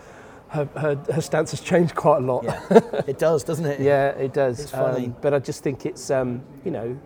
Her, 0.48 0.64
her, 0.76 0.96
her 1.12 1.20
stance 1.20 1.50
has 1.50 1.60
changed 1.60 1.94
quite 1.94 2.18
a 2.18 2.26
lot. 2.26 2.44
Yeah, 2.44 2.60
it 3.06 3.18
does, 3.18 3.44
doesn't 3.44 3.66
it? 3.66 3.80
Yeah, 3.80 4.10
it 4.10 4.32
does. 4.32 4.60
It's 4.60 4.70
funny. 4.70 5.06
Um, 5.06 5.16
but 5.20 5.34
I 5.34 5.40
just 5.40 5.62
think 5.62 5.84
it's, 5.84 6.10
um, 6.10 6.42
you 6.64 6.70
know, 6.70 6.98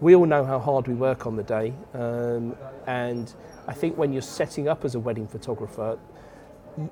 we 0.00 0.14
all 0.14 0.26
know 0.26 0.44
how 0.44 0.58
hard 0.58 0.88
we 0.88 0.94
work 0.94 1.26
on 1.26 1.36
the 1.36 1.42
day. 1.42 1.74
Um, 1.94 2.56
and 2.86 3.32
I 3.68 3.74
think 3.74 3.96
when 3.98 4.12
you're 4.12 4.22
setting 4.22 4.68
up 4.68 4.84
as 4.84 4.94
a 4.94 4.98
wedding 4.98 5.28
photographer, 5.28 5.98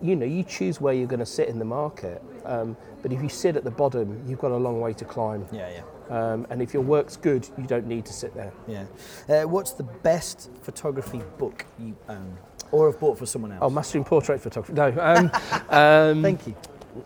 you 0.03 0.17
know, 0.17 0.27
you 0.27 0.43
choose 0.43 0.81
where 0.81 0.93
you're 0.93 1.07
going 1.07 1.21
to 1.21 1.27
sit 1.27 1.49
in 1.49 1.59
the 1.59 1.65
market. 1.65 2.23
Um, 2.45 2.77
but 3.03 3.13
if 3.13 3.23
you 3.23 3.29
sit 3.29 3.57
at 3.57 3.65
the 3.65 3.71
bottom, 3.71 4.23
you've 4.29 4.41
got 4.41 4.51
a 4.51 4.57
long 4.57 4.81
way 4.81 4.93
to 4.93 5.05
climb. 5.05 5.47
Yeah, 5.51 5.71
yeah. 5.71 5.83
Um, 6.11 6.47
and 6.51 6.63
if 6.63 6.73
your 6.73 6.83
work's 6.83 7.17
good, 7.17 7.49
you 7.59 7.65
don't 7.65 7.87
need 7.87 8.07
to 8.07 8.13
sit 8.13 8.35
there. 8.35 8.53
Yeah. 8.67 8.85
Uh, 9.29 9.49
what's 9.49 9.73
the 9.73 9.83
best 9.83 10.51
photography 10.63 11.21
book 11.39 11.65
you 11.79 11.97
own 12.09 12.37
or 12.71 12.91
have 12.91 13.01
bought 13.01 13.19
for 13.19 13.27
someone 13.27 13.53
else? 13.53 13.61
Oh, 13.63 13.71
mastering 13.71 14.05
portrait 14.05 14.41
photography. 14.41 14.75
No. 14.75 14.95
Um, 15.01 15.31
um, 15.71 16.23
Thank 16.23 16.47
you. 16.47 16.57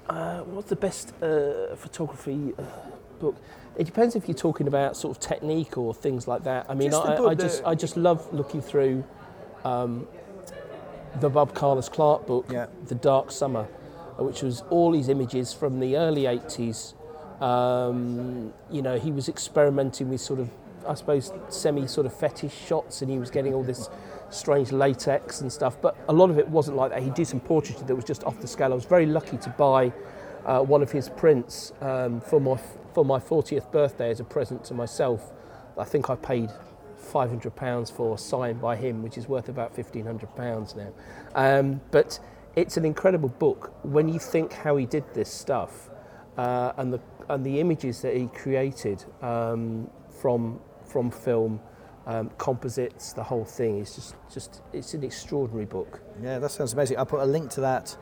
Uh, 0.09 0.40
what's 0.40 0.68
the 0.68 0.76
best 0.76 1.14
uh, 1.22 1.74
photography 1.76 2.53
uh, 2.59 2.62
book? 3.18 3.36
It 3.76 3.84
depends 3.84 4.16
if 4.16 4.28
you're 4.28 4.36
talking 4.36 4.66
about 4.66 4.96
sort 4.96 5.16
of 5.16 5.22
technique 5.22 5.78
or 5.78 5.94
things 5.94 6.28
like 6.28 6.44
that. 6.44 6.66
I 6.68 6.74
mean, 6.74 6.90
Just 6.90 7.07
I, 7.07 7.24
I 7.24 7.34
just 7.34 7.64
I 7.64 7.74
just 7.74 7.96
love 7.96 8.32
looking 8.32 8.61
through 8.61 9.05
um, 9.64 10.07
the 11.20 11.28
Bob 11.28 11.55
Carlos 11.55 11.88
Clarke 11.88 12.26
book, 12.26 12.46
Yeah. 12.51 12.66
The 12.86 12.94
Dark 12.94 13.30
Summer, 13.30 13.64
which 14.18 14.42
was 14.42 14.62
all 14.70 14.90
these 14.92 15.09
images 15.09 15.53
from 15.53 15.80
the 15.80 15.96
early 15.96 16.24
80s. 16.24 16.94
Um, 17.41 18.53
you 18.70 18.82
know, 18.82 18.99
he 18.99 19.12
was 19.12 19.28
experimenting 19.28 20.09
with 20.11 20.20
sort 20.20 20.41
of, 20.41 20.51
I 20.86 20.95
suppose, 20.95 21.32
semi 21.49 21.86
sort 21.86 22.07
of 22.07 22.14
fetish 22.14 22.55
shots, 22.55 23.03
and 23.03 23.11
he 23.11 23.18
was 23.18 23.30
getting 23.30 23.55
all 23.55 23.62
this 23.62 23.88
strange 24.30 24.72
latex 24.72 25.41
and 25.41 25.53
stuff. 25.53 25.80
But 25.80 25.97
a 26.09 26.12
lot 26.12 26.30
of 26.30 26.38
it 26.38 26.49
wasn't 26.49 26.76
like 26.76 26.91
that. 26.91 27.03
He 27.03 27.11
did 27.11 27.26
some 27.26 27.41
portraiture 27.41 27.84
that 27.84 27.95
was 27.95 28.05
just 28.05 28.24
off 28.24 28.41
the 28.41 28.47
scale. 28.47 28.72
I 28.72 28.74
was 28.74 28.84
very 28.84 29.07
lucky 29.07 29.38
to 29.38 29.51
buy 29.51 29.93
uh, 30.45 30.61
one 30.61 30.82
of 30.82 30.93
his 30.93 31.09
prints 31.09 31.72
um, 31.80 32.20
for 32.20 32.41
my 32.41 32.57
for 32.95 33.05
my 33.05 33.18
40th 33.18 33.70
birthday 33.70 34.11
as 34.11 34.20
a 34.20 34.24
present 34.24 34.64
to 34.64 34.74
myself. 34.74 35.32
I 35.78 35.84
think 35.84 36.11
I 36.11 36.16
paid 36.16 36.51
500 36.99 37.55
pounds 37.57 37.91
for 37.91 38.18
signed 38.18 38.61
by 38.61 38.76
him, 38.76 39.03
which 39.03 39.16
is 39.16 39.28
worth 39.28 39.49
about 39.49 39.76
1500 39.76 40.34
pounds 40.36 40.74
now. 40.74 40.93
Um, 41.34 41.80
but 41.91 42.18
it's 42.57 42.76
an 42.76 42.84
incredible 42.84 43.28
book 43.28 43.72
when 43.82 44.09
you 44.09 44.18
think 44.18 44.53
how 44.53 44.76
he 44.76 44.86
did 44.86 45.05
this 45.14 45.32
stuff 45.32 45.88
uh, 46.36 46.72
and 46.76 46.93
the 46.93 47.01
and 47.31 47.45
the 47.45 47.61
images 47.61 48.03
that 48.03 48.14
he 48.16 48.26
created 48.28 49.05
um, 49.22 49.89
from 50.20 50.61
from 50.85 51.11
film. 51.11 51.61
Um, 52.07 52.31
composites, 52.39 53.12
the 53.12 53.22
whole 53.22 53.45
thing 53.45 53.78
is 53.78 53.95
just, 53.95 54.16
just 54.33 54.62
it's 54.72 54.95
an 54.95 55.05
extraordinary 55.05 55.66
book. 55.66 56.01
Yeah, 56.20 56.39
that 56.41 56.51
sounds 56.51 56.72
amazing. 56.72 56.97
I'll 56.99 57.07
put 57.07 57.20
a 57.20 57.24
link 57.26 57.51
to 57.51 57.61
that 57.61 57.95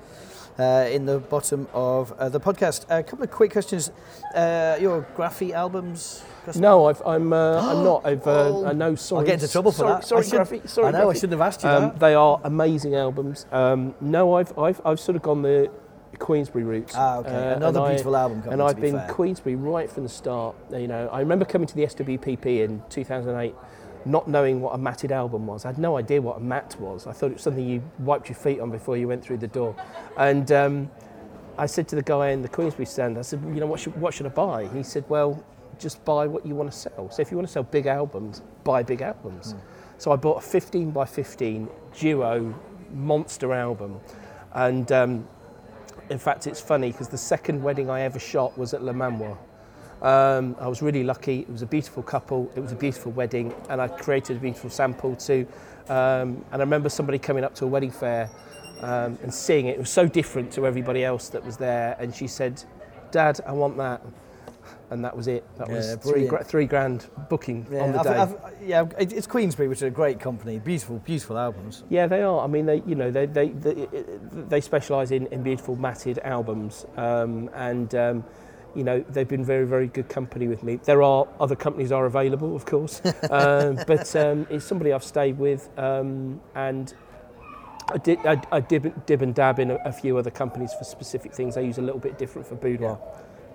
uh, 0.58 0.86
in 0.90 1.04
the 1.04 1.18
bottom 1.18 1.66
of 1.74 2.12
uh, 2.12 2.28
the 2.30 2.40
podcast. 2.40 2.86
a 2.88 3.02
couple 3.02 3.24
of 3.24 3.30
quick 3.30 3.50
questions. 3.52 3.90
Uh, 4.34 4.78
your 4.80 5.02
graphy 5.16 5.50
albums? 5.50 6.22
No, 6.54 6.86
I've, 6.86 7.02
I'm 7.04 7.32
uh, 7.32 7.60
I'm 7.70 7.84
not. 7.84 8.06
I've 8.06 8.26
uh, 8.26 8.48
Oh. 8.48 8.66
I 8.66 8.72
know. 8.72 8.94
Sorry, 8.94 9.18
I'll 9.20 9.26
get 9.26 9.34
into 9.42 9.48
trouble 9.52 9.72
for 9.72 9.78
sorry, 9.78 9.92
that. 9.94 10.06
Sorry, 10.06 10.20
I 10.20 10.24
should- 10.24 10.40
Graphy, 10.62 10.68
sorry, 10.68 10.86
I 10.88 10.90
know, 10.92 11.10
I 11.10 11.12
Graphy. 11.12 11.14
shouldn't 11.16 11.32
have 11.32 11.40
asked 11.48 11.62
you 11.64 11.68
Um, 11.68 11.82
that. 11.82 11.98
They 11.98 12.14
are 12.14 12.40
amazing 12.44 12.94
albums. 12.94 13.46
Um, 13.52 13.94
no, 14.00 14.34
I've, 14.34 14.56
I've 14.56 14.80
I've 14.86 15.00
sort 15.00 15.16
of 15.16 15.22
gone 15.22 15.42
the 15.42 15.70
Queensberry 16.18 16.64
roots. 16.64 16.94
Ah, 16.96 17.18
okay. 17.18 17.28
Uh, 17.30 17.56
Another 17.56 17.78
and 17.78 17.86
I- 17.86 17.88
beautiful 17.90 18.16
album 18.16 18.42
And 18.50 18.60
I've 18.62 18.76
be 18.76 18.82
been 18.82 18.96
fair. 18.98 19.08
Queensberry 19.08 19.56
right 19.56 19.90
from 19.90 20.02
the 20.02 20.08
start. 20.08 20.54
You 20.72 20.88
know, 20.88 21.08
I 21.12 21.20
remember 21.20 21.44
coming 21.44 21.66
to 21.68 21.74
the 21.74 21.84
SWPP 21.86 22.60
in 22.64 22.82
2008, 22.90 23.54
not 24.04 24.28
knowing 24.28 24.60
what 24.60 24.74
a 24.74 24.78
matted 24.78 25.12
album 25.12 25.46
was. 25.46 25.64
I 25.64 25.68
had 25.68 25.78
no 25.78 25.96
idea 25.96 26.20
what 26.20 26.36
a 26.38 26.40
mat 26.40 26.76
was. 26.80 27.06
I 27.06 27.12
thought 27.12 27.30
it 27.30 27.34
was 27.34 27.42
something 27.42 27.66
you 27.66 27.82
wiped 28.00 28.28
your 28.28 28.36
feet 28.36 28.60
on 28.60 28.70
before 28.70 28.96
you 28.96 29.08
went 29.08 29.22
through 29.24 29.38
the 29.38 29.48
door. 29.48 29.74
And 30.16 30.50
um, 30.52 30.90
I 31.56 31.66
said 31.66 31.88
to 31.88 31.96
the 31.96 32.02
guy 32.02 32.30
in 32.30 32.42
the 32.42 32.48
Queensberry 32.48 32.86
stand, 32.86 33.18
I 33.18 33.22
said, 33.22 33.40
you 33.54 33.60
know, 33.60 33.66
what 33.66 33.80
should, 33.80 33.98
what 34.00 34.14
should 34.14 34.26
I 34.26 34.30
buy? 34.30 34.68
He 34.68 34.82
said, 34.82 35.04
well, 35.08 35.42
just 35.78 36.04
buy 36.04 36.26
what 36.26 36.44
you 36.44 36.54
want 36.54 36.70
to 36.72 36.76
sell. 36.76 37.10
So 37.10 37.22
if 37.22 37.30
you 37.30 37.36
want 37.36 37.46
to 37.48 37.52
sell 37.52 37.62
big 37.62 37.86
albums, 37.86 38.42
buy 38.64 38.82
big 38.82 39.00
albums. 39.02 39.54
So 39.98 40.10
I 40.12 40.16
bought 40.16 40.38
a 40.38 40.46
15 40.46 40.90
by 40.90 41.04
15 41.04 41.68
duo 41.98 42.54
monster 42.92 43.52
album. 43.52 44.00
And 44.52 44.90
um, 44.92 45.28
in 46.10 46.18
fact, 46.18 46.46
it's 46.46 46.60
funny 46.60 46.90
because 46.92 47.08
the 47.08 47.18
second 47.18 47.62
wedding 47.62 47.90
I 47.90 48.02
ever 48.02 48.18
shot 48.18 48.56
was 48.56 48.74
at 48.74 48.82
Le 48.82 48.92
Manoir. 48.92 49.38
Um, 50.00 50.54
I 50.60 50.68
was 50.68 50.80
really 50.80 51.02
lucky. 51.02 51.40
It 51.40 51.50
was 51.50 51.62
a 51.62 51.66
beautiful 51.66 52.02
couple. 52.02 52.50
It 52.54 52.60
was 52.60 52.72
a 52.72 52.76
beautiful 52.76 53.12
wedding, 53.12 53.52
and 53.68 53.80
I 53.80 53.88
created 53.88 54.36
a 54.36 54.40
beautiful 54.40 54.70
sample 54.70 55.16
too. 55.16 55.46
Um, 55.88 56.44
and 56.52 56.54
I 56.54 56.58
remember 56.58 56.88
somebody 56.88 57.18
coming 57.18 57.44
up 57.44 57.54
to 57.56 57.64
a 57.64 57.68
wedding 57.68 57.90
fair 57.90 58.30
um, 58.80 59.18
and 59.22 59.32
seeing 59.32 59.66
it. 59.66 59.72
It 59.72 59.78
was 59.80 59.90
so 59.90 60.06
different 60.06 60.52
to 60.52 60.66
everybody 60.66 61.04
else 61.04 61.28
that 61.30 61.44
was 61.44 61.56
there, 61.56 61.96
and 61.98 62.14
she 62.14 62.26
said, 62.26 62.62
"Dad, 63.10 63.40
I 63.46 63.52
want 63.52 63.76
that." 63.78 64.00
And 64.90 65.04
that 65.04 65.16
was 65.16 65.28
it. 65.28 65.44
That 65.58 65.68
was 65.68 65.86
Yeah, 65.88 65.96
three, 65.96 66.26
gra- 66.26 66.44
three 66.44 66.66
grand 66.66 67.06
booking 67.28 67.66
Yeah, 67.70 67.82
on 67.82 67.92
the 67.92 67.98
I've- 68.00 68.08
day. 68.08 68.16
I've- 68.16 68.34
yeah, 68.66 68.84
it's 68.98 69.26
Queensberry, 69.26 69.68
which 69.68 69.78
is 69.78 69.82
a 69.84 69.90
great 69.90 70.18
company. 70.20 70.58
Beautiful, 70.58 70.98
beautiful 70.98 71.36
albums. 71.38 71.84
Yeah, 71.88 72.06
they 72.06 72.22
are. 72.22 72.40
I 72.40 72.46
mean, 72.46 72.66
they 72.66 72.82
you 72.86 72.94
know 72.94 73.10
they 73.10 73.26
they 73.26 73.48
they, 73.50 73.86
they 74.48 74.60
specialise 74.60 75.10
in, 75.10 75.26
in 75.28 75.42
beautiful 75.42 75.76
matted 75.76 76.18
albums, 76.24 76.86
um, 76.96 77.50
and 77.54 77.94
um, 77.94 78.24
you 78.74 78.84
know 78.84 79.04
they've 79.10 79.28
been 79.28 79.44
very 79.44 79.66
very 79.66 79.88
good 79.88 80.08
company 80.08 80.48
with 80.48 80.62
me. 80.62 80.78
There 80.84 81.02
are 81.02 81.26
other 81.40 81.56
companies 81.56 81.92
are 81.92 82.06
available, 82.06 82.54
of 82.56 82.64
course, 82.64 83.00
um, 83.30 83.78
but 83.86 84.14
um, 84.16 84.46
it's 84.50 84.64
somebody 84.64 84.92
I've 84.92 85.04
stayed 85.04 85.38
with, 85.38 85.68
um, 85.78 86.40
and 86.54 86.92
I 87.90 87.96
did 87.98 88.18
I, 88.26 88.40
I 88.52 88.60
dib, 88.60 89.06
dib 89.06 89.22
and 89.22 89.34
dab 89.34 89.58
in 89.58 89.70
a, 89.70 89.76
a 89.84 89.92
few 89.92 90.16
other 90.18 90.30
companies 90.30 90.72
for 90.74 90.84
specific 90.84 91.32
things. 91.34 91.56
I 91.56 91.60
use 91.60 91.78
a 91.78 91.82
little 91.82 92.00
bit 92.00 92.18
different 92.18 92.46
for 92.46 92.54
boudoir, 92.54 92.98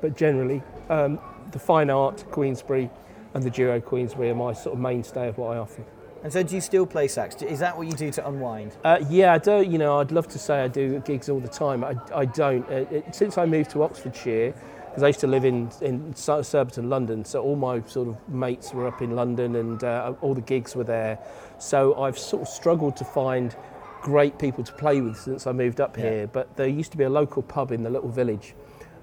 but 0.03 0.17
generally 0.17 0.61
um, 0.89 1.17
the 1.53 1.59
fine 1.59 1.89
art 1.89 2.25
Queensberry 2.29 2.89
and 3.33 3.41
the 3.41 3.49
duo 3.49 3.79
Queensberry 3.79 4.29
are 4.31 4.35
my 4.35 4.51
sort 4.51 4.75
of 4.75 4.81
mainstay 4.81 5.29
of 5.29 5.37
what 5.37 5.55
I 5.55 5.59
offer. 5.59 5.81
And 6.23 6.31
so, 6.31 6.43
do 6.43 6.55
you 6.55 6.61
still 6.61 6.85
play 6.85 7.07
sax? 7.07 7.41
Is 7.41 7.59
that 7.59 7.77
what 7.77 7.87
you 7.87 7.93
do 7.93 8.11
to 8.11 8.27
unwind? 8.27 8.75
Uh, 8.83 8.99
yeah, 9.09 9.33
I 9.33 9.37
don't. 9.37 9.69
You 9.71 9.77
know, 9.77 9.99
I'd 9.99 10.11
love 10.11 10.27
to 10.29 10.39
say 10.39 10.61
I 10.61 10.67
do 10.67 10.99
gigs 10.99 11.29
all 11.29 11.39
the 11.39 11.47
time. 11.47 11.83
I, 11.83 11.95
I 12.13 12.25
don't. 12.25 12.65
Uh, 12.69 12.85
it, 12.91 13.15
since 13.15 13.37
I 13.37 13.45
moved 13.45 13.71
to 13.71 13.83
Oxfordshire, 13.83 14.53
because 14.85 15.03
I 15.03 15.07
used 15.07 15.19
to 15.21 15.27
live 15.27 15.43
in 15.45 15.69
in 15.81 16.13
Surbiton, 16.15 16.89
London, 16.89 17.25
so 17.25 17.41
all 17.41 17.55
my 17.57 17.81
sort 17.85 18.09
of 18.09 18.29
mates 18.29 18.73
were 18.73 18.87
up 18.87 19.01
in 19.01 19.15
London, 19.15 19.55
and 19.55 19.83
uh, 19.83 20.13
all 20.21 20.33
the 20.33 20.41
gigs 20.41 20.75
were 20.75 20.85
there. 20.85 21.17
So 21.59 21.95
I've 22.01 22.19
sort 22.19 22.41
of 22.43 22.47
struggled 22.47 22.95
to 22.97 23.05
find 23.05 23.55
great 24.01 24.37
people 24.37 24.63
to 24.65 24.73
play 24.73 24.99
with 25.01 25.17
since 25.17 25.47
I 25.47 25.53
moved 25.53 25.79
up 25.81 25.97
Yeah. 25.97 26.03
here. 26.03 26.27
But 26.27 26.55
there 26.57 26.67
used 26.67 26.91
to 26.91 26.97
be 26.97 27.05
a 27.05 27.09
local 27.09 27.41
pub 27.41 27.71
in 27.71 27.83
the 27.83 27.89
little 27.89 28.09
village 28.09 28.53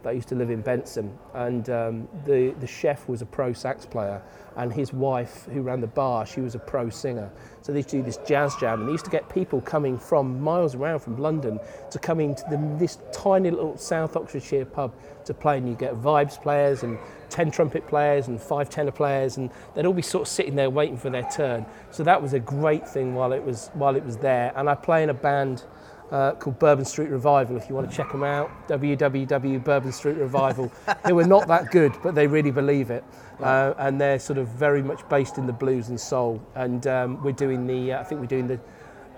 that 0.02 0.14
used 0.14 0.28
to 0.28 0.34
live 0.34 0.50
in 0.50 0.62
Benson, 0.62 1.16
and 1.34 1.68
um, 1.70 2.08
the 2.24 2.54
the 2.60 2.66
chef 2.66 3.08
was 3.08 3.22
a 3.22 3.26
pro 3.26 3.52
sax 3.52 3.84
player, 3.86 4.22
and 4.56 4.72
his 4.72 4.92
wife, 4.92 5.46
who 5.52 5.62
ran 5.62 5.80
the 5.80 5.86
bar, 5.86 6.26
she 6.26 6.40
was 6.40 6.54
a 6.54 6.58
pro 6.58 6.88
singer. 6.88 7.30
So 7.62 7.72
they 7.72 7.80
used 7.80 7.90
to 7.90 7.98
do 7.98 8.02
this 8.02 8.18
jazz 8.26 8.56
jam, 8.56 8.80
and 8.80 8.88
they 8.88 8.92
used 8.92 9.04
to 9.04 9.10
get 9.10 9.28
people 9.28 9.60
coming 9.60 9.98
from 9.98 10.40
miles 10.40 10.74
around 10.74 11.00
from 11.00 11.18
London 11.18 11.60
to 11.90 11.98
come 11.98 12.20
into 12.20 12.42
the, 12.50 12.56
this 12.78 12.98
tiny 13.12 13.50
little 13.50 13.76
South 13.76 14.16
Oxfordshire 14.16 14.64
pub 14.64 14.94
to 15.26 15.34
play, 15.34 15.58
and 15.58 15.68
you 15.68 15.74
get 15.74 15.94
vibes 15.94 16.40
players 16.40 16.82
and 16.82 16.98
ten 17.28 17.50
trumpet 17.50 17.86
players 17.86 18.28
and 18.28 18.40
five 18.40 18.70
tenor 18.70 18.90
players, 18.90 19.36
and 19.36 19.50
they'd 19.74 19.86
all 19.86 19.92
be 19.92 20.02
sort 20.02 20.22
of 20.22 20.28
sitting 20.28 20.54
there 20.54 20.70
waiting 20.70 20.96
for 20.96 21.10
their 21.10 21.28
turn. 21.30 21.66
So 21.90 22.02
that 22.04 22.20
was 22.20 22.32
a 22.32 22.40
great 22.40 22.88
thing 22.88 23.14
while 23.14 23.32
it 23.32 23.44
was 23.44 23.70
while 23.74 23.96
it 23.96 24.04
was 24.04 24.16
there, 24.16 24.52
and 24.56 24.68
I 24.70 24.74
play 24.74 25.02
in 25.02 25.10
a 25.10 25.14
band 25.14 25.64
uh, 26.10 26.32
called 26.32 26.58
Bourbon 26.58 26.84
Street 26.84 27.08
Revival. 27.10 27.56
If 27.56 27.68
you 27.68 27.74
want 27.74 27.90
to 27.90 27.96
check 27.96 28.10
them 28.10 28.24
out, 28.24 28.50
www 28.68 29.64
Bourbon 29.64 29.92
Street 29.92 30.16
Revival. 30.16 30.72
they 31.04 31.12
were 31.12 31.24
not 31.24 31.46
that 31.48 31.70
good, 31.70 31.92
but 32.02 32.14
they 32.14 32.26
really 32.26 32.50
believe 32.50 32.90
it, 32.90 33.04
uh, 33.40 33.74
and 33.78 34.00
they're 34.00 34.18
sort 34.18 34.38
of 34.38 34.48
very 34.48 34.82
much 34.82 35.08
based 35.08 35.38
in 35.38 35.46
the 35.46 35.52
blues 35.52 35.88
and 35.88 36.00
soul. 36.00 36.42
And 36.54 36.86
um, 36.86 37.22
we're 37.22 37.32
doing 37.32 37.66
the, 37.66 37.92
uh, 37.92 38.00
I 38.00 38.04
think 38.04 38.20
we're 38.20 38.26
doing 38.26 38.46
the 38.46 38.60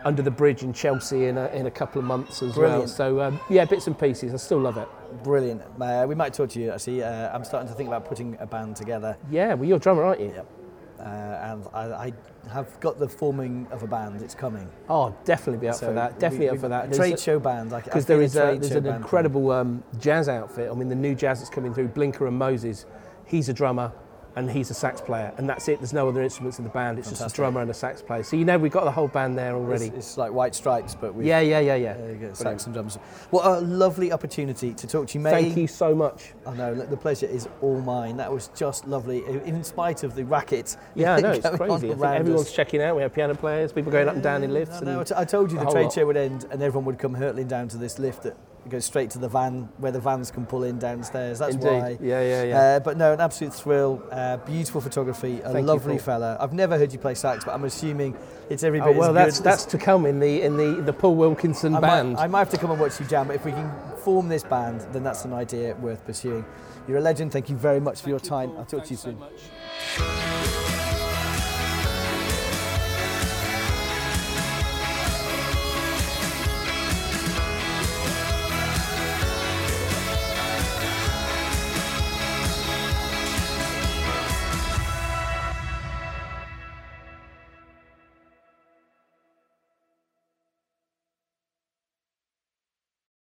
Under 0.05 0.23
the 0.23 0.31
Bridge 0.31 0.63
in 0.63 0.73
Chelsea 0.73 1.27
in 1.27 1.39
a, 1.39 1.47
in 1.49 1.67
a 1.67 1.71
couple 1.71 2.01
of 2.01 2.05
months 2.05 2.43
as 2.43 2.57
well. 2.57 2.87
So 2.87 3.21
um, 3.21 3.41
yeah, 3.49 3.65
bits 3.65 3.87
and 3.87 3.99
pieces. 3.99 4.35
I 4.35 4.37
still 4.37 4.61
love 4.61 4.77
it. 4.77 4.89
Brilliant. 5.23 5.63
Uh, 5.81 6.07
we 6.09 6.15
might 6.15 6.35
talk 6.35 6.51
to 6.51 6.61
you 6.61 6.73
actually. 6.73 7.03
Uh, 7.03 7.35
I'm 7.35 7.45
starting 7.45 7.69
to 7.69 7.75
think 7.75 7.89
about 7.89 8.05
putting 8.05 8.37
a 8.41 8.47
band 8.47 8.77
together, 8.77 9.17
Yeah, 9.31 9.55
well, 9.55 9.69
you're 9.69 9.77
a 9.77 9.81
drummer, 9.81 10.05
aren't 10.05 10.21
you? 10.21 10.33
Yep. 10.35 10.62
Uh, 11.03 11.07
and 11.53 11.67
I, 11.75 12.07
I 12.07 12.13
have 12.53 12.79
got 12.81 12.99
the 12.99 13.09
forming 13.09 13.67
of 13.73 13.83
a 13.83 13.87
band. 13.89 14.23
It's 14.23 14.35
coming. 14.35 14.69
Oh, 14.89 15.15
definitely 15.25 15.59
be 15.61 15.69
up 15.69 15.75
So 15.75 15.87
for 15.89 15.93
that. 15.95 16.19
Definitely 16.21 16.47
we- 16.47 16.51
up 16.57 16.59
for 16.61 16.69
that. 16.69 16.93
Trade 16.93 17.19
show 17.19 17.41
band. 17.41 17.71
because 17.71 18.07
there 18.07 18.23
is 18.23 18.37
a, 18.37 18.57
there's 18.61 18.71
an 18.73 18.87
incredible 18.87 19.51
um, 19.51 19.83
jazz 19.99 20.29
outfit. 20.29 20.71
I 20.71 20.75
mean, 20.75 20.89
the 20.89 20.95
new 20.95 21.15
jazz 21.15 21.41
that's 21.41 21.51
coming 21.51 21.75
through, 21.75 21.89
Binker 21.89 22.29
and 22.29 22.39
Moses. 22.39 22.87
He's 23.25 23.49
a 23.49 23.53
drummer. 23.53 23.93
And 24.37 24.51
he's 24.51 24.71
a 24.71 24.75
sax 24.75 25.01
player, 25.01 25.33
and 25.37 25.49
that's 25.49 25.69
it. 25.69 25.79
There's 25.81 25.93
no 25.93 26.09
other 26.09 26.23
instruments 26.23 26.59
in 26.59 26.65
the 26.65 26.71
band. 26.71 26.99
It's 26.99 27.11
just 27.11 27.25
a 27.25 27.35
drummer 27.35 27.61
and 27.61 27.71
a 27.71 27.75
sax 27.75 28.03
player. 28.03 28.23
So 28.23 28.37
you 28.37 28.45
know 28.45 28.59
we've 28.59 28.73
got 28.73 28.85
the 28.85 28.91
whole 28.91 29.09
band 29.09 29.37
there 29.37 29.55
already. 29.55 29.87
It's, 29.87 29.97
it's 29.97 30.17
like 30.19 30.33
White 30.33 30.55
Stripes, 30.55 30.95
but 30.95 31.15
with 31.15 31.27
yeah, 31.27 31.41
yeah, 31.41 31.61
yeah, 31.61 31.75
yeah. 31.75 31.95
There 31.95 32.07
you 32.07 32.13
go, 32.13 32.19
Brilliant. 32.19 32.37
sax 32.39 32.65
and 32.67 32.75
drums. 32.75 32.97
What 33.31 33.47
a 33.47 33.61
lovely 33.61 34.13
opportunity 34.13 34.73
to 34.75 34.87
talk 34.87 35.09
to 35.09 35.19
you, 35.19 35.21
mate. 35.25 35.31
Thank 35.31 35.57
you 35.57 35.67
so 35.67 35.95
much. 35.95 36.33
I 36.47 36.55
know, 36.55 36.75
the 36.75 36.97
pleasure 36.97 37.27
is 37.27 37.49
all 37.61 37.81
mine. 37.81 38.17
That 38.17 38.33
was 38.33 38.49
just 38.57 38.87
lovely, 38.87 39.25
in 39.27 39.63
spite 39.65 40.03
of 40.03 40.15
the 40.15 40.25
racket. 40.25 40.77
Yeah, 40.95 41.15
I 41.15 41.21
know 41.21 41.31
it's 41.33 41.49
crazy. 41.49 41.73
I 41.73 41.79
think 41.79 41.99
around 41.99 42.17
everyone's 42.17 42.47
us. 42.49 42.53
checking 42.53 42.83
out. 42.83 42.95
We 42.97 43.03
have 43.03 43.15
piano 43.15 43.35
players, 43.35 43.73
people 43.73 43.91
going 43.91 44.09
up 44.09 44.15
and 44.15 44.23
down 44.23 44.43
in 44.45 44.53
lifts. 44.53 44.77
I, 44.83 44.85
know, 44.85 44.97
I 44.97 44.99
and 44.99 45.07
t- 45.07 45.15
I 45.17 45.25
told 45.25 45.51
you 45.51 45.59
a 45.59 45.65
the 45.65 45.71
trade 45.71 45.85
lot. 45.85 45.93
show 45.95 46.07
would 46.07 46.17
end 46.17 46.47
and 46.51 46.63
everyone 46.63 46.85
would 46.85 46.99
come 46.99 47.15
hurtling 47.15 47.49
down 47.49 47.69
to 47.69 47.79
this 47.79 47.99
lift 47.99 48.23
that 48.25 48.37
goes 48.69 48.85
straight 48.85 49.11
to 49.11 49.19
the 49.19 49.29
van 49.29 49.69
where 49.79 49.93
the 49.93 50.01
vans 50.01 50.31
can 50.31 50.47
pull 50.47 50.65
in 50.65 50.79
downstairs. 50.79 51.39
That's 51.39 51.55
Indeed. 51.55 51.67
why. 51.67 51.99
Yeah, 52.01 52.23
yeah, 52.23 52.43
yeah. 52.45 52.59
Uh, 52.59 52.81
but 52.81 52.97
no, 52.97 53.13
an 53.13 53.21
absolute 53.21 53.55
thrill. 53.55 54.03
Uh, 54.11 54.37
beautiful 54.39 54.81
photography. 54.81 55.41
A 55.41 55.53
Thank 55.53 55.67
lovely 55.67 55.95
Paul. 55.95 56.05
fella. 56.05 56.37
I've 56.41 56.53
never 56.53 56.79
heard 56.79 56.93
you 56.93 56.99
play 56.99 57.15
sax, 57.15 57.45
but 57.45 57.53
I'm 57.53 57.65
assuming 57.65 58.17
it's 58.51 58.63
every 58.63 58.81
bit 58.81 58.89
oh, 58.89 58.99
well, 58.99 59.11
as 59.11 59.15
that's 59.15 59.39
good. 59.39 59.45
that's 59.45 59.65
to 59.67 59.79
come 59.79 60.07
in 60.07 60.21
the 60.21 60.43
in 60.43 60.57
the 60.57 60.83
the 60.83 60.93
Paul 60.93 61.17
Wilkinson 61.17 61.75
I 61.75 61.81
band. 61.81 62.13
Might, 62.15 62.23
I 62.23 62.27
might 62.29 62.39
have 62.41 62.51
to 62.51 62.59
come 62.59 62.71
and 62.71 62.81
watch 62.81 63.01
you 63.01 63.07
jam, 63.07 63.27
but 63.27 63.37
if 63.37 63.45
we 63.45 63.53
can 63.53 63.73
form 64.05 64.29
this 64.29 64.43
band, 64.43 64.81
then 64.93 65.03
that's 65.03 65.25
an 65.25 65.33
idea 65.33 65.75
worth 65.77 66.05
pursuing. 66.05 66.45
You're 66.89 66.99
a 66.99 67.01
legend. 67.01 67.33
Thank 67.33 67.49
you 67.49 67.57
very 67.57 67.81
much 67.81 68.01
for 68.01 68.09
your 68.09 68.21
time. 68.21 68.53
I'll 68.57 68.65
talk 68.65 68.85
to 68.85 68.91
you 68.91 68.97
soon. 68.97 69.19
much. 69.19 70.42